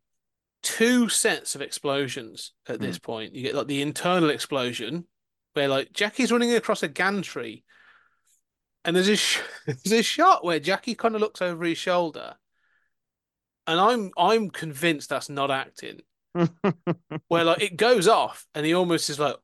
[0.62, 3.34] two sets of explosions at this point.
[3.34, 5.06] You get like the internal explosion
[5.55, 7.64] where like Jackie's running across a gantry,
[8.84, 12.34] and there's a sh- there's a shot where Jackie kind of looks over his shoulder,
[13.66, 16.01] and I'm I'm convinced that's not acting.
[17.28, 19.36] Where like it goes off, and he almost is like,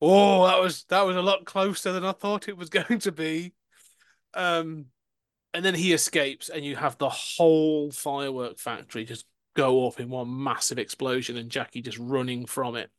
[0.00, 3.12] "Oh, that was that was a lot closer than I thought it was going to
[3.12, 3.54] be."
[4.34, 4.86] Um,
[5.54, 10.08] and then he escapes, and you have the whole firework factory just go off in
[10.08, 12.90] one massive explosion, and Jackie just running from it.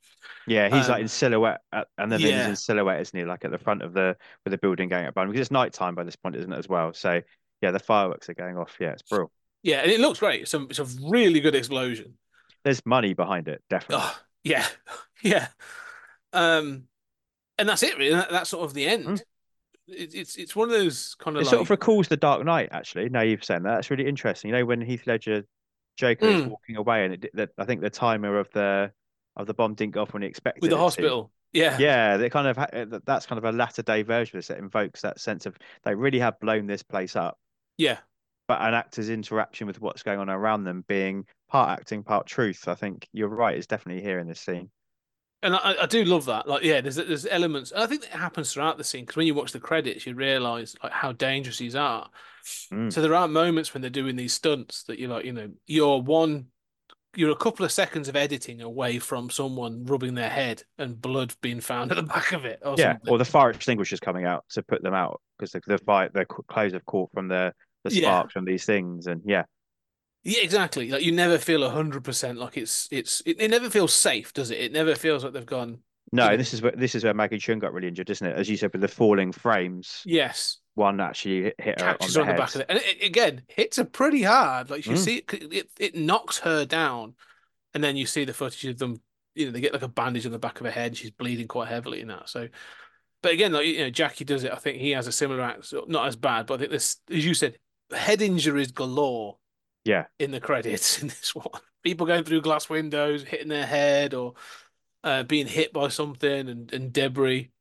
[0.48, 3.26] Yeah, he's like Um, in silhouette, at, and then, then he's in silhouette, isn't he?
[3.26, 4.16] Like at the front of the
[4.46, 6.58] with the building going up because it's nighttime by this point, isn't it?
[6.58, 6.94] As well.
[6.94, 7.22] So
[7.62, 8.76] yeah, the fireworks are going off.
[8.80, 9.32] Yeah, it's brilliant.
[9.64, 10.42] Yeah, and it looks great.
[10.42, 12.18] It's a, it's a really good explosion.
[12.64, 14.06] There's money behind it, definitely.
[14.06, 14.66] Oh, yeah,
[15.24, 15.48] yeah.
[16.34, 16.84] Um,
[17.58, 18.12] and that's it, really.
[18.12, 19.06] That, that's sort of the end.
[19.06, 19.22] Mm.
[19.88, 22.44] It, it's it's one of those kind of It like sort of recalls the Dark
[22.44, 23.10] Knight, actually.
[23.10, 24.50] Now you've said that, that's really interesting.
[24.50, 25.44] You know, when Heath Ledger
[25.96, 26.48] Joker is Mm.
[26.50, 28.92] walking away, and it, the, I think the timer of the
[29.36, 30.84] of the bomb didn't go off when he expected with the it to.
[30.84, 31.32] hospital.
[31.54, 34.48] Yeah, Yeah, they kind of that- that's kind of a latter day version of this
[34.48, 37.38] that invokes that sense of they really have blown this place up,
[37.78, 38.00] yeah,
[38.48, 42.68] but an actor's interaction with what's going on around them being part acting, part truth.
[42.68, 43.56] I think you're right.
[43.58, 44.72] Is definitely here in this scene.
[45.44, 46.48] And I, I do love that.
[46.48, 47.72] Like, yeah, there's there's elements.
[47.72, 50.16] and I think that happens throughout the scene because when you watch the credits, you
[50.16, 52.10] realize like how dangerous these are.
[52.72, 52.92] Mm.
[52.92, 56.02] So there are moments when they're doing these stunts that you're like, you know, you're
[56.02, 56.48] one,
[57.16, 61.34] you're a couple of seconds of editing away from someone rubbing their head and blood
[61.42, 62.60] being found at the back of it.
[62.66, 63.12] Or Yeah, something.
[63.14, 66.26] or the fire extinguishers coming out to put them out because the the fire the
[66.26, 67.54] clothes have caught from the
[67.84, 68.02] the Yeah.
[68.10, 69.44] sparks from these things, and yeah,
[70.24, 70.90] Yeah, exactly.
[70.90, 74.52] Like you never feel hundred percent like it's it's it, it never feels safe, does
[74.52, 74.60] it?
[74.60, 75.80] It never feels like they've gone.
[76.12, 78.38] no, this is where this is where Maggie Cheung got really injured, isn't it?
[78.38, 82.20] As you said, with the falling frames, Yes, one actually hit- her on catches the
[82.24, 84.70] her on the back of it, and it, again hits her pretty hard.
[84.70, 84.98] Like you Mm.
[84.98, 87.16] see, it, it it knocks her down,
[87.74, 89.02] and then you see the footage of them.
[89.36, 90.88] You know, they get like a bandage on the back of her head.
[90.92, 92.30] And she's bleeding quite heavily in that.
[92.30, 92.50] So,
[93.24, 94.52] but again, like you know, Jackie does it.
[94.52, 97.26] I think he has a similar act, not as bad, but I think this, as
[97.26, 97.58] you said,
[97.92, 99.38] head injuries galore.
[99.86, 100.06] Yeah.
[100.20, 101.48] in the credits in this one,
[101.84, 104.34] people going through glass windows, hitting their head, or
[105.04, 107.52] uh, being hit by something and, and debris,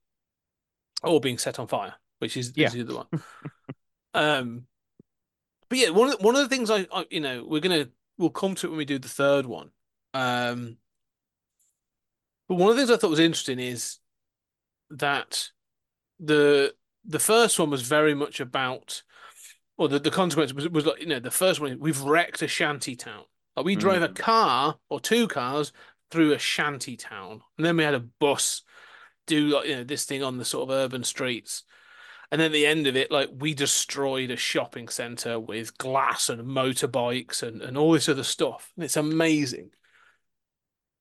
[1.03, 2.69] or being set on fire, which is, Yeah.
[2.69, 3.07] is the other one.
[4.15, 4.67] um,
[5.69, 7.89] but yeah, one of the, one of the things I, I you know we're gonna
[8.19, 9.71] we'll come to it when we do the third one.
[10.15, 10.77] Um,
[12.49, 13.99] but one of the things I thought was interesting is
[14.91, 15.49] that
[16.21, 16.75] the
[17.05, 19.03] the first one was very much about,
[19.83, 22.49] or the, the consequence was was like you know the first one we've wrecked a
[22.49, 23.25] shanty town.
[23.57, 25.73] Like we drove a car or two cars
[26.11, 28.63] through a shanty town, and then we had a bus
[29.27, 31.65] do like you know this thing on the sort of urban streets.
[32.31, 36.31] And then at the end of it, like we destroyed a shopping center with glass
[36.31, 38.73] and motorbikes and, and all this other stuff.
[38.75, 39.71] And it's amazing.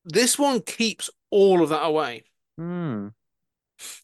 [0.03, 2.25] This one keeps all of that away.
[2.57, 3.09] Hmm.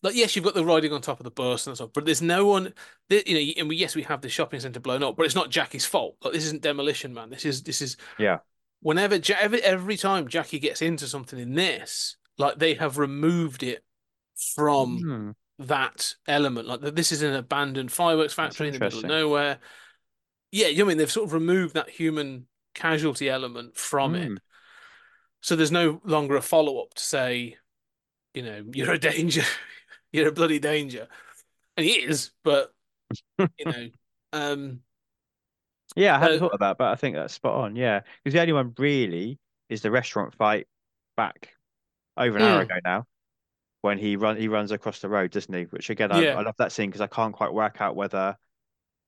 [0.04, 2.22] Like, yes, you've got the riding on top of the bus and stuff, but there's
[2.22, 2.74] no one,
[3.10, 5.36] that- you know, and we, yes, we have the shopping center blown up, but it's
[5.36, 6.18] not Jackie's fault.
[6.22, 7.30] Like, this isn't Demolition Man.
[7.30, 8.40] This is, this is, Yeah.
[8.82, 13.84] whenever, every, every time Jackie gets into something in this, like they have removed it
[14.56, 15.32] from Hmm.
[15.66, 16.68] that element.
[16.68, 19.58] Like this is an abandoned fireworks factory in the middle of nowhere.
[20.52, 22.46] Yeah, you know I mean they've sort of removed that human
[22.76, 24.30] casualty element from it.
[24.30, 24.38] Mm.
[25.42, 27.58] So there's no longer a follow up to say,
[28.34, 29.44] you know, you're a danger,
[30.12, 31.08] you're a bloody danger.
[31.76, 32.72] And he is, but
[33.38, 33.88] you know,
[34.34, 34.80] um
[35.96, 37.76] Yeah, I hadn't So- thought of that, but I think that's spot on.
[37.76, 39.40] Yeah, because the only one really
[39.70, 40.68] is the restaurant fight
[41.16, 41.50] back
[42.16, 42.66] over an hour Mm.
[42.66, 43.06] ago now,
[43.82, 45.64] when he run he runs across the road, doesn't he?
[45.66, 46.36] Which again, I, Yeah.
[46.38, 48.38] I love that scene because I can't quite work out whether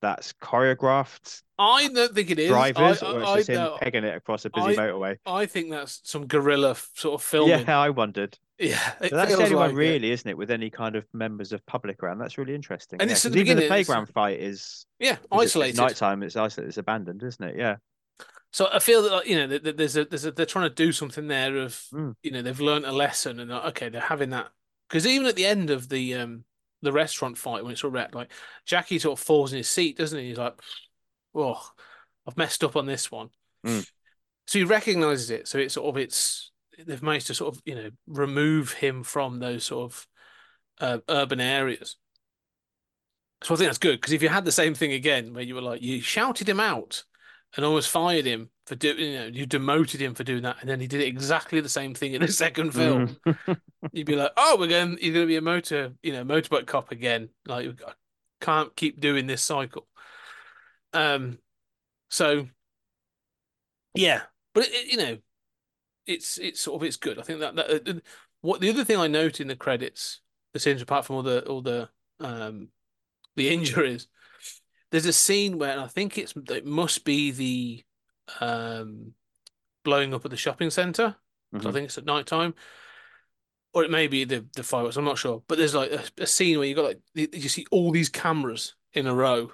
[0.01, 2.47] that's choreographed I don't think it is.
[2.49, 5.17] drivers I, or it's I, just him no, pegging it across a busy I- motorway.
[5.25, 7.65] I think that's some guerrilla sort of filming.
[7.67, 8.37] Yeah, I wondered.
[8.59, 8.77] Yeah,
[9.07, 9.77] So that's the only one like it.
[9.77, 12.17] really, isn't it, with any kind of members of public around?
[12.19, 12.99] That's really interesting.
[13.01, 15.69] And yeah, it's the even the it's- playground fight is Yeah, isolated.
[15.71, 16.23] It's nighttime.
[16.23, 16.67] It's isolated.
[16.69, 17.55] It's abandoned, isn't it?
[17.57, 17.77] Yeah.
[18.51, 20.91] So I feel that you know that there's a there's a they're trying to do
[20.91, 22.15] something there of Mm.
[22.23, 24.47] you know they've learned a lesson and okay they're having that
[24.89, 26.43] because even at the end of the um
[26.81, 28.31] the restaurant fight when it's all wrecked like
[28.65, 30.59] Jackie sort of falls in his seat doesn't he he's like
[31.35, 31.61] oh
[32.27, 33.29] I've messed up on this one
[33.65, 33.87] Mm.
[34.47, 36.51] so he recognizes it so it's sort of it's
[36.85, 40.07] they've managed to sort of you know remove him from those sort of
[40.79, 41.97] uh, urban areas
[43.43, 45.55] so I think that's good because if you had the same thing again where you
[45.55, 47.03] were like you shouted him out
[47.55, 50.69] and almost fired him for doing, you know, you demoted him for doing that, and
[50.69, 53.17] then he did exactly the same thing in the second film.
[53.25, 53.59] Mm.
[53.91, 56.67] You'd be like, "Oh, we're going, you're going to be a motor, you know, motorbike
[56.67, 57.93] cop again." Like, I
[58.39, 59.87] can't keep doing this cycle.
[60.93, 61.39] Um,
[62.09, 62.47] so
[63.95, 64.21] yeah,
[64.53, 65.17] but it, it- you know,
[66.09, 67.19] it's it's sort of it's good.
[67.19, 67.93] I think that that uh,
[68.41, 70.21] what the other thing I note in the credits,
[70.53, 72.69] the scenes apart from all the all the um
[73.35, 74.07] the injuries,
[74.91, 77.83] there's a scene where and I think it's it must be the
[78.41, 79.13] um
[79.83, 81.15] blowing up at the shopping center.
[81.65, 81.73] I Mhm.
[81.73, 82.55] think it's at night time,
[83.73, 84.97] or it may be the the fireworks.
[84.97, 87.49] I'm not sure, but there's like a, a scene where you got like you you
[87.49, 89.51] see all these cameras in a row,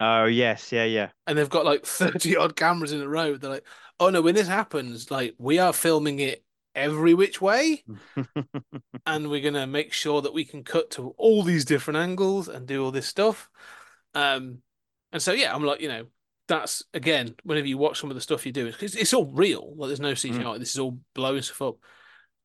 [0.00, 1.10] Oh yes, yeah, yeah.
[1.26, 3.36] and they've got like 30 odd cameras in a row.
[3.36, 3.66] They're like,
[4.00, 6.44] oh no, when this happens, like we are filming it
[6.74, 7.84] every which way,
[9.06, 12.66] and we're gonna make sure that we can cut to all these different angles and
[12.66, 13.48] do all this stuff.
[14.14, 14.58] Um,
[15.12, 16.06] and so yeah, I'm like, you know,
[16.48, 19.74] that's again, whenever you watch some of the stuff you do, because it's all real.
[19.76, 20.58] Like there's no CGI.
[20.58, 21.76] This is all blowing stuff up.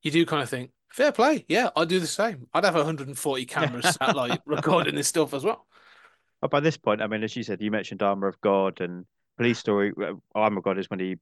[0.01, 1.45] You do kind of think, fair play.
[1.47, 2.47] Yeah, I'd do the same.
[2.53, 5.67] I'd have 140 cameras sat like recording this stuff as well.
[6.41, 9.05] But by this point, I mean, as you said, you mentioned Armor of God and
[9.37, 9.93] Police Story.
[10.01, 11.17] uh, Armor of God is when he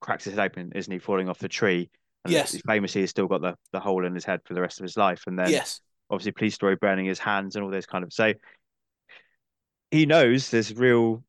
[0.00, 1.90] cracks his head open, isn't he, falling off the tree?
[2.24, 2.52] And Yes.
[2.52, 4.84] he famously has still got the, the hole in his head for the rest of
[4.84, 5.24] his life.
[5.26, 5.80] And then Yes.
[6.10, 8.12] obviously Police Story burning his hands and all those kind of.
[8.12, 8.34] So
[9.90, 11.24] he knows there's real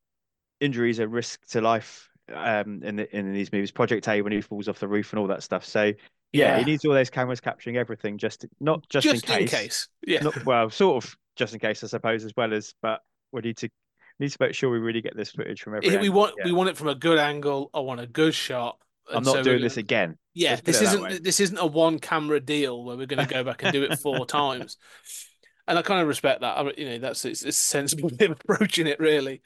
[0.60, 3.70] injuries and risk to life um in the, in these movies.
[3.72, 5.64] Project A when he falls off the roof and all that stuff.
[5.64, 5.92] So
[6.32, 9.88] yeah, he needs all those cameras capturing everything, just not just, just in case.
[10.06, 10.22] Yeah.
[10.22, 12.72] Not well, sort of just in case, I suppose, as well as.
[12.82, 13.00] But
[13.32, 13.70] we need to
[14.20, 15.88] need to make sure we really get this footage from every.
[15.88, 16.12] we angle.
[16.12, 16.44] want Yeah.
[16.44, 17.70] we want it from a good angle.
[17.74, 18.78] I want a good shot.
[19.12, 20.16] I'm not so doing this again.
[20.34, 23.42] Yeah, Let's this isn't this isn't a one camera deal where we're going to go
[23.42, 24.76] back and do it four times.
[25.66, 26.56] And I kind of respect that.
[26.58, 29.42] I, you know, that's it's, it's a sensible way of approaching it, really.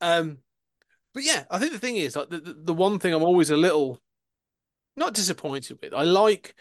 [0.00, 0.38] Um,
[1.14, 3.50] but yeah, I think the thing is like the, the the one thing I'm always
[3.50, 4.00] a little
[4.96, 5.94] not disappointed with.
[5.94, 6.54] I like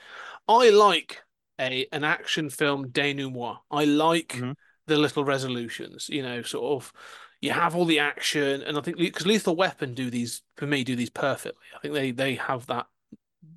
[0.48, 1.22] I like
[1.60, 3.58] a an action film denouement.
[3.72, 4.54] I like Mhm.
[4.88, 6.10] the little resolutions.
[6.10, 6.94] You know, sort of
[7.42, 10.84] you have all the action, and I think because Lethal Weapon do these for me
[10.84, 11.66] do these perfectly.
[11.76, 12.88] I think they they have that.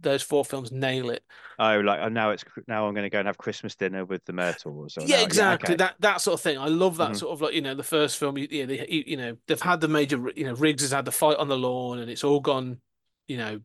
[0.00, 1.24] Those four films nail it.
[1.58, 4.24] Oh, like oh, now it's now I'm going to go and have Christmas dinner with
[4.26, 4.96] the Murtaughs.
[4.98, 5.74] Or yeah, now- exactly.
[5.74, 5.76] okay.
[5.76, 6.58] That that sort of thing.
[6.58, 7.16] I love that Mhm.
[7.16, 8.34] sort of like you know the first film.
[8.36, 10.22] Know, they you, you know they've had the major.
[10.36, 12.80] You know, Riggs has had the fight on the lawn, and it's all gone.
[13.26, 13.60] You know,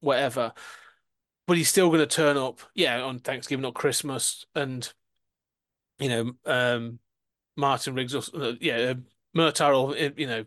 [0.00, 0.52] whatever.
[1.46, 2.60] But he's still going to turn up.
[2.74, 4.90] Yeah, on Thanksgiving not Christmas, and
[5.98, 6.98] you know, um,
[7.56, 8.94] Martin Riggs or uh, yeah,
[9.36, 10.44] Murtaugh will uh, you know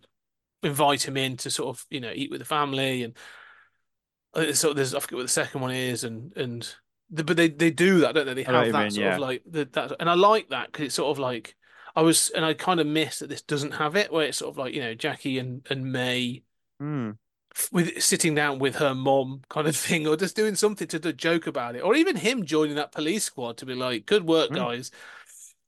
[0.64, 3.18] invite him in to sort of you know eat with the family and
[4.34, 6.76] uh, so there's I forget what the second one is and and
[7.10, 9.14] the, but they they do that don't they they have that mean, sort yeah.
[9.16, 11.56] of like the, that and I like that because it's sort of like
[11.96, 14.52] I was and I kind of miss that this doesn't have it where it's sort
[14.52, 16.44] of like you know Jackie and and May
[17.56, 21.00] f- with sitting down with her mom kind of thing or just doing something to,
[21.00, 24.28] to joke about it or even him joining that police squad to be like good
[24.28, 24.56] work Mm.
[24.56, 24.92] guys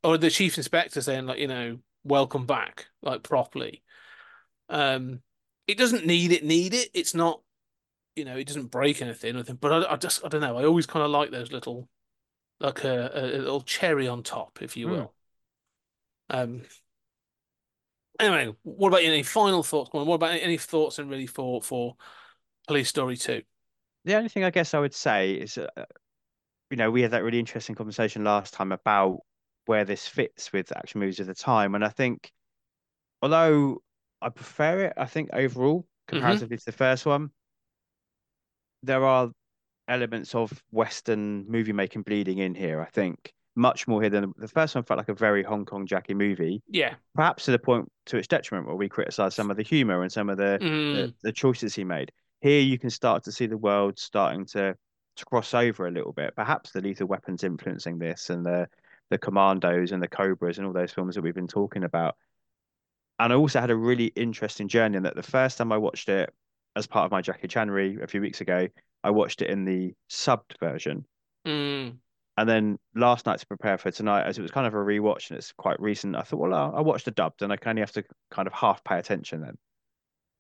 [0.04, 3.84] or the chief inspector saying like you know welcome back like properly.
[4.70, 5.22] Um
[5.68, 6.90] it doesn't need it need it.
[6.94, 7.42] It's not
[8.16, 10.58] you know it doesn't break anything anything but I, I just I don't know.
[10.58, 11.90] I always kind of like those little
[12.60, 14.92] like a, a little cherry on top if you Mm.
[14.92, 15.14] will.
[16.30, 16.64] Um
[18.20, 19.12] anyway what about you?
[19.12, 19.90] any final thoughts?
[19.92, 21.96] What about any, thoughts and really for for
[22.68, 23.44] police story 2
[24.06, 25.68] The only thing I guess I would say is, uh,
[26.70, 29.22] you know, we had that really interesting conversation last time about
[29.72, 31.76] where this fits with action movies of the time.
[31.76, 32.30] And I think,
[33.22, 33.82] although
[34.22, 37.30] I prefer it, I think overall, comparatively to the first one,
[38.84, 39.32] there are
[39.88, 42.82] elements of Western movie making bleeding in here.
[42.82, 45.88] I think much more here than the first one felt like a very Hong Kong
[45.88, 46.96] Jackie movie, Yeah.
[47.16, 50.12] perhaps to the point to its detriment where we criticize some of the humor and
[50.12, 50.94] some of the, Mm.
[50.96, 52.12] the, the choices he made.
[52.42, 54.76] Here you can start to see the world starting to
[55.18, 56.34] to cross over a little bit.
[56.38, 58.68] Perhaps the Lethal Weapons influencing this and the
[59.12, 62.16] the Commandos and the Cobras and all those films that we've been talking about.
[63.20, 66.10] And I also had a really interesting journey in that the first time I watched
[66.10, 66.34] it
[66.76, 68.68] as part of my Jackie Chanery a few weeks ago,
[69.04, 71.06] I watched it in the subbed version.
[71.46, 71.98] Mm.
[72.38, 75.30] And then last night to prepare for tonight, as it was kind of a rewatch
[75.30, 77.82] and it's quite recent, I thought, well, I'll, I'll the dubbed and I kind of
[77.82, 79.58] have to kind of half pay attention then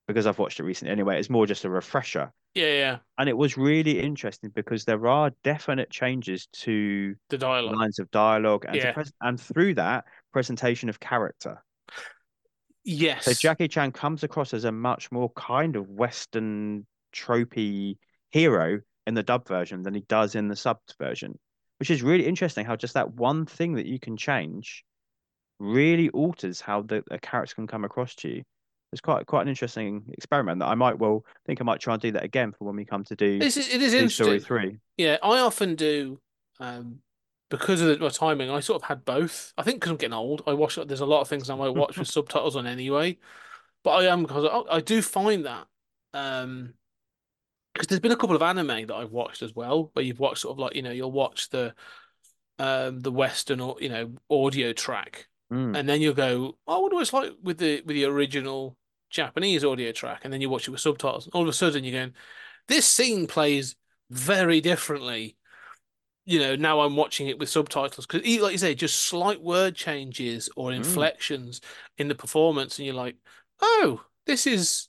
[0.07, 1.19] because I've watched it recently anyway.
[1.19, 2.31] It's more just a refresher.
[2.53, 2.97] Yeah, yeah.
[3.17, 7.75] And it was really interesting because there are definite changes to The dialogue.
[7.75, 8.91] lines of dialogue and, Yeah.
[8.93, 11.63] pres- and through that, presentation of character.
[12.83, 13.25] Yes.
[13.25, 17.97] So Jackie Chan comes across as a much more kind of Western tropey
[18.31, 21.37] hero in the dub version than he does in the subbed version,
[21.79, 24.83] which is really interesting how just that one thing that you can change
[25.59, 28.43] really alters how the a character can come across to you.
[28.91, 32.01] It's quite quite an interesting experiment that I might well think I might try and
[32.01, 34.29] do that again for when we come to do This is it is Toy Story
[34.35, 34.39] interesting.
[34.47, 34.77] three.
[34.97, 36.19] Yeah, I often do,
[36.59, 36.99] um,
[37.49, 38.49] because of the, my timing.
[38.49, 39.53] I sort of had both.
[39.57, 40.75] I think because I'm getting old, I watch.
[40.75, 43.17] There's a lot of things I might watch with subtitles on anyway,
[43.83, 45.67] but I am because I, I do find that,
[46.13, 46.73] um,
[47.73, 50.41] because there's been a couple of anime that I've watched as well, where you've watched
[50.41, 51.73] sort of like you know you'll watch the,
[52.59, 55.77] um, the Western or you know audio track, Mm.
[55.77, 58.77] and then you'll go, oh, I wonder what it's like with the with the original
[59.11, 61.29] Japanese audio track, and then you watch it with subtitles.
[61.33, 62.13] All of a sudden, you're going,
[62.67, 63.75] this scene plays
[64.09, 65.37] very differently.
[66.25, 69.75] You know, now I'm watching it with subtitles because, like you say, just slight word
[69.75, 71.61] changes or inflections
[71.97, 73.17] in the performance, and you're like,
[73.59, 74.87] oh, this is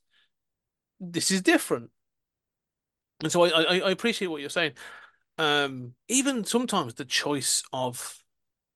[1.01, 1.91] this is different.
[3.23, 4.73] And so I I, I appreciate what you're saying.
[5.39, 8.23] Um, even sometimes the choice of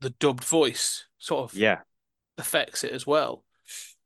[0.01, 1.81] the dubbed voice sort of Yeah.
[2.39, 3.45] affects it as well.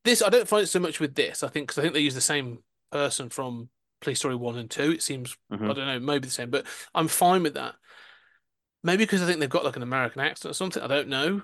[0.04, 1.42] This I don't find it so much with this.
[1.42, 2.58] I think because I think they use the same
[2.90, 3.68] person from
[4.00, 4.92] Police Story one and two.
[4.92, 5.70] It seems Mhm.
[5.70, 7.74] I don't know, maybe the same, but I'm fine with that.
[8.82, 10.82] Maybe because I think they've got like an American accent or something.
[10.82, 11.42] I don't know.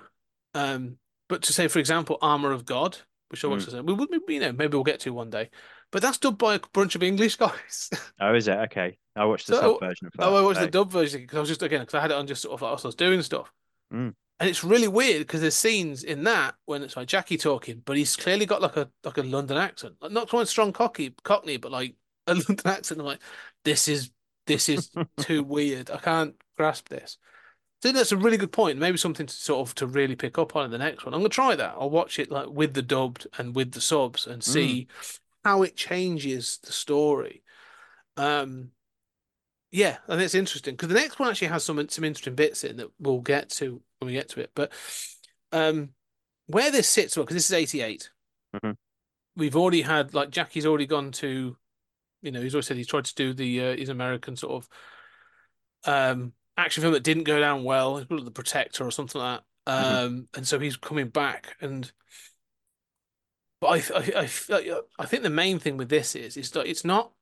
[0.55, 2.97] Um, but to say, for example, Armor of God,
[3.29, 3.85] which I watched, Mm.
[3.87, 5.51] we would, you know, maybe we'll get to one day.
[5.93, 7.91] But that's dubbed by a bunch of English guys.
[8.21, 8.57] Oh, is it?
[8.57, 8.97] Okay.
[9.15, 10.23] I watched the So- sub version of that.
[10.27, 12.17] Oh, I watched the dub version because I was just again because I had it
[12.17, 13.53] on just sort of like whilst I was doing stuff,
[13.93, 14.15] Mm.
[14.39, 17.97] And it's really weird because there's scenes in that when it's like Jackie talking, but
[17.97, 21.57] he's clearly got like a like a London accent, Like, not quite strong cocky Cockney,
[21.57, 21.95] but like
[22.27, 23.01] a London accent.
[23.01, 23.23] I'm like,
[23.65, 24.11] this is
[24.47, 24.91] this is
[25.21, 25.91] too weird.
[25.91, 27.19] I can't grasp this.
[27.83, 28.79] So that's a really good point.
[28.79, 31.15] Maybe something to sort of to really pick up on in the next one.
[31.15, 31.75] I'm gonna try that.
[31.79, 34.89] I'll watch it like with the dubbed and with the subs and see
[35.45, 37.43] how it changes the story.
[38.17, 38.73] Um,
[39.71, 42.77] yeah, and it's interesting because the next one actually has some some interesting bits in
[42.77, 44.51] that we'll get to when we get to it.
[44.55, 44.73] But
[45.53, 45.91] um,
[46.47, 48.11] where this sits, well, because this is 88,
[48.55, 48.77] Mhm.
[49.37, 51.57] we've already had like Jackie's already gone to,
[52.23, 54.69] you know, he's always said he's tried to do the uh, his American sort of
[55.85, 59.45] um action film that didn't go down well, The Protector or something like that.
[59.69, 61.91] Um, and so he's coming back and.
[63.59, 66.85] But I, I, I, I think the main thing with this is, is that it's
[66.85, 67.13] not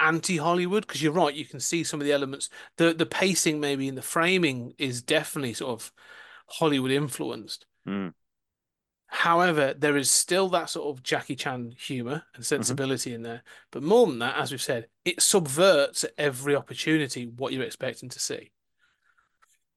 [0.00, 1.34] anti-Hollywood because you're right.
[1.34, 2.48] You can see some of the elements.
[2.76, 5.92] The the pacing maybe in the framing is definitely sort of
[6.46, 7.66] Hollywood influenced.
[7.86, 8.14] Mm.
[9.06, 13.42] However, there is still that sort of Jackie Chan humor and sensibility in there.
[13.72, 18.20] But more than that, as we've said, it subverts every opportunity what you're expecting to
[18.20, 18.52] see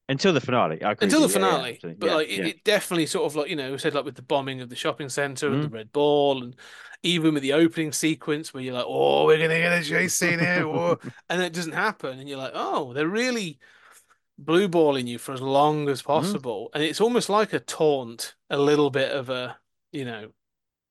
[0.10, 0.80] Until the finale.
[0.82, 1.16] Until the.
[1.16, 1.72] Yeah, yeah, finale.
[1.76, 1.98] absolutely.
[2.00, 2.46] but Yeah, like it, yeah.
[2.48, 4.76] it definitely sort of like you know we said like with the bombing of the
[4.76, 5.74] shopping center and the Mm.
[5.74, 6.56] red ball and
[7.04, 10.40] even with the opening sequence where you're like oh we're gonna get a chase scene
[10.40, 10.98] here or
[11.30, 13.60] and it doesn't happen and you're like oh they're really
[14.38, 15.92] blue balling you for as long Mm.
[15.92, 19.58] as possible and it's almost like a taunt a little bit of a
[19.92, 20.30] you know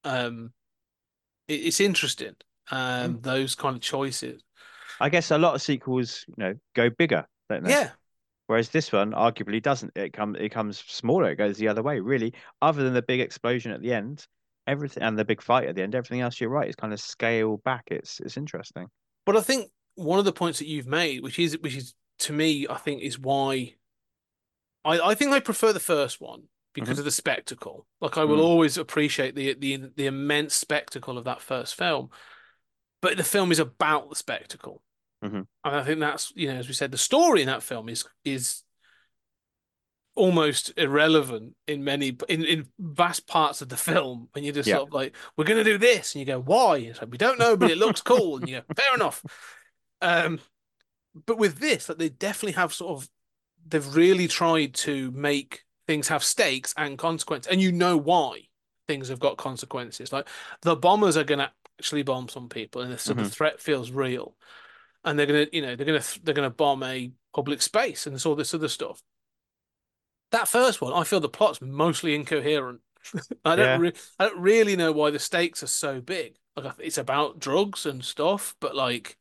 [0.05, 0.53] um
[1.49, 2.35] it, it's interesting
[2.71, 3.23] um Mm.
[3.23, 4.43] those kind of choices
[5.01, 7.71] I guess a lot of sequels, you know, go bigger, don't they?
[7.71, 7.91] yeah
[8.53, 9.97] Whereas this one arguably doesn't.
[9.97, 11.31] It comes it comes smaller.
[11.31, 12.35] It goes the other way, really.
[12.61, 14.27] Other than the big explosion at the end,
[14.67, 17.01] everything and the big fight at the end, everything else you're right is kind of
[17.01, 17.85] scaled back.
[17.87, 18.89] It's it's interesting.
[19.25, 22.35] But I think one of the points that you've made, which is which is to
[22.35, 23.77] me, I think is why
[24.85, 26.43] I I think I prefer the first one
[26.75, 27.87] because of the spectacle.
[28.03, 28.45] Like I will Mm.
[28.45, 32.11] always appreciate the the the immense spectacle of that first film.
[33.01, 34.83] But the film is about the spectacle.
[35.23, 35.47] Mhm.
[35.65, 38.05] And I think that's, you know, as we said, the story in that film is
[38.25, 38.63] is
[40.15, 44.29] almost irrelevant in many in, in vast parts of the film.
[44.33, 44.77] When you're just Yeah.
[44.77, 46.15] sort of like we're going to do this.
[46.15, 46.79] And you go why?
[46.79, 48.37] It's like we don't know but it looks cool.
[48.37, 49.25] And you go fair enough.
[50.01, 50.41] Um
[51.27, 53.09] but with this like they definitely have sort of
[53.67, 58.41] they've really tried to make things have stakes and consequence and you know why
[58.89, 60.13] things have got consequences.
[60.13, 60.29] Like
[60.63, 63.31] the bombers are going to actually bomb some people and the Mhm.
[63.31, 64.37] threat feels real
[65.05, 67.63] and they're going to you know they're going to they're going to bomb a public
[67.63, 69.03] space and there's all this other stuff
[70.33, 72.81] that first one, I feel the plot's mostly incoherent.
[73.45, 73.77] I don't Yeah.
[73.77, 76.37] re- I don't really know why the stakes are so big.
[76.57, 79.17] Like it's about drugs and stuff, but like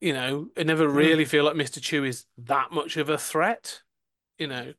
[0.00, 1.80] you know, I never really feel like Mr.
[1.80, 3.80] Chu is that much of a threat.
[4.38, 4.74] You know,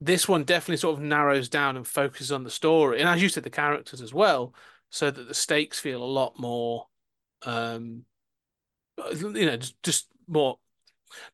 [0.00, 3.28] this one definitely sort of narrows down and focuses on the story, and as you
[3.28, 4.54] said, the characters as well,
[4.90, 6.86] so that the stakes feel a lot more,
[7.44, 8.04] um,
[9.16, 10.58] you know, just, just more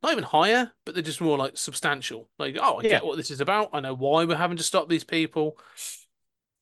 [0.03, 2.29] not even higher, but they're just more like substantial.
[2.39, 2.89] Like, oh, I Yeah.
[2.91, 3.71] get what this is about.
[3.73, 5.59] I know why we're having to stop these people.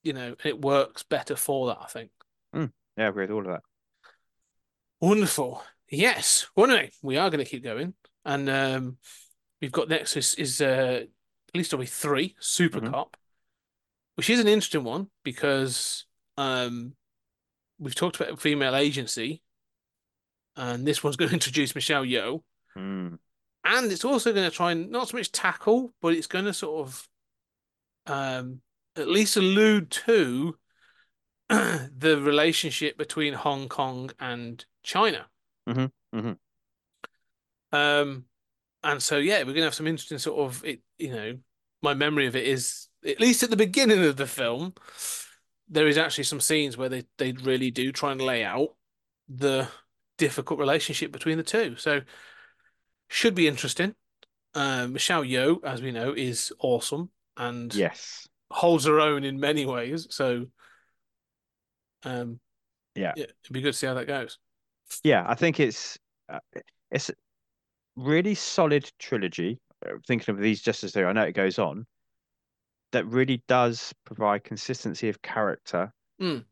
[0.02, 2.10] You know, it works better for that, I think.
[2.54, 2.68] Yeah,
[3.06, 3.62] I agree with all of that.
[5.00, 5.62] Wonderful.
[5.88, 6.46] Yes.
[6.54, 7.94] Well, anyway, we are going to keep going.
[8.24, 8.98] And um,
[9.60, 11.04] we've got next is, is uh,
[11.52, 12.90] Police Story 3, Super Mhm.
[12.90, 13.16] Cop,
[14.14, 16.06] which is an interesting one because
[16.36, 16.94] um,
[17.78, 19.42] we've talked about female agency.
[20.56, 22.42] And this one's going to introduce Michelle Yeoh.
[22.76, 23.18] Mm.
[23.64, 26.54] and it's also going to try and not so much tackle, but it's going to
[26.54, 27.08] sort of
[28.06, 28.62] um,
[28.96, 30.56] at least allude to
[31.48, 35.26] the relationship between Hong Kong and China.
[35.68, 36.36] Mhm, mhm.
[37.72, 38.24] Um,
[38.82, 40.80] and so yeah, we're going to have some interesting sort of it.
[40.98, 41.38] You know,
[41.82, 44.74] my memory of it is at least at the beginning of the film,
[45.68, 48.70] there is actually some scenes where they they really do try and lay out
[49.28, 49.68] the
[50.26, 51.74] difficult relationship between the two.
[51.76, 52.02] So
[53.08, 53.94] should be interesting.
[54.54, 58.28] Um, Michelle Yeoh, as we know, is awesome and Yes.
[58.52, 60.06] holds her own in many ways.
[60.10, 60.46] So,
[62.04, 62.38] um,
[62.94, 63.14] Yeah.
[63.16, 64.38] it'd be good to see how that goes.
[65.02, 66.38] Yeah, I think it's uh,
[66.90, 67.14] it's a
[67.96, 69.58] really solid trilogy.
[69.84, 71.86] uh, Thinking of these just as they I know it goes on.
[72.92, 76.44] That really does provide consistency of character Mm.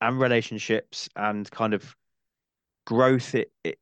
[0.00, 1.94] and relationships and kind of
[2.84, 3.78] growth it, it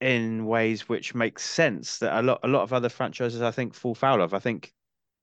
[0.00, 3.74] in ways which make sense that a lot a lot of other franchises I think
[3.74, 4.34] fall foul of.
[4.34, 4.72] I think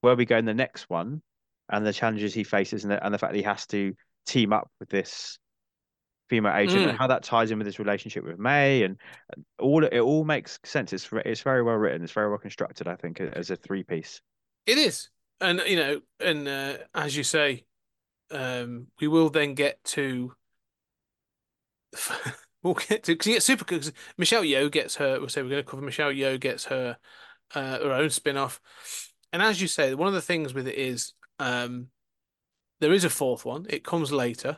[0.02, 1.22] where we go in the next one
[1.70, 3.94] and the challenges he faces and the, and the fact that he has to
[4.26, 5.40] team up with this
[6.30, 6.90] female agent Mm.
[6.90, 8.98] and how that ties in with his relationship with May and
[9.60, 10.92] all it all makes sense.
[10.92, 12.04] It's it's very well written.
[12.04, 12.88] It's very well constructed.
[12.88, 14.22] I think as a three piece.
[14.66, 15.10] It is,
[15.40, 17.66] and you know, and uh, as you say,
[18.32, 20.34] um, we will then get to.
[22.66, 25.20] We'll get to because you get super because Michelle Yeoh gets her.
[25.20, 26.98] We'll say we're going to cover Michelle Yeoh gets her
[27.54, 28.60] uh, her own spin off,
[29.32, 31.90] and as you say, one of the things with it is um,
[32.80, 33.68] there is a fourth one.
[33.70, 34.58] It comes later.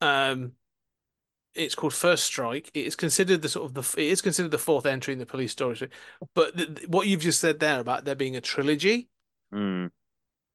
[0.00, 0.54] Um,
[1.54, 2.72] it's called First Strike.
[2.74, 5.26] It is considered the sort of the it is considered the fourth entry in the
[5.26, 5.78] police story.
[6.34, 9.08] But what you've just said there about there being a trilogy
[9.54, 9.90] Mm.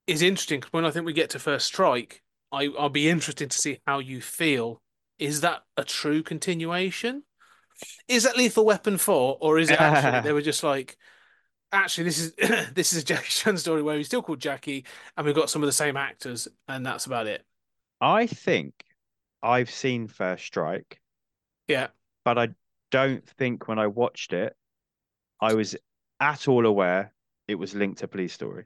[0.06, 3.52] is interesting because when I think we get to First Strike, I, I'll be interested
[3.52, 4.82] to see how you feel.
[5.20, 7.24] Is that a true continuation?
[8.08, 9.38] Is that Lethal Weapon 4?
[9.40, 10.98] Or is it actually they were just like,
[11.72, 12.34] actually, this is
[12.74, 14.86] this is a Jackie Chan story where he's still called Jackie
[15.16, 17.46] and we've got some of the same actors, and that's about it.
[18.00, 18.74] I think
[19.42, 21.00] I've seen First Strike,
[21.68, 21.88] Yeah.
[22.24, 22.50] but I
[22.92, 24.56] don't think when I watched it,
[25.42, 25.76] I was
[26.20, 27.14] at all aware
[27.48, 28.66] it was linked to Police Story.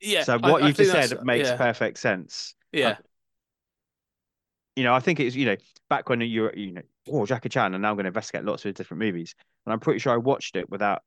[0.00, 0.24] Yeah.
[0.24, 2.54] So what I you've just said makes yeah, perfect sense.
[2.72, 2.90] Yeah.
[2.90, 2.96] Um,
[4.76, 5.56] You know, I think it's, you know,
[5.88, 8.44] back when you were, you know, oh, Jackie Chan, and now I'm going to investigate
[8.44, 9.34] lots of different movies.
[9.66, 11.02] And I'm pretty sure I watched it without,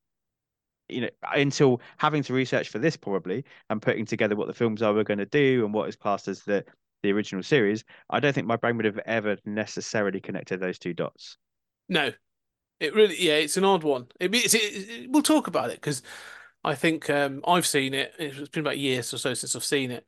[0.89, 4.81] you know, until having to research for this probably and putting together what the films
[4.81, 6.65] are we're going to do and what is classed as the
[7.03, 7.83] the original series.
[8.09, 11.37] I don't think my brain would have ever necessarily connected those two dots.
[11.89, 12.13] No,
[12.79, 14.07] it really, yeah, it's an odd one.
[14.19, 16.03] It, it, it- we'll talk about it because
[16.63, 18.13] I think um, I've seen it.
[18.19, 20.07] It's been about years or so since I've seen it.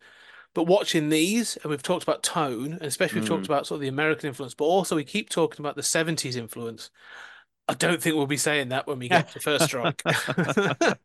[0.55, 3.49] But watching these, and we've talked about tone, and especially we've talked Mm.
[3.49, 6.89] about sort of the American influence, but also we keep talking about the 70s influence.
[7.67, 10.01] I don't think we'll be saying that when we get to First Strike.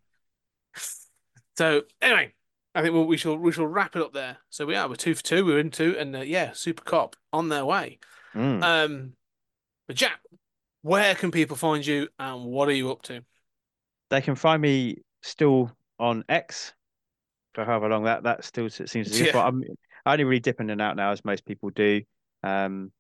[1.59, 2.33] so anyway,
[2.77, 4.39] I think we'll, we shall we shall wrap it up there.
[4.51, 5.45] So we are we're two for two.
[5.45, 7.99] We're in two, and uh, yeah, Supercop on their way.
[8.35, 8.63] Mm.
[8.63, 9.13] Um,
[9.89, 10.21] but Jac,
[10.83, 13.25] where can people find you, and what are you up to?
[14.11, 16.73] They can find me still on X
[17.61, 19.25] for however long that that still seems to be.
[19.25, 19.33] Yeah.
[19.33, 19.63] But I'm
[20.07, 22.03] I only really dip in and out now, as most people do.
[22.43, 22.91] Um,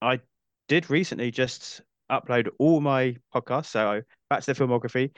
[0.00, 0.20] I
[0.68, 5.10] did recently just upload all my podcasts, so back to the filmography.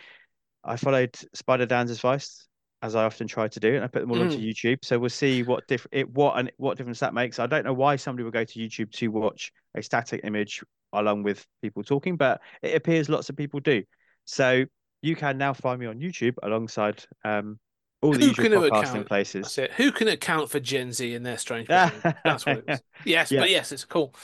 [0.62, 2.46] I followed Spider Dan's advice,
[2.80, 4.55] as I often try to do, and I put them all onto Mm.
[4.55, 4.78] YouTube.
[4.82, 7.38] So we'll see what diff it what and what difference that makes.
[7.38, 10.62] I don't know why somebody would go to YouTube to watch a static image
[10.94, 13.82] along with people talking, but it appears lots of people do.
[14.24, 14.64] So
[15.02, 17.59] you can now find me on YouTube alongside um
[18.05, 19.43] all the Who usual can podcasting account- places.
[19.44, 19.72] That's it.
[19.72, 21.68] Who can account for Gen Z and their strange?
[21.68, 22.81] That's what it was.
[23.05, 23.40] Yes, Yeah.
[23.40, 24.14] but yes, it's cool.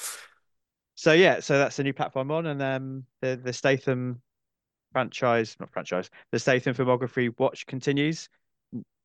[0.94, 4.20] So yeah, so that's the new platform on, and um, the the Statham
[4.92, 8.28] franchise, not franchise, the Statham filmography watch continues.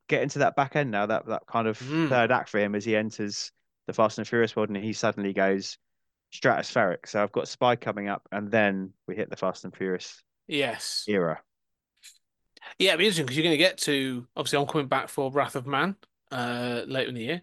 [0.10, 2.10] Get into that back end now, that that kind of Mm.
[2.10, 3.52] third act for him as he enters
[3.88, 5.78] the Fast and Furious world, and he suddenly goes
[6.34, 7.08] stratospheric.
[7.08, 11.06] So I've got Spy coming up, and then we hit the Fast and Furious Yes.
[11.08, 11.42] era.
[12.80, 15.32] Yeah, it'll be interesting because you're going to get to obviously I'm coming back for
[15.32, 15.96] Wrath of Man
[16.32, 17.42] uh later in the year.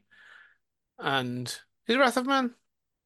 [0.99, 1.61] And is
[1.97, 2.55] it Wrath of Man?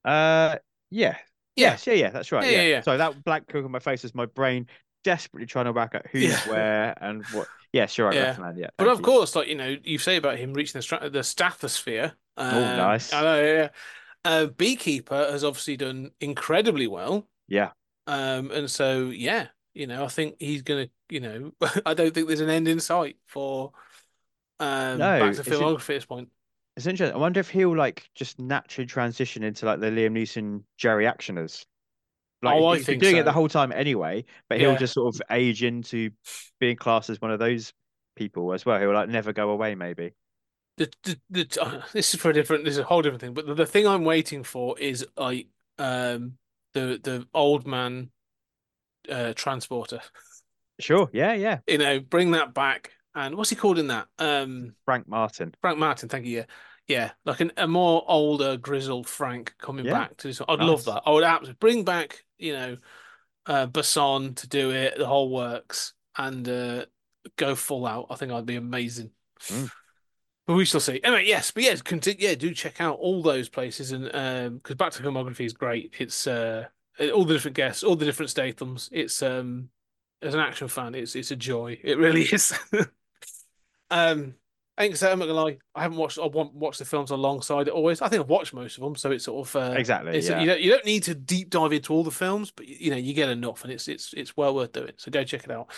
[0.05, 0.57] Uh,
[0.91, 1.17] yeah,
[1.57, 1.71] Yeah.
[1.71, 2.45] yes, yeah, yeah, that's right.
[2.45, 2.81] Yeah, Yeah, yeah, yeah.
[2.83, 4.67] Sorry, that black cook on my face is my brain
[5.05, 6.41] desperately trying to work out who's Yeah.
[6.51, 7.49] where and what.
[7.73, 8.27] Yeah, sure, I Yeah.
[8.29, 8.59] recommend.
[8.59, 12.15] Yeah, But of course, like you know, you say about him reaching the the strathosphere.
[12.37, 13.13] Um, nice.
[13.13, 13.45] I know.
[13.45, 13.69] Yeah.
[14.25, 17.29] Uh, Beekeeper has obviously done incredibly well.
[17.49, 17.71] Yeah.
[18.07, 20.89] Um, and so yeah, you know, I think he's gonna.
[21.09, 21.53] You know,
[21.87, 23.73] I don't think there's an end in sight for
[24.61, 26.31] um No, back to filmography at this point.
[26.77, 27.15] It's interesting.
[27.17, 31.65] I wonder if he'll like just naturally transition into like the Liam Neeson geriactioners.
[32.43, 34.77] Like Oh, I think doing it the whole time anyway, but he'll Yeah.
[34.77, 36.11] just sort of age into
[36.61, 37.73] being classed as one of those
[38.17, 38.81] people as well.
[38.81, 40.13] He'll like never go away, maybe.
[40.77, 43.35] the, the, the uh, this is for a different this is a whole different thing
[43.35, 45.49] but the, the thing i'm waiting for is like
[45.79, 46.37] um
[46.75, 48.11] the the old man
[49.11, 50.01] uh transporter
[50.79, 51.09] Sure.
[51.13, 51.61] Yeah, yeah.
[51.67, 55.55] you know bring that back and what's he called in that um Frank Martin.
[55.61, 56.45] frank martin thank you yeah
[56.87, 59.93] yeah like an, a more older grizzled frank coming Yeah.
[59.93, 62.77] back to this i'd love that i would absolutely bring back you know
[63.47, 66.85] uh Besson to do it the whole works and uh
[67.37, 69.11] go full out i think i'd be amazing
[69.51, 69.71] Mm.
[70.47, 71.01] But we shall see.
[71.03, 74.77] Anyway, yes, but yeah, continue, yeah, do check out all those places and um because
[74.77, 75.93] Back to Filmography is great.
[75.99, 76.67] It's uh
[77.13, 78.89] all the different guests, all the different Stathams.
[78.93, 79.69] It's um
[80.23, 81.79] as an action fan, it's it's a joy.
[81.83, 82.53] It really is.
[83.91, 84.35] um
[84.79, 85.57] I think so, I'm not gonna lie.
[85.75, 88.03] I haven't watched I want watched the films alongside it always.
[88.03, 90.19] I think I've watched most of them, so it's sort of uh Exactly.
[90.21, 90.41] Yeah.
[90.41, 92.97] you don't you don't need to deep dive into all the films, but you know
[92.99, 94.93] you get enough, and it's it's it's well worth doing.
[94.99, 95.69] So go check it out.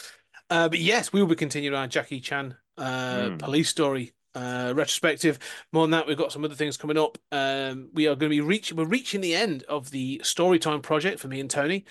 [0.50, 3.38] Uh, but yes, we will be continuing our Jackie Chan uh, Mm.
[3.38, 5.38] police story uh, retrospective.
[5.72, 7.18] More than that, we've got some other things coming up.
[7.32, 11.20] Um, we are going to be reaching we're reaching the end of the Storytime project
[11.20, 11.84] for me and Tony.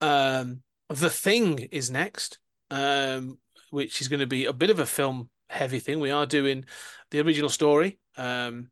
[0.00, 2.38] Um, the Thing is next,
[2.70, 3.38] um,
[3.70, 6.00] which is going to be a bit of a film heavy thing.
[6.00, 6.64] We are doing
[7.10, 7.98] the original story.
[8.16, 8.70] Um,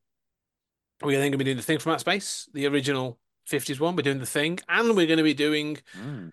[1.02, 3.18] we are then going to be doing the Thing from Outer Space, the original
[3.50, 3.96] 50s one.
[3.96, 6.30] We're doing the Thing, and we're going to be doing Mm.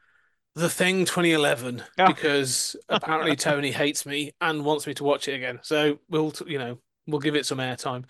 [0.59, 2.07] The Thing 2011 Ah.
[2.07, 5.59] because apparently Tony hates me and wants me to watch it again.
[5.61, 8.03] So we'll, you know, we'll give it some airtime.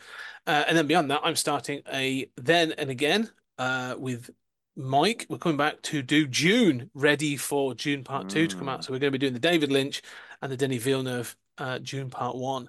[0.48, 4.32] Uh, and then beyond that, I'm starting a then and again uh, with
[4.76, 5.28] Mike.
[5.30, 8.80] We're coming back to do Dune, ready for Dune Part Two to come out.
[8.80, 8.84] Mm.
[8.86, 10.02] So we're going to be doing the David Lynch
[10.42, 12.68] and the Denis Villeneuve uh, Dune Part One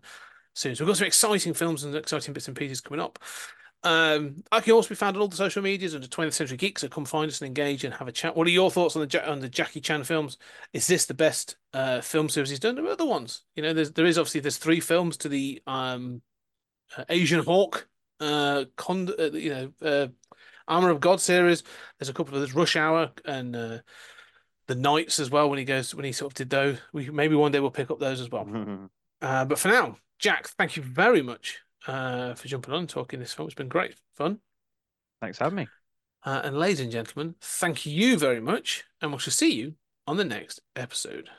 [0.55, 0.77] soon.
[0.77, 3.19] So we've got some exciting films and exciting bits and pieces coming up.
[3.83, 6.83] Um, I can also be found on all the social medias under 20th Century Geeks.
[6.83, 8.37] So come find us and engage and have a chat.
[8.37, 10.37] What are your thoughts on the on the Jackie Chan films?
[10.73, 12.75] Is this the best uh, film series he's done?
[12.75, 13.43] There are other ones.
[13.57, 16.21] You know, there's there is obviously there's three films to the um,
[16.97, 17.89] uh, Asian Hawk,
[18.21, 20.09] uh, Con, uh, you know, uh,
[20.69, 21.63] Armor of God series.
[21.99, 23.79] There's a couple of there's Rush Hour and uh,
[24.67, 25.49] the Knights as well.
[25.49, 27.91] When he goes when he sort of did those, we maybe one day we'll pick
[27.91, 28.89] up those as well.
[29.23, 33.21] Uh, but for now, Jac, thank you very much uh, for jumping on and talking
[33.21, 33.49] this film.
[33.49, 34.39] It's been great fun.
[35.21, 35.69] Thanks for having me.
[36.25, 39.75] Uh, and ladies and gentlemen, thank you very much, and we shall see you
[40.07, 41.31] on the next episode.